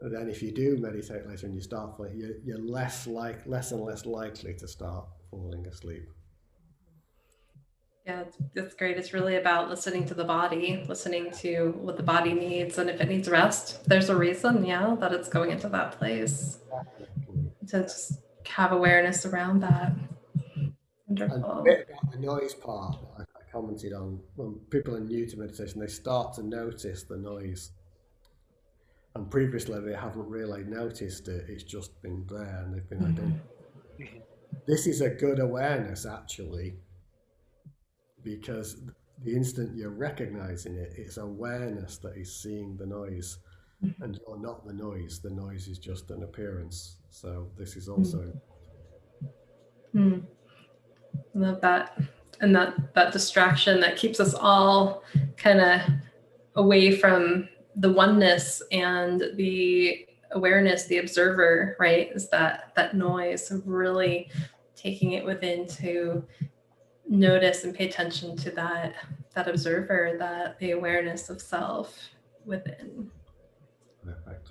then 0.00 0.30
if 0.30 0.42
you 0.42 0.50
do 0.50 0.78
meditate 0.78 1.28
later 1.28 1.44
and 1.44 1.54
you 1.54 1.60
start 1.60 2.00
you're, 2.14 2.58
less 2.58 3.06
like 3.06 3.46
less 3.46 3.70
and 3.72 3.82
less 3.82 4.06
likely 4.06 4.54
to 4.54 4.66
start 4.66 5.04
falling 5.30 5.66
asleep. 5.66 6.08
Yeah, 8.06 8.24
it's 8.54 8.74
great. 8.74 8.96
It's 8.96 9.12
really 9.12 9.36
about 9.36 9.68
listening 9.68 10.06
to 10.06 10.14
the 10.14 10.24
body, 10.24 10.84
listening 10.88 11.30
to 11.42 11.74
what 11.82 11.98
the 11.98 12.02
body 12.02 12.32
needs. 12.32 12.78
And 12.78 12.88
if 12.88 12.98
it 12.98 13.08
needs 13.10 13.28
rest, 13.28 13.86
there's 13.86 14.08
a 14.08 14.16
reason, 14.16 14.64
yeah, 14.64 14.96
that 15.00 15.12
it's 15.12 15.28
going 15.28 15.50
into 15.50 15.68
that 15.68 15.98
place. 15.98 16.58
To 17.70 17.82
just 17.82 18.20
have 18.46 18.72
awareness 18.72 19.26
around 19.26 19.60
that. 19.60 19.92
Wonderful. 21.06 21.60
a 21.60 21.62
bit 21.62 21.88
about 21.88 22.12
the 22.12 22.18
noise 22.18 22.54
part 22.54 22.96
I, 23.18 23.24
commented 23.52 23.92
on 23.92 24.20
when 24.36 24.54
people 24.70 24.94
are 24.94 25.00
new 25.00 25.26
to 25.26 25.36
meditation, 25.36 25.80
they 25.80 25.86
start 25.88 26.34
to 26.34 26.42
notice 26.42 27.02
the 27.02 27.16
noise. 27.16 27.72
And 29.14 29.30
previously 29.30 29.80
they 29.80 29.94
haven't 29.94 30.28
really 30.28 30.62
noticed 30.64 31.28
it, 31.28 31.46
it's 31.48 31.64
just 31.64 32.00
been 32.00 32.24
there 32.28 32.62
and 32.64 32.74
they've 32.74 32.88
been 32.88 32.98
mm-hmm. 33.00 33.12
identified. 33.12 34.22
This 34.66 34.86
is 34.86 35.00
a 35.00 35.10
good 35.10 35.40
awareness 35.40 36.06
actually, 36.06 36.74
because 38.22 38.80
the 39.24 39.34
instant 39.34 39.76
you're 39.76 39.90
recognizing 39.90 40.76
it, 40.76 40.94
it's 40.96 41.16
awareness 41.18 41.98
that 41.98 42.16
is 42.16 42.40
seeing 42.40 42.76
the 42.76 42.86
noise. 42.86 43.38
And 43.82 44.20
you're 44.26 44.38
not 44.38 44.66
the 44.66 44.72
noise, 44.72 45.20
the 45.20 45.30
noise 45.30 45.68
is 45.68 45.78
just 45.78 46.10
an 46.10 46.22
appearance. 46.22 46.96
So 47.10 47.50
this 47.56 47.76
is 47.76 47.88
also 47.88 48.32
Hmm. 49.92 50.18
I 51.14 51.38
love 51.38 51.60
that. 51.60 51.98
And 52.40 52.54
that 52.54 52.94
that 52.94 53.12
distraction 53.12 53.80
that 53.80 53.96
keeps 53.96 54.20
us 54.20 54.34
all 54.34 55.02
kind 55.36 55.60
of 55.60 55.80
away 56.54 56.96
from 56.96 57.48
the 57.76 57.92
oneness 57.92 58.62
and 58.72 59.22
the 59.34 60.06
awareness, 60.32 60.86
the 60.86 60.98
observer, 60.98 61.76
right? 61.78 62.10
Is 62.14 62.28
that 62.30 62.72
that 62.76 62.94
noise 62.94 63.50
of 63.50 63.66
really 63.66 64.30
taking 64.76 65.12
it 65.12 65.24
within 65.24 65.66
to 65.66 66.24
notice 67.08 67.64
and 67.64 67.74
pay 67.74 67.88
attention 67.88 68.36
to 68.36 68.50
that 68.52 68.94
that 69.34 69.48
observer, 69.48 70.16
that 70.18 70.58
the 70.58 70.72
awareness 70.72 71.30
of 71.30 71.40
self 71.40 72.08
within. 72.44 73.10
Perfect. 74.04 74.50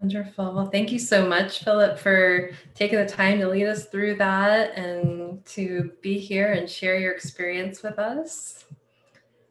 Wonderful. 0.00 0.52
Well, 0.52 0.66
thank 0.66 0.92
you 0.92 0.98
so 0.98 1.26
much, 1.26 1.64
Philip, 1.64 1.98
for 1.98 2.50
taking 2.74 2.98
the 2.98 3.06
time 3.06 3.40
to 3.40 3.48
lead 3.48 3.66
us 3.66 3.86
through 3.86 4.16
that 4.16 4.76
and 4.76 5.44
to 5.46 5.92
be 6.02 6.18
here 6.18 6.52
and 6.52 6.68
share 6.68 6.98
your 6.98 7.12
experience 7.12 7.82
with 7.82 7.98
us. 7.98 8.64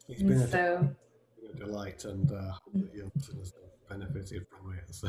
It's 0.08 0.22
been 0.22 0.32
a, 0.32 0.48
so, 0.48 0.88
a 1.52 1.58
delight, 1.58 2.04
and 2.04 2.30
uh, 2.30 2.52
your 2.94 3.10
listeners 3.16 3.52
have 3.88 3.98
benefited 3.98 4.46
from 4.48 4.74
it. 4.74 4.94
So. 4.94 5.08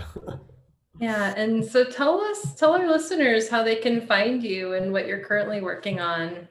Yeah, 0.99 1.33
and 1.35 1.63
so 1.63 1.83
tell 1.83 2.21
us, 2.21 2.55
tell 2.55 2.73
our 2.73 2.87
listeners 2.89 3.49
how 3.49 3.63
they 3.63 3.75
can 3.75 4.07
find 4.07 4.41
you 4.41 4.73
and 4.73 4.91
what 4.93 5.07
you're 5.07 5.23
currently 5.23 5.61
working 5.61 5.99
on. 5.99 6.47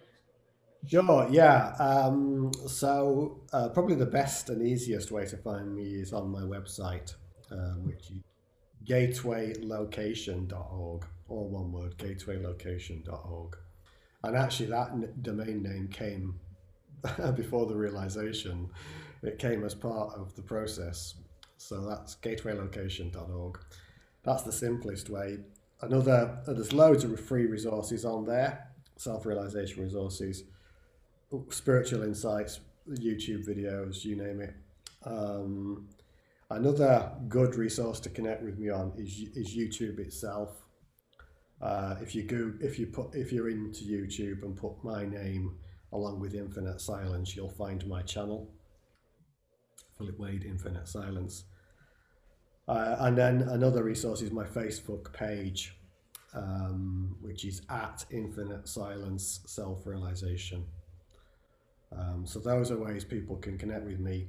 Sure, 0.86 1.27
yeah. 1.31 1.74
Um, 1.78 2.52
so 2.66 3.40
uh, 3.52 3.69
probably 3.70 3.94
the 3.94 4.06
best 4.06 4.51
and 4.51 4.62
easiest 4.66 5.11
way 5.11 5.24
to 5.27 5.36
find 5.36 5.74
me 5.74 5.94
is 5.94 6.12
on 6.12 6.31
my 6.31 6.43
website, 6.43 7.15
um, 7.51 7.86
which 7.86 8.11
is 8.11 8.23
gatewaylocation.org, 8.86 11.06
all 11.28 11.48
one 11.48 11.73
word, 11.73 11.97
gatewaylocation.org. 11.98 13.56
And 14.24 14.36
actually, 14.36 14.70
that 14.70 14.90
n- 14.93 15.12
domain 15.23 15.62
name 15.62 15.89
came 15.89 16.40
before 17.36 17.66
the 17.66 17.77
realization. 17.77 18.70
It 19.23 19.39
came 19.39 19.65
as 19.65 19.74
part 19.74 20.15
of 20.16 20.35
the 20.36 20.43
process. 20.43 21.15
So 21.59 21.86
that's 21.89 22.16
gatewaylocation.org. 22.16 23.59
That's 24.24 24.43
the 24.43 24.52
simplest 24.52 25.11
way. 25.11 25.39
Another, 25.81 26.39
uh, 26.47 26.52
there's 26.52 26.73
loads 26.73 27.05
of 27.05 27.19
free 27.20 27.47
resources 27.47 28.05
on 28.05 28.24
there, 28.24 28.69
self 28.97 29.27
realization 29.27 29.82
resources, 29.82 30.44
spiritual 31.51 32.02
insights, 32.02 32.61
YouTube 32.89 33.47
videos, 33.48 34.05
you 34.05 34.16
name 34.16 34.40
it. 34.40 34.55
Um, 35.05 35.89
Another 36.51 37.11
good 37.28 37.56
resource 37.56 38.01
to 38.01 38.11
connect 38.11 38.43
with 38.43 38.59
me 38.59 38.69
on 38.69 38.93
is, 38.98 39.24
is 39.35 39.56
YouTube 39.56 39.98
itself. 39.98 40.51
Uh, 41.61 41.97
if 42.02 42.15
you 42.15 42.23
go, 42.23 42.52
if 42.61 42.78
you 42.78 42.86
put, 42.86 43.15
if 43.15 43.32
you're 43.32 43.48
into 43.48 43.85
YouTube 43.85 44.43
and 44.43 44.56
put 44.56 44.73
my 44.85 45.06
name 45.06 45.56
along 45.93 46.20
with 46.20 46.35
Infinite 46.35 46.81
Silence, 46.81 47.35
you'll 47.35 47.48
find 47.48 47.86
my 47.89 48.02
channel. 48.02 48.51
Philip 49.97 50.19
Wade, 50.19 50.44
Infinite 50.44 50.86
Silence. 50.86 51.44
Uh, 52.69 52.97
and 53.01 53.16
then 53.16 53.43
another 53.43 53.82
resource 53.82 54.20
is 54.20 54.31
my 54.31 54.44
Facebook 54.44 55.12
page, 55.12 55.77
um, 56.35 57.16
which 57.20 57.44
is 57.44 57.62
at 57.70 58.05
Infinite 58.11 58.69
Silence 58.69 59.40
Self 59.47 59.86
Realization. 59.86 60.65
Um, 61.99 62.27
so 62.27 62.39
those 62.39 62.71
are 62.71 62.79
ways 62.79 63.05
people 63.05 63.37
can 63.37 63.59
connect 63.59 63.85
with 63.87 64.01
me. 64.01 64.29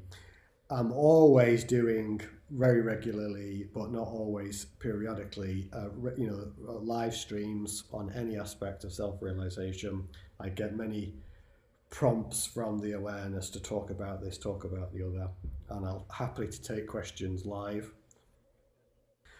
I'm 0.69 0.91
always 0.91 1.63
doing 1.63 2.21
very 2.49 2.81
regularly, 2.81 3.67
but 3.73 3.91
not 3.91 4.07
always 4.07 4.65
periodically, 4.79 5.69
uh, 5.73 5.89
you 6.17 6.27
know, 6.27 6.51
uh, 6.67 6.79
live 6.79 7.13
streams 7.13 7.83
on 7.91 8.11
any 8.13 8.37
aspect 8.37 8.83
of 8.83 8.91
self 8.93 9.21
realization. 9.21 10.07
I 10.39 10.49
get 10.49 10.75
many 10.75 11.13
prompts 11.89 12.45
from 12.45 12.79
the 12.79 12.93
awareness 12.93 13.49
to 13.51 13.59
talk 13.61 13.89
about 13.89 14.21
this, 14.21 14.37
talk 14.37 14.63
about 14.63 14.93
the 14.93 15.05
other, 15.05 15.29
and 15.69 15.85
I'll 15.85 16.05
happily 16.11 16.47
to 16.47 16.61
take 16.61 16.87
questions 16.87 17.45
live. 17.45 17.91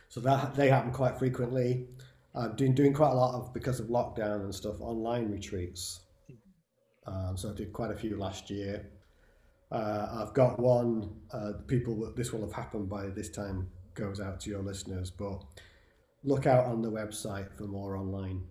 So 0.09 0.19
that 0.21 0.55
they 0.55 0.69
happen 0.69 0.91
quite 0.91 1.17
frequently. 1.17 1.87
I've 2.35 2.55
been 2.57 2.75
doing 2.75 2.93
quite 2.93 3.11
a 3.11 3.15
lot 3.15 3.33
of 3.33 3.53
because 3.53 3.79
of 3.79 3.87
lockdown 3.87 4.41
and 4.41 4.53
stuff 4.53 4.79
online 4.79 5.31
retreats. 5.31 6.01
Um, 7.07 7.37
so 7.37 7.51
I 7.51 7.53
did 7.53 7.73
quite 7.73 7.91
a 7.91 7.95
few 7.95 8.17
last 8.17 8.49
year. 8.49 8.87
Uh, 9.71 10.23
I've 10.25 10.33
got 10.33 10.59
one. 10.59 11.15
Uh, 11.31 11.53
people, 11.67 12.11
this 12.15 12.31
will 12.31 12.41
have 12.41 12.53
happened 12.53 12.89
by 12.89 13.07
this 13.07 13.29
time. 13.29 13.69
Goes 13.93 14.19
out 14.19 14.39
to 14.41 14.49
your 14.49 14.61
listeners, 14.61 15.09
but 15.09 15.43
look 16.23 16.45
out 16.45 16.65
on 16.65 16.81
the 16.81 16.91
website 16.91 17.55
for 17.55 17.63
more 17.63 17.95
online 17.95 18.43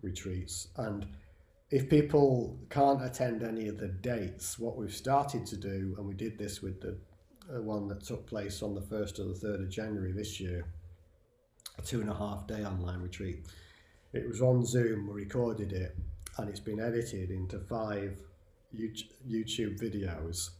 retreats. 0.00 0.68
And 0.76 1.06
if 1.70 1.90
people 1.90 2.58
can't 2.70 3.04
attend 3.04 3.42
any 3.42 3.68
of 3.68 3.78
the 3.78 3.88
dates, 3.88 4.58
what 4.58 4.76
we've 4.76 4.94
started 4.94 5.44
to 5.46 5.56
do, 5.56 5.94
and 5.98 6.06
we 6.06 6.14
did 6.14 6.38
this 6.38 6.62
with 6.62 6.80
the 6.80 6.96
uh, 7.52 7.60
one 7.60 7.88
that 7.88 8.04
took 8.04 8.26
place 8.26 8.62
on 8.62 8.74
the 8.74 8.80
first 8.80 9.18
or 9.18 9.24
the 9.24 9.34
third 9.34 9.60
of 9.60 9.68
January 9.68 10.12
this 10.12 10.40
year, 10.40 10.66
a 11.78 11.82
two 11.82 12.00
and 12.00 12.10
a 12.10 12.14
half 12.14 12.46
day 12.46 12.64
online 12.64 13.00
retreat. 13.00 13.46
It 14.12 14.26
was 14.26 14.40
on 14.40 14.64
Zoom. 14.64 15.08
We 15.08 15.22
recorded 15.22 15.72
it, 15.72 15.96
and 16.38 16.48
it's 16.48 16.60
been 16.60 16.80
edited 16.80 17.30
into 17.30 17.58
five 17.58 18.18
YouTube 18.76 19.80
videos, 19.80 20.50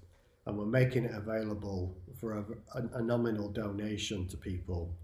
and 0.46 0.56
we're 0.56 0.64
making 0.64 1.04
it 1.04 1.14
available 1.14 1.96
for 2.18 2.38
a, 2.38 2.44
a, 2.94 3.02
nominal 3.02 3.48
donation 3.48 4.26
to 4.28 4.36
people. 4.36 4.94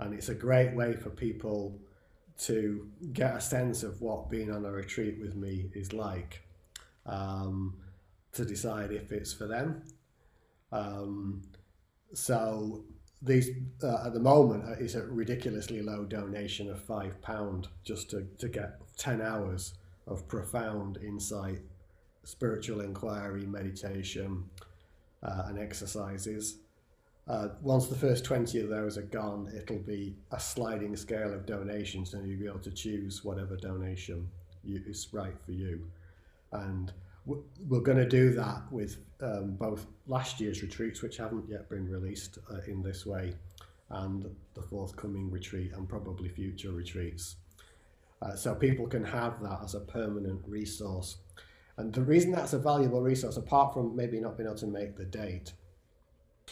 And 0.00 0.14
it's 0.14 0.28
a 0.28 0.34
great 0.34 0.74
way 0.74 0.94
for 0.94 1.10
people 1.10 1.78
to 2.38 2.88
get 3.12 3.36
a 3.36 3.40
sense 3.40 3.82
of 3.82 4.00
what 4.00 4.30
being 4.30 4.50
on 4.50 4.64
a 4.64 4.72
retreat 4.72 5.18
with 5.20 5.36
me 5.36 5.70
is 5.74 5.92
like, 5.92 6.42
um, 7.06 7.76
to 8.32 8.44
decide 8.44 8.92
if 8.92 9.12
it's 9.12 9.32
for 9.32 9.46
them. 9.46 9.82
Um, 10.72 11.42
so 12.12 12.84
these 13.20 13.50
uh, 13.82 14.06
at 14.06 14.14
the 14.14 14.20
moment 14.20 14.64
uh, 14.64 14.72
is 14.72 14.94
a 14.94 15.02
ridiculously 15.02 15.82
low 15.82 16.04
donation 16.04 16.70
of 16.70 16.80
five 16.82 17.20
pound 17.20 17.68
just 17.84 18.10
to, 18.10 18.26
to 18.38 18.48
get 18.48 18.80
10 18.96 19.20
hours 19.20 19.74
of 20.08 20.26
profound 20.28 20.98
insight 21.02 21.60
spiritual 22.28 22.82
inquiry, 22.82 23.46
meditation, 23.46 24.44
uh, 25.22 25.44
and 25.46 25.58
exercises. 25.58 26.58
Uh, 27.26 27.48
once 27.62 27.86
the 27.86 27.94
first 27.94 28.24
20 28.24 28.60
of 28.60 28.68
those 28.68 28.98
are 28.98 29.02
gone, 29.02 29.50
it'll 29.56 29.78
be 29.78 30.14
a 30.32 30.38
sliding 30.38 30.94
scale 30.94 31.32
of 31.32 31.46
donations, 31.46 32.12
and 32.12 32.28
you'll 32.28 32.38
be 32.38 32.46
able 32.46 32.58
to 32.58 32.70
choose 32.70 33.24
whatever 33.24 33.56
donation 33.56 34.28
you, 34.62 34.82
is 34.86 35.08
right 35.12 35.38
for 35.44 35.52
you. 35.52 35.80
And 36.52 36.92
we're 37.24 37.80
going 37.80 37.98
to 37.98 38.08
do 38.08 38.32
that 38.34 38.62
with 38.70 38.98
um, 39.22 39.52
both 39.52 39.86
last 40.06 40.40
year's 40.40 40.62
retreats, 40.62 41.02
which 41.02 41.16
haven't 41.16 41.48
yet 41.48 41.68
been 41.68 41.90
released 41.90 42.38
uh, 42.50 42.58
in 42.66 42.82
this 42.82 43.06
way, 43.06 43.34
and 43.90 44.26
the 44.54 44.62
forthcoming 44.62 45.30
retreat, 45.30 45.72
and 45.74 45.88
probably 45.88 46.28
future 46.28 46.72
retreats. 46.72 47.36
Uh, 48.20 48.34
so 48.34 48.54
people 48.54 48.86
can 48.86 49.04
have 49.04 49.40
that 49.42 49.60
as 49.62 49.74
a 49.74 49.80
permanent 49.80 50.42
resource 50.46 51.18
and 51.78 51.94
the 51.94 52.02
reason 52.02 52.32
that's 52.32 52.54
a 52.54 52.58
valuable 52.58 53.00
resource, 53.00 53.36
apart 53.36 53.72
from 53.72 53.94
maybe 53.94 54.20
not 54.20 54.36
being 54.36 54.48
able 54.48 54.58
to 54.58 54.66
make 54.66 54.96
the 54.96 55.04
date 55.04 55.52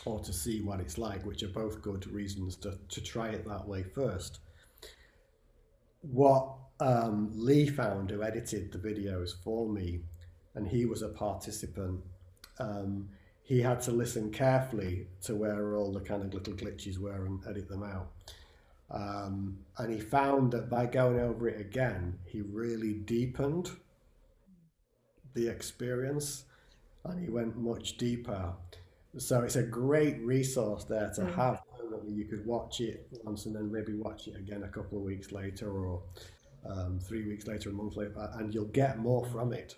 or 0.05 0.21
to 0.21 0.33
see 0.33 0.61
what 0.61 0.79
it's 0.79 0.99
like, 0.99 1.27
which 1.27 1.43
are 1.43 1.49
both 1.49 1.83
good 1.83 2.07
reasons 2.07 2.55
to, 2.57 2.79
to 2.89 3.01
try 3.01 3.31
it 3.31 3.45
that 3.45 3.67
way 3.67 3.83
first, 3.83 4.39
what 6.03 6.55
um, 6.79 7.33
Lee 7.35 7.67
found, 7.67 8.11
who 8.11 8.23
edited 8.23 8.71
the 8.71 8.79
videos 8.79 9.33
for 9.43 9.69
me, 9.69 9.99
and 10.55 10.69
he 10.69 10.87
was 10.87 11.03
a 11.03 11.09
participant, 11.09 12.01
um, 12.61 13.09
he 13.43 13.61
had 13.61 13.81
to 13.81 13.91
listen 13.91 14.31
carefully 14.31 15.09
to 15.23 15.35
where 15.35 15.75
all 15.75 15.93
the 15.93 16.01
kind 16.01 16.23
of 16.23 16.33
little 16.33 16.55
glitches 16.55 16.99
were 16.99 17.27
and 17.27 17.41
edit 17.49 17.69
them 17.69 17.83
out. 17.83 18.13
Um, 18.91 19.59
and 19.79 19.93
he 19.93 20.01
found 20.01 20.53
that 20.53 20.71
by 20.71 20.87
going 20.87 21.19
over 21.19 21.49
it 21.49 21.61
again, 21.61 22.19
he 22.25 22.41
really 22.41 22.95
deepened 22.95 23.71
the 25.35 25.49
experience 25.49 26.45
and 27.05 27.21
he 27.21 27.29
went 27.29 27.57
much 27.57 27.97
deeper. 27.97 28.55
So 29.19 29.43
it's 29.43 29.57
a 29.57 29.63
great 29.63 30.21
resource 30.21 30.85
there 30.85 31.11
to 31.17 31.23
mm. 31.23 31.35
have. 31.35 31.63
You 32.09 32.25
could 32.27 32.47
watch 32.47 32.81
it 32.81 33.09
once 33.25 33.47
and 33.47 33.55
then 33.55 33.73
maybe 33.73 33.95
watch 33.95 34.29
it 34.29 34.37
again 34.37 34.63
a 34.63 34.69
couple 34.69 34.99
of 34.99 35.05
weeks 35.05 35.33
later 35.33 35.71
or 35.71 36.03
um, 36.69 36.99
three 37.01 37.27
weeks 37.27 37.47
later, 37.47 37.71
a 37.71 37.73
month 37.73 37.97
later, 37.97 38.31
and 38.35 38.53
you'll 38.53 38.67
get 38.67 38.99
more 38.99 39.25
from 39.27 39.53
it. 39.53 39.77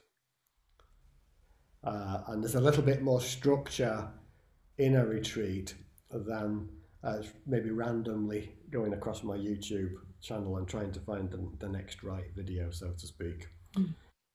Uh, 1.85 2.22
and 2.28 2.43
there's 2.43 2.55
a 2.55 2.60
little 2.60 2.82
bit 2.82 3.02
more 3.02 3.20
structure 3.20 4.09
in 4.78 4.97
a 4.97 5.05
retreat 5.05 5.74
than 6.10 6.68
uh, 7.05 7.18
maybe 7.47 7.70
randomly 7.70 8.52
going 8.70 8.92
across 8.92 9.22
my 9.22 9.36
YouTube 9.36 9.92
channel 10.20 10.56
and 10.56 10.68
trying 10.68 10.92
to 10.92 11.00
find 11.00 11.30
the, 11.30 11.48
the 11.58 11.68
next 11.68 12.02
right 12.02 12.26
video, 12.34 12.70
so 12.70 12.90
to 12.90 13.06
speak. 13.06 13.46
Mm. 13.76 13.94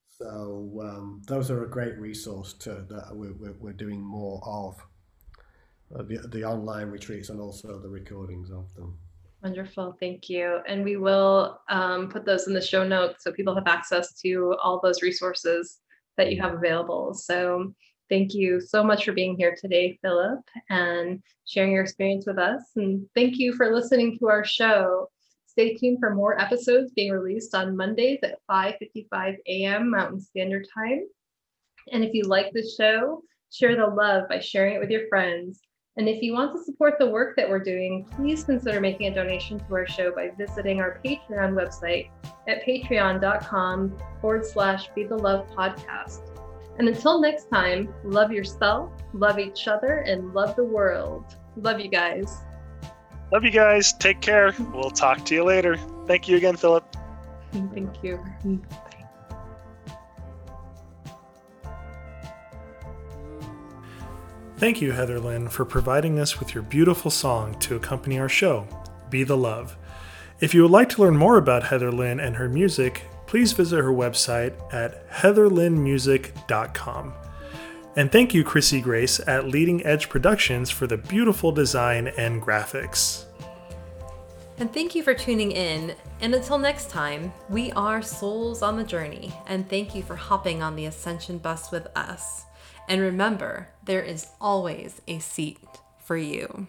So 0.09 0.79
um, 0.83 1.21
those 1.27 1.49
are 1.49 1.63
a 1.63 1.69
great 1.69 1.97
resource 1.97 2.53
to 2.59 2.85
that 2.89 3.09
we're, 3.11 3.53
we're, 3.59 3.73
doing 3.73 3.99
more 3.99 4.39
of 4.45 4.77
uh, 5.95 6.03
the, 6.03 6.27
the 6.29 6.43
online 6.43 6.89
retreats 6.89 7.29
and 7.29 7.41
also 7.41 7.79
the 7.79 7.89
recordings 7.89 8.51
of 8.51 8.73
them. 8.75 8.97
Wonderful, 9.43 9.97
thank 9.99 10.29
you. 10.29 10.59
And 10.67 10.85
we 10.85 10.97
will 10.97 11.59
um, 11.67 12.09
put 12.09 12.25
those 12.25 12.47
in 12.47 12.53
the 12.53 12.61
show 12.61 12.87
notes 12.87 13.23
so 13.23 13.31
people 13.31 13.55
have 13.55 13.67
access 13.67 14.13
to 14.21 14.55
all 14.63 14.79
those 14.81 15.01
resources 15.01 15.79
that 16.17 16.31
you 16.31 16.41
have 16.41 16.53
available. 16.53 17.13
So 17.13 17.73
thank 18.09 18.33
you 18.33 18.59
so 18.61 18.83
much 18.83 19.05
for 19.05 19.11
being 19.11 19.35
here 19.37 19.55
today, 19.59 19.97
Philip, 20.01 20.41
and 20.69 21.21
sharing 21.45 21.71
your 21.71 21.83
experience 21.83 22.25
with 22.25 22.37
us. 22.37 22.61
And 22.75 23.07
thank 23.15 23.37
you 23.37 23.53
for 23.53 23.73
listening 23.73 24.17
to 24.19 24.29
our 24.29 24.43
show. 24.43 25.09
Stay 25.45 25.75
tuned 25.75 25.99
for 25.99 26.13
more 26.13 26.39
episodes 26.39 26.91
being 26.95 27.11
released 27.11 27.53
on 27.53 27.77
Mondays 27.77 28.19
at 28.23 28.39
5:55 28.49 29.37
a.m. 29.47 29.91
Mountain 29.91 30.21
Standard 30.21 30.67
Time. 30.73 31.03
And 31.91 32.03
if 32.03 32.13
you 32.13 32.23
like 32.23 32.51
the 32.53 32.67
show, 32.77 33.23
share 33.51 33.75
the 33.75 33.85
love 33.85 34.27
by 34.29 34.39
sharing 34.39 34.75
it 34.75 34.79
with 34.79 34.89
your 34.89 35.07
friends. 35.09 35.61
And 35.95 36.09
if 36.09 36.23
you 36.23 36.33
want 36.33 36.55
to 36.55 36.63
support 36.63 36.95
the 36.97 37.09
work 37.09 37.35
that 37.35 37.47
we're 37.47 37.59
doing, 37.59 38.07
please 38.15 38.43
consider 38.43 38.81
making 38.81 39.11
a 39.11 39.15
donation 39.15 39.59
to 39.59 39.75
our 39.75 39.85
show 39.85 40.11
by 40.11 40.31
visiting 40.35 40.81
our 40.81 40.99
Patreon 41.05 41.53
website 41.53 42.09
at 42.47 42.65
patreon.com 42.65 43.95
forward 44.19 44.43
slash 44.43 44.89
be 44.95 45.03
the 45.03 45.15
love 45.15 45.47
podcast. 45.49 46.32
And 46.77 46.87
until 46.87 47.21
next 47.21 47.49
time, 47.49 47.93
love 48.03 48.31
yourself, 48.31 48.91
love 49.13 49.37
each 49.37 49.67
other, 49.67 49.99
and 50.07 50.33
love 50.33 50.55
the 50.55 50.63
world. 50.63 51.35
Love 51.55 51.79
you 51.79 51.87
guys. 51.87 52.37
Love 53.31 53.43
you 53.43 53.51
guys. 53.51 53.93
Take 53.93 54.21
care. 54.21 54.53
We'll 54.73 54.91
talk 54.91 55.23
to 55.25 55.35
you 55.35 55.43
later. 55.43 55.77
Thank 56.07 56.27
you 56.27 56.37
again, 56.37 56.55
Philip. 56.55 56.83
Thank 57.51 58.03
you. 58.03 58.23
Thank 64.57 64.81
you, 64.81 64.91
Heather 64.93 65.19
Lynn, 65.19 65.49
for 65.49 65.65
providing 65.65 66.19
us 66.19 66.39
with 66.39 66.53
your 66.53 66.63
beautiful 66.63 67.11
song 67.11 67.59
to 67.59 67.75
accompany 67.75 68.17
our 68.17 68.29
show, 68.29 68.67
Be 69.09 69.23
the 69.23 69.37
Love. 69.37 69.77
If 70.39 70.53
you 70.53 70.61
would 70.63 70.71
like 70.71 70.89
to 70.89 71.01
learn 71.01 71.17
more 71.17 71.37
about 71.37 71.63
Heather 71.63 71.91
Lynn 71.91 72.19
and 72.19 72.35
her 72.37 72.47
music, 72.49 73.03
please 73.33 73.51
visit 73.51 73.79
her 73.79 73.91
website 73.91 74.53
at 74.71 75.09
heatherlynnmusic.com. 75.09 77.13
And 77.95 78.11
thank 78.11 78.35
you, 78.35 78.43
Chrissy 78.43 78.79
Grace 78.79 79.19
at 79.25 79.47
Leading 79.47 79.83
Edge 79.83 80.07
Productions 80.07 80.69
for 80.69 80.85
the 80.85 80.97
beautiful 80.97 81.51
design 81.51 82.09
and 82.09 82.39
graphics. 82.39 83.25
And 84.59 84.71
thank 84.71 84.93
you 84.93 85.01
for 85.01 85.15
tuning 85.15 85.51
in. 85.51 85.95
And 86.21 86.35
until 86.35 86.59
next 86.59 86.91
time, 86.91 87.33
we 87.49 87.71
are 87.71 88.03
Souls 88.03 88.61
on 88.61 88.77
the 88.77 88.83
Journey. 88.83 89.33
And 89.47 89.67
thank 89.67 89.95
you 89.95 90.03
for 90.03 90.15
hopping 90.15 90.61
on 90.61 90.75
the 90.75 90.85
Ascension 90.85 91.39
bus 91.39 91.71
with 91.71 91.87
us. 91.97 92.45
And 92.87 93.01
remember, 93.01 93.69
there 93.83 94.03
is 94.03 94.27
always 94.39 95.01
a 95.07 95.17
seat 95.17 95.57
for 95.97 96.17
you. 96.17 96.67